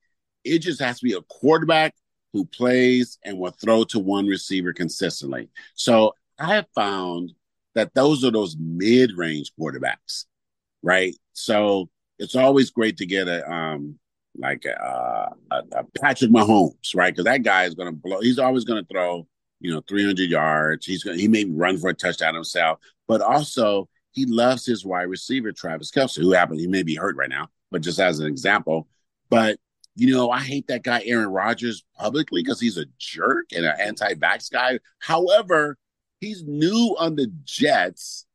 It 0.44 0.60
just 0.60 0.82
has 0.82 1.00
to 1.00 1.06
be 1.06 1.14
a 1.14 1.22
quarterback 1.22 1.94
who 2.34 2.46
plays 2.46 3.20
and 3.24 3.38
will 3.38 3.52
throw 3.52 3.84
to 3.86 4.00
one 4.00 4.26
receiver 4.26 4.74
consistently. 4.74 5.50
So 5.76 6.16
I 6.39 6.56
have 6.56 6.66
found 6.74 7.34
that 7.76 7.94
those 7.94 8.24
are 8.26 8.32
those 8.32 8.56
mid-range 8.60 9.52
quarterbacks, 9.60 10.26
right? 10.82 11.16
So 11.34 11.89
it's 12.18 12.36
always 12.36 12.72
great 12.72 12.98
to 12.98 13.06
get 13.06 13.28
a 13.28 13.50
um 13.52 14.00
like 14.38 14.64
a, 14.66 15.36
a, 15.52 15.64
a 15.74 15.84
Patrick 16.02 16.32
Mahomes, 16.32 16.96
right? 16.96 17.14
Because 17.14 17.26
that 17.26 17.44
guy 17.44 17.66
is 17.66 17.76
going 17.76 17.89
to 17.89 17.96
blow. 17.96 18.22
He's 18.22 18.39
always 18.39 18.64
going 18.64 18.82
to 18.82 18.88
throw, 18.88 19.28
you 19.60 19.74
know, 19.74 19.82
300 19.89 20.30
yards. 20.30 20.86
He's 20.86 21.04
going. 21.04 21.20
He 21.20 21.28
may 21.28 21.46
run 21.46 21.78
for 21.78 21.89
a 21.89 21.94
touchdown 21.94 22.34
himself, 22.34 22.80
but 23.08 23.22
also 23.22 23.89
he 24.12 24.26
loves 24.26 24.66
his 24.66 24.86
wide 24.86 25.04
receiver, 25.04 25.52
Travis 25.52 25.92
Kelce, 25.92 26.22
who 26.22 26.32
happened, 26.32 26.60
he 26.60 26.68
may 26.68 26.84
be 26.84 26.96
hurt 26.96 27.16
right 27.16 27.30
now, 27.30 27.48
but 27.72 27.82
just 27.82 27.99
as 27.99 28.19
an 28.19 28.28
example. 28.28 28.88
But, 29.30 29.57
you 29.95 30.13
know, 30.13 30.30
I 30.30 30.39
hate 30.39 30.67
that 30.67 30.84
guy, 30.84 31.01
Aaron 31.05 31.30
Rodgers, 31.30 31.84
publicly 31.97 32.43
because 32.43 32.59
he's 32.59 32.78
a 32.78 32.86
jerk 32.99 33.47
and 33.55 33.65
an 33.65 33.76
anti 33.80 34.13
vax 34.13 34.51
guy. 34.51 34.80
However, 34.99 35.78
he's 36.19 36.43
new 36.43 36.95
on 36.99 37.15
the 37.15 37.32
Jets 37.43 38.26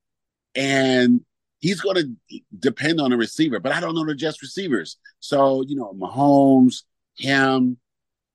and 0.54 1.20
he's 1.60 1.80
going 1.80 1.96
to 1.96 2.40
depend 2.58 3.00
on 3.00 3.12
a 3.12 3.16
receiver, 3.16 3.60
but 3.60 3.72
I 3.72 3.80
don't 3.80 3.94
know 3.94 4.04
the 4.04 4.14
Jets 4.14 4.42
receivers. 4.42 4.96
So, 5.20 5.62
you 5.62 5.76
know, 5.76 5.92
Mahomes, 5.94 6.82
him, 7.16 7.78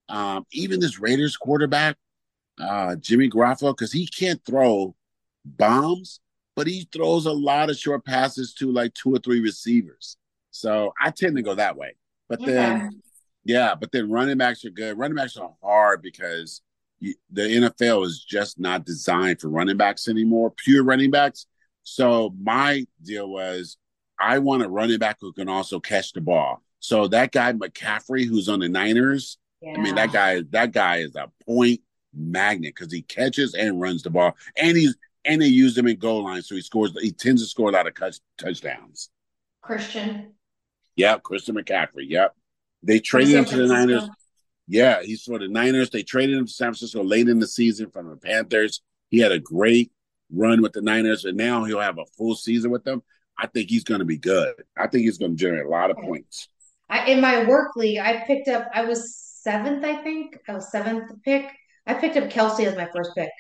um, 0.10 0.46
even 0.52 0.80
this 0.80 1.00
Raiders 1.00 1.38
quarterback, 1.38 1.98
uh, 2.60 2.96
Jimmy 2.98 3.30
Garoppolo, 3.30 3.76
because 3.76 3.92
he 3.92 4.08
can't 4.08 4.44
throw 4.46 4.96
bombs, 5.46 6.20
but 6.56 6.68
he 6.68 6.88
throws 6.92 7.26
a 7.26 7.32
lot 7.32 7.70
of 7.70 7.78
short 7.78 8.06
passes 8.06 8.54
to 8.56 8.72
like 8.72 8.94
two 8.94 9.14
or 9.14 9.20
three 9.20 9.40
receivers. 9.40 10.18
So 10.52 10.94
I 11.02 11.12
tend 11.12 11.36
to 11.38 11.42
go 11.42 11.56
that 11.56 11.76
way. 11.76 11.96
But 12.30 12.46
then, 12.46 13.02
yeah, 13.44 13.76
but 13.76 13.92
then 13.92 14.10
running 14.10 14.38
backs 14.38 14.64
are 14.64 14.70
good. 14.70 14.98
Running 14.98 15.16
backs 15.16 15.36
are 15.38 15.54
hard 15.62 16.02
because 16.02 16.62
the 17.02 17.16
NFL 17.34 18.06
is 18.06 18.24
just 18.24 18.60
not 18.60 18.86
designed 18.86 19.42
for 19.42 19.50
running 19.50 19.78
backs 19.78 20.08
anymore, 20.08 20.52
pure 20.52 20.84
running 20.84 21.12
backs. 21.12 21.48
So 21.84 22.34
my 22.40 22.86
deal 23.04 23.30
was 23.30 23.78
I 24.20 24.40
want 24.40 24.64
a 24.64 24.70
running 24.70 25.00
back 25.00 25.18
who 25.20 25.34
can 25.34 25.50
also 25.50 25.80
catch 25.80 26.14
the 26.14 26.22
ball. 26.22 26.62
So 26.80 27.08
that 27.08 27.32
guy 27.32 27.54
McCaffrey, 27.54 28.26
who's 28.26 28.50
on 28.50 28.60
the 28.60 28.70
Niners, 28.70 29.38
yeah. 29.62 29.74
I 29.78 29.82
mean 29.82 29.96
that 29.96 30.12
guy 30.12 30.42
that 30.52 30.72
guy 30.72 30.98
is 30.98 31.16
a 31.16 31.32
point 31.46 31.82
magnet 32.14 32.74
because 32.76 32.92
he 32.92 33.02
catches 33.04 33.54
and 33.54 33.80
runs 33.80 34.04
the 34.04 34.10
ball, 34.10 34.36
and 34.58 34.78
he's 34.78 34.96
and 35.26 35.42
they 35.42 35.48
use 35.48 35.78
him 35.78 35.88
in 35.88 35.98
goal 35.98 36.24
line, 36.24 36.42
so 36.42 36.56
he 36.56 36.62
scores. 36.62 36.92
He 37.00 37.12
tends 37.12 37.44
to 37.44 37.48
score 37.48 37.70
a 37.70 37.72
lot 37.72 37.88
of 37.88 37.96
touch, 37.96 38.18
touchdowns. 38.38 39.10
Christian. 39.62 40.34
Yep, 40.96 41.24
Christian 41.24 41.56
McCaffrey. 41.56 42.06
Yep, 42.08 42.36
they 42.84 43.00
traded 43.00 43.36
him 43.36 43.46
to 43.46 43.68
the 43.68 43.74
Niners. 43.74 44.10
Yeah, 44.68 45.02
he's 45.04 45.24
for 45.24 45.40
the 45.40 45.48
Niners. 45.48 45.90
They 45.90 46.04
traded 46.04 46.38
him 46.38 46.46
to 46.46 46.52
San 46.52 46.68
Francisco 46.68 47.04
late 47.04 47.28
in 47.28 47.40
the 47.40 47.48
season 47.48 47.90
from 47.92 48.10
the 48.10 48.16
Panthers. 48.16 48.82
He 49.10 49.20
had 49.20 49.32
a 49.32 49.40
great 49.40 49.92
run 50.32 50.62
with 50.62 50.74
the 50.74 50.82
Niners, 50.82 51.26
and 51.26 51.38
now 51.38 51.66
he'll 51.66 51.80
have 51.80 51.98
a 51.98 52.06
full 52.18 52.36
season 52.36 52.72
with 52.72 52.84
them. 52.84 53.04
I 53.38 53.48
think 53.48 53.70
he's 53.70 53.84
going 53.84 54.00
to 54.00 54.06
be 54.06 54.18
good. 54.18 54.54
I 54.78 54.88
think 54.88 55.04
he's 55.04 55.18
going 55.18 55.32
to 55.32 55.38
generate 55.38 55.66
a 55.66 55.70
lot 55.70 55.92
of 55.92 55.98
points. 55.98 56.48
I, 56.90 57.06
in 57.06 57.22
my 57.22 57.46
work 57.46 57.76
league, 57.76 58.00
I 58.00 58.24
picked 58.28 58.48
up. 58.48 58.70
I 58.74 58.86
was 58.86 59.16
seventh, 59.18 59.84
I 59.84 60.02
think. 60.04 60.38
I 60.48 60.54
was 60.54 60.72
seventh 60.72 61.12
pick. 61.24 61.50
I 61.88 61.96
picked 61.96 62.18
up 62.18 62.30
Kelce 62.30 62.66
as 62.66 62.76
my 62.76 62.88
first 62.94 63.12
pick. 63.16 63.32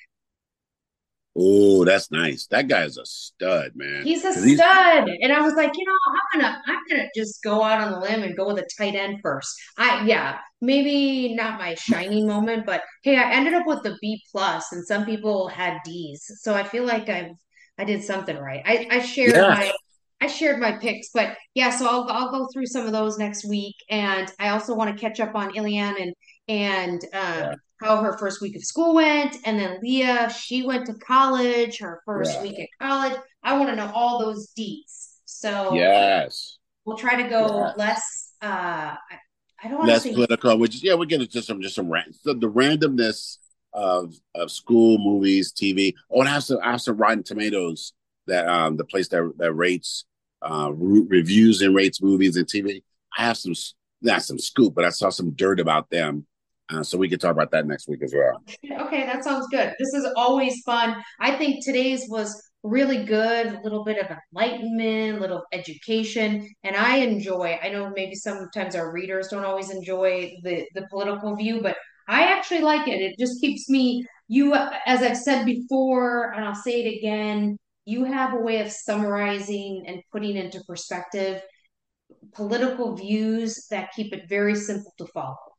Oh, 1.38 1.86
that's 1.86 2.12
nice. 2.12 2.48
That 2.48 2.68
guy 2.68 2.84
is 2.84 2.98
a 2.98 3.06
stud, 3.06 3.72
man. 3.74 4.04
He's 4.04 4.26
a 4.26 4.34
stud. 4.34 5.10
And 5.22 5.32
I 5.32 5.40
was 5.42 5.54
like, 5.54 5.72
you 5.78 5.86
know, 5.86 5.94
I'm 6.08 6.42
gonna 6.42 6.62
I'm 6.68 6.80
gonna 6.90 7.10
just 7.16 7.42
go 7.42 7.64
out 7.64 7.82
on 7.82 7.92
the 7.94 8.00
limb 8.00 8.24
and 8.24 8.36
go 8.36 8.48
with 8.48 8.60
a 8.60 8.68
tight 8.78 8.96
end 8.96 9.20
first. 9.24 9.56
I 9.78 10.06
yeah, 10.06 10.40
maybe 10.60 11.34
not 11.34 11.58
my 11.58 11.76
shining 11.76 12.28
moment, 12.28 12.66
but 12.66 12.84
hey, 13.04 13.16
I 13.16 13.32
ended 13.32 13.54
up 13.54 13.66
with 13.66 13.82
the 13.84 13.98
B 14.02 14.22
plus 14.32 14.74
and 14.74 14.86
some 14.86 15.06
people 15.06 15.48
had 15.48 15.78
D's. 15.86 16.30
So 16.42 16.54
I 16.54 16.64
feel 16.64 16.84
like 16.84 17.08
I've 17.08 17.32
I 17.78 17.86
did 17.86 18.04
something 18.04 18.38
right. 18.38 18.62
I, 18.66 18.88
I 18.92 19.00
shared 19.00 19.34
yeah. 19.34 19.48
my 19.48 19.72
I 20.20 20.28
shared 20.28 20.60
my 20.60 20.74
picks, 20.74 21.10
but 21.14 21.36
yeah, 21.56 21.72
so 21.72 21.88
I'll 21.88 22.08
I'll 22.10 22.32
go 22.32 22.48
through 22.54 22.68
some 22.68 22.86
of 22.86 22.92
those 22.92 23.18
next 23.18 23.46
week, 23.46 23.76
and 23.90 24.32
I 24.38 24.50
also 24.50 24.76
want 24.76 24.96
to 24.96 25.02
catch 25.02 25.20
up 25.20 25.34
on 25.34 25.56
Ilian 25.56 25.96
and 25.98 26.14
and 26.48 27.04
um, 27.14 27.40
yeah. 27.40 27.54
How 27.82 28.02
her 28.04 28.18
first 28.18 28.42
week 28.42 28.56
of 28.56 28.64
school 28.64 28.94
went, 28.94 29.36
and 29.46 29.60
then 29.60 29.80
Leah, 29.82 30.30
she 30.30 30.64
went 30.66 30.86
to 30.86 30.94
college, 30.94 31.80
her 31.80 32.02
first 32.06 32.36
yeah. 32.36 32.42
week 32.42 32.60
at 32.60 32.70
college. 32.80 33.18
I 33.44 33.58
want 33.58 33.70
to 33.70 33.76
know 33.76 33.92
all 33.94 34.20
those 34.20 34.52
deets. 34.58 35.18
So 35.26 35.74
yes, 35.74 36.58
we'll 36.86 36.98
try 36.98 37.22
to 37.22 37.30
go 37.30 37.72
less. 37.78 38.34
Uh, 38.42 38.96
I, 39.64 39.68
don't 39.68 39.86
less 39.86 40.08
political, 40.08 40.58
which 40.58 40.76
is 40.76 40.84
yeah, 40.84 40.96
we 40.96 41.06
get 41.06 41.22
into 41.22 41.42
some 41.42 41.62
just 41.62 41.76
some 41.76 41.90
rant. 41.90 42.16
So 42.16 42.34
the 42.34 42.50
randomness 42.50 43.38
of 43.74 44.14
of 44.36 44.52
school 44.52 44.98
movies, 44.98 45.52
TV. 45.52 45.94
Oh, 46.10 46.20
and 46.20 46.30
I 46.30 46.34
have 46.34 46.44
some 46.44 46.60
I 46.64 46.72
have 46.72 46.82
some 46.82 46.98
Rotten 46.98 47.24
Tomatoes 47.24 47.94
that 48.28 48.48
um 48.48 48.78
the 48.78 48.86
place 48.86 49.08
that 49.10 49.32
that 49.38 49.54
rates 49.54 50.06
uh 50.42 50.72
re- 50.74 51.06
reviews 51.08 51.62
and 51.62 51.76
rates 51.76 52.02
movies 52.02 52.38
and 52.38 52.48
TV. 52.48 52.84
I 53.18 53.24
have 53.24 53.38
some 53.38 53.54
not 54.02 54.24
some 54.24 54.40
scoop, 54.40 54.74
but 54.74 54.86
I 54.86 54.90
saw 54.90 55.10
some 55.10 55.32
dirt 55.32 55.60
about 55.60 55.90
them. 55.90 56.26
Uh, 56.72 56.84
so 56.84 56.98
we 56.98 57.10
could 57.10 57.20
talk 57.20 57.32
about 57.32 57.52
that 57.52 57.68
next 57.68 57.88
week 57.88 58.02
as 58.04 58.14
well. 58.14 58.42
Okay, 58.88 59.06
that 59.06 59.24
sounds 59.24 59.48
good. 59.52 59.74
This 59.80 59.94
is 59.94 60.08
always 60.16 60.62
fun. 60.66 61.02
I 61.20 61.36
think 61.36 61.64
today's 61.64 62.06
was 62.08 62.42
really 62.64 63.04
good. 63.04 63.48
A 63.48 63.62
little 63.64 63.84
bit 63.84 63.98
of 63.98 64.16
enlightenment, 64.34 65.18
a 65.18 65.22
little 65.22 65.44
education, 65.52 66.48
and 66.64 66.76
I 66.76 66.98
enjoy. 66.98 67.60
I 67.62 67.70
know 67.70 67.92
maybe 67.96 68.16
sometimes 68.16 68.76
our 68.76 68.92
readers 68.92 69.28
don't 69.28 69.46
always 69.46 69.70
enjoy 69.72 70.34
the 70.44 70.66
the 70.76 70.88
political 70.90 71.36
view, 71.36 71.62
but 71.62 71.76
I 72.08 72.24
actually 72.24 72.62
like 72.62 72.88
it. 72.88 73.02
It 73.02 73.16
just 73.20 73.42
keeps 73.42 73.70
me. 73.70 74.06
You, 74.28 74.56
as 74.86 75.02
I've 75.02 75.18
said 75.18 75.46
before, 75.46 76.32
and 76.32 76.46
I'll 76.46 76.56
say 76.56 76.84
it 76.84 76.98
again 76.98 77.58
you 77.86 78.04
have 78.04 78.34
a 78.34 78.40
way 78.40 78.62
of 78.62 78.72
summarizing 78.72 79.84
and 79.88 80.02
putting 80.12 80.38
into 80.38 80.64
perspective 80.68 81.42
political 82.34 82.96
views 82.96 83.68
that 83.70 83.92
keep 83.96 84.14
it 84.14 84.30
very 84.30 84.56
simple 84.56 84.94
to 84.98 85.06
follow. 85.08 85.51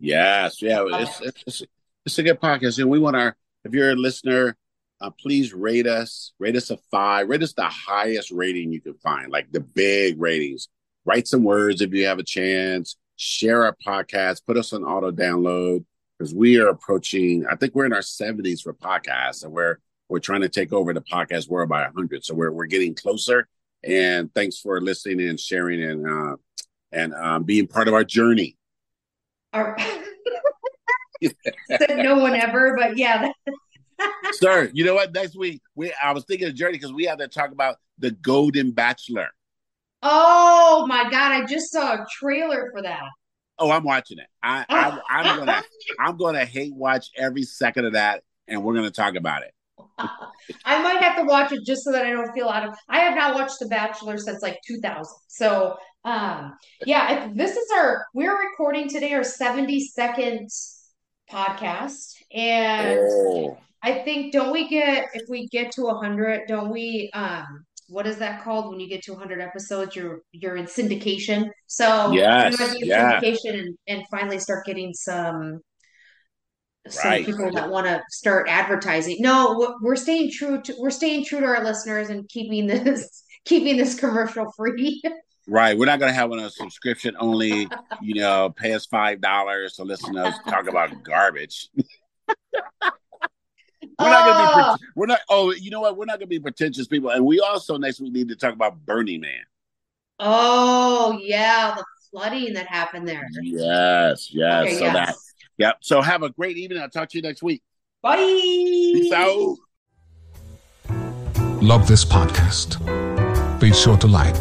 Yes, 0.00 0.62
yeah, 0.62 0.84
it's, 0.86 1.20
it's, 1.46 1.62
it's 2.06 2.18
a 2.18 2.22
good 2.22 2.40
podcast, 2.40 2.78
and 2.78 2.88
we 2.88 2.98
want 2.98 3.16
our. 3.16 3.36
If 3.64 3.74
you're 3.74 3.90
a 3.90 3.96
listener, 3.96 4.56
uh, 5.00 5.10
please 5.10 5.52
rate 5.52 5.86
us. 5.86 6.32
Rate 6.38 6.56
us 6.56 6.70
a 6.70 6.78
five. 6.90 7.28
Rate 7.28 7.42
us 7.42 7.52
the 7.52 7.64
highest 7.64 8.30
rating 8.30 8.72
you 8.72 8.80
can 8.80 8.94
find, 8.94 9.30
like 9.30 9.50
the 9.50 9.60
big 9.60 10.20
ratings. 10.20 10.68
Write 11.04 11.26
some 11.26 11.42
words 11.42 11.80
if 11.80 11.92
you 11.92 12.06
have 12.06 12.18
a 12.18 12.24
chance. 12.24 12.96
Share 13.16 13.64
our 13.64 13.76
podcast. 13.84 14.46
Put 14.46 14.56
us 14.56 14.72
on 14.72 14.84
auto 14.84 15.10
download 15.10 15.84
because 16.16 16.32
we 16.32 16.58
are 16.58 16.68
approaching. 16.68 17.44
I 17.50 17.56
think 17.56 17.74
we're 17.74 17.86
in 17.86 17.92
our 17.92 18.00
70s 18.00 18.62
for 18.62 18.74
podcasts, 18.74 19.42
and 19.42 19.52
we're 19.52 19.78
we're 20.08 20.20
trying 20.20 20.40
to 20.40 20.48
take 20.48 20.72
over 20.72 20.92
the 20.92 21.02
podcast 21.02 21.48
world 21.48 21.68
by 21.68 21.82
100 21.82 22.24
so 22.24 22.34
we're, 22.34 22.50
we're 22.50 22.66
getting 22.66 22.94
closer 22.94 23.46
and 23.84 24.32
thanks 24.34 24.58
for 24.58 24.80
listening 24.80 25.28
and 25.28 25.38
sharing 25.38 25.82
and 25.82 26.08
uh, 26.08 26.36
and 26.90 27.14
um, 27.14 27.44
being 27.44 27.66
part 27.66 27.88
of 27.88 27.94
our 27.94 28.04
journey 28.04 28.56
our 29.52 29.76
no 31.90 32.16
one 32.16 32.34
ever 32.34 32.76
but 32.76 32.96
yeah 32.96 33.30
sir 34.32 34.70
you 34.72 34.84
know 34.84 34.94
what 34.94 35.12
next 35.12 35.36
week 35.36 35.60
we 35.74 35.92
i 36.02 36.12
was 36.12 36.24
thinking 36.24 36.46
of 36.46 36.54
journey 36.54 36.72
because 36.72 36.92
we 36.92 37.04
have 37.04 37.18
to 37.18 37.28
talk 37.28 37.50
about 37.50 37.76
the 37.98 38.10
golden 38.10 38.70
bachelor 38.70 39.28
oh 40.02 40.86
my 40.88 41.04
god 41.04 41.32
i 41.32 41.44
just 41.44 41.72
saw 41.72 41.94
a 41.94 42.06
trailer 42.10 42.70
for 42.72 42.82
that 42.82 43.02
oh 43.58 43.70
i'm 43.70 43.84
watching 43.84 44.18
it 44.18 44.26
i, 44.42 44.64
I 44.68 45.00
i'm 45.10 45.38
gonna 45.38 45.62
i'm 45.98 46.16
gonna 46.16 46.44
hate 46.44 46.74
watch 46.74 47.08
every 47.16 47.42
second 47.42 47.86
of 47.86 47.94
that 47.94 48.22
and 48.46 48.62
we're 48.62 48.74
gonna 48.74 48.90
talk 48.90 49.16
about 49.16 49.42
it 49.42 49.52
I 50.64 50.82
might 50.82 51.02
have 51.02 51.16
to 51.16 51.24
watch 51.24 51.52
it 51.52 51.64
just 51.64 51.84
so 51.84 51.92
that 51.92 52.06
I 52.06 52.10
don't 52.10 52.32
feel 52.32 52.48
out 52.48 52.68
of. 52.68 52.74
I 52.88 53.00
have 53.00 53.16
not 53.16 53.34
watched 53.34 53.58
The 53.60 53.66
Bachelor 53.66 54.18
since 54.18 54.42
like 54.42 54.58
2000. 54.66 55.04
So, 55.26 55.76
um, 56.08 56.56
yeah, 56.86 57.28
this 57.34 57.56
is 57.56 57.70
our. 57.76 58.06
We're 58.14 58.36
recording 58.50 58.88
today 58.88 59.12
our 59.12 59.20
72nd 59.20 60.46
podcast, 61.30 62.14
and 62.32 62.98
oh. 63.00 63.58
I 63.82 64.02
think 64.04 64.32
don't 64.32 64.52
we 64.52 64.68
get 64.68 65.08
if 65.12 65.28
we 65.28 65.48
get 65.48 65.72
to 65.72 65.82
100? 65.82 66.42
Don't 66.48 66.70
we? 66.70 67.10
Um, 67.12 67.64
what 67.88 68.06
is 68.06 68.16
that 68.18 68.42
called 68.42 68.70
when 68.70 68.80
you 68.80 68.88
get 68.88 69.02
to 69.04 69.12
100 69.12 69.40
episodes? 69.40 69.94
You're 69.94 70.22
you're 70.32 70.56
in 70.56 70.64
syndication. 70.64 71.50
So 71.66 72.12
yes, 72.12 72.56
yeah. 72.80 73.20
syndication 73.20 73.60
and, 73.60 73.78
and 73.86 74.02
finally 74.10 74.38
start 74.38 74.64
getting 74.64 74.94
some 74.94 75.60
some 76.88 77.10
right. 77.10 77.26
people 77.26 77.50
that 77.52 77.68
want 77.68 77.86
to 77.86 78.00
start 78.08 78.48
advertising. 78.48 79.18
No, 79.20 79.76
we're 79.82 79.96
staying 79.96 80.32
true 80.32 80.62
to 80.62 80.74
we're 80.78 80.90
staying 80.90 81.26
true 81.26 81.40
to 81.40 81.46
our 81.46 81.62
listeners 81.62 82.08
and 82.08 82.26
keeping 82.30 82.66
this 82.66 83.24
keeping 83.44 83.76
this 83.76 83.98
commercial 83.98 84.50
free. 84.56 85.02
Right. 85.48 85.76
We're 85.76 85.86
not 85.86 85.98
going 85.98 86.10
to 86.10 86.14
have 86.14 86.28
one 86.28 86.38
a 86.40 86.50
subscription 86.50 87.16
only, 87.18 87.68
you 88.02 88.14
know, 88.14 88.50
pay 88.50 88.74
us 88.74 88.86
$5 88.86 89.74
to 89.76 89.82
listen 89.82 90.14
to 90.14 90.26
us 90.26 90.34
talk 90.46 90.68
about 90.68 91.02
garbage. 91.02 91.70
we're 91.76 92.34
not 93.98 94.24
going 94.26 94.36
to 94.36 94.54
be, 94.54 94.62
oh. 94.62 94.76
we're 94.94 95.06
not, 95.06 95.20
oh, 95.30 95.52
you 95.52 95.70
know 95.70 95.80
what? 95.80 95.96
We're 95.96 96.04
not 96.04 96.18
going 96.18 96.20
to 96.20 96.26
be 96.26 96.38
pretentious 96.38 96.86
people. 96.86 97.10
And 97.10 97.24
we 97.24 97.40
also 97.40 97.78
next 97.78 97.98
week 98.00 98.12
need 98.12 98.28
to 98.28 98.36
talk 98.36 98.52
about 98.52 98.84
Burning 98.84 99.22
Man. 99.22 99.40
Oh, 100.20 101.18
yeah. 101.22 101.74
The 101.76 101.84
flooding 102.10 102.52
that 102.52 102.66
happened 102.66 103.08
there. 103.08 103.26
Yes. 103.40 104.28
Yes. 104.30 104.64
Okay, 104.64 104.78
so 104.78 104.84
yes. 104.84 104.94
that, 104.94 105.16
Yep. 105.58 105.78
So 105.80 106.00
have 106.00 106.22
a 106.22 106.30
great 106.30 106.56
evening. 106.56 106.80
I'll 106.80 106.88
talk 106.88 107.08
to 107.10 107.18
you 107.18 107.22
next 107.22 107.42
week. 107.42 107.62
Bye. 108.00 108.16
Peace 108.16 109.12
out. 109.12 109.56
Love 111.60 111.88
this 111.88 112.04
podcast. 112.04 112.78
Be 113.58 113.72
sure 113.72 113.96
to 113.96 114.06
like, 114.06 114.36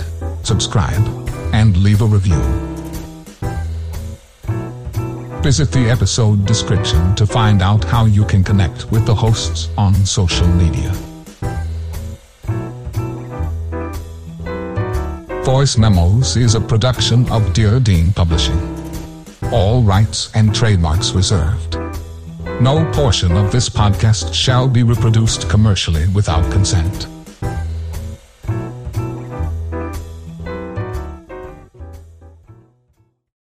subscribe, 0.48 1.06
and 1.54 1.76
leave 1.76 2.02
a 2.02 2.06
review. 2.06 2.42
Visit 5.42 5.72
the 5.72 5.90
episode 5.90 6.46
description 6.46 7.14
to 7.16 7.26
find 7.26 7.62
out 7.62 7.84
how 7.84 8.06
you 8.06 8.24
can 8.24 8.44
connect 8.44 8.90
with 8.90 9.06
the 9.06 9.14
hosts 9.14 9.70
on 9.78 9.94
social 9.94 10.48
media. 10.48 10.92
Voice 15.44 15.78
Memos 15.78 16.38
is 16.38 16.56
a 16.56 16.62
production 16.62 17.30
of 17.30 17.54
Dear 17.54 17.80
Dean 17.80 18.14
Publishing. 18.14 18.60
All 19.52 19.82
rights 19.82 20.32
and 20.34 20.56
trademarks 20.56 21.12
reserved. 21.12 21.78
No 22.62 22.90
portion 22.94 23.34
of 23.34 23.52
this 23.52 23.70
podcast 23.70 24.34
shall 24.34 24.68
be 24.68 24.84
reproduced 24.84 25.50
commercially 25.50 26.08
without 26.10 26.50
consent. 26.52 27.08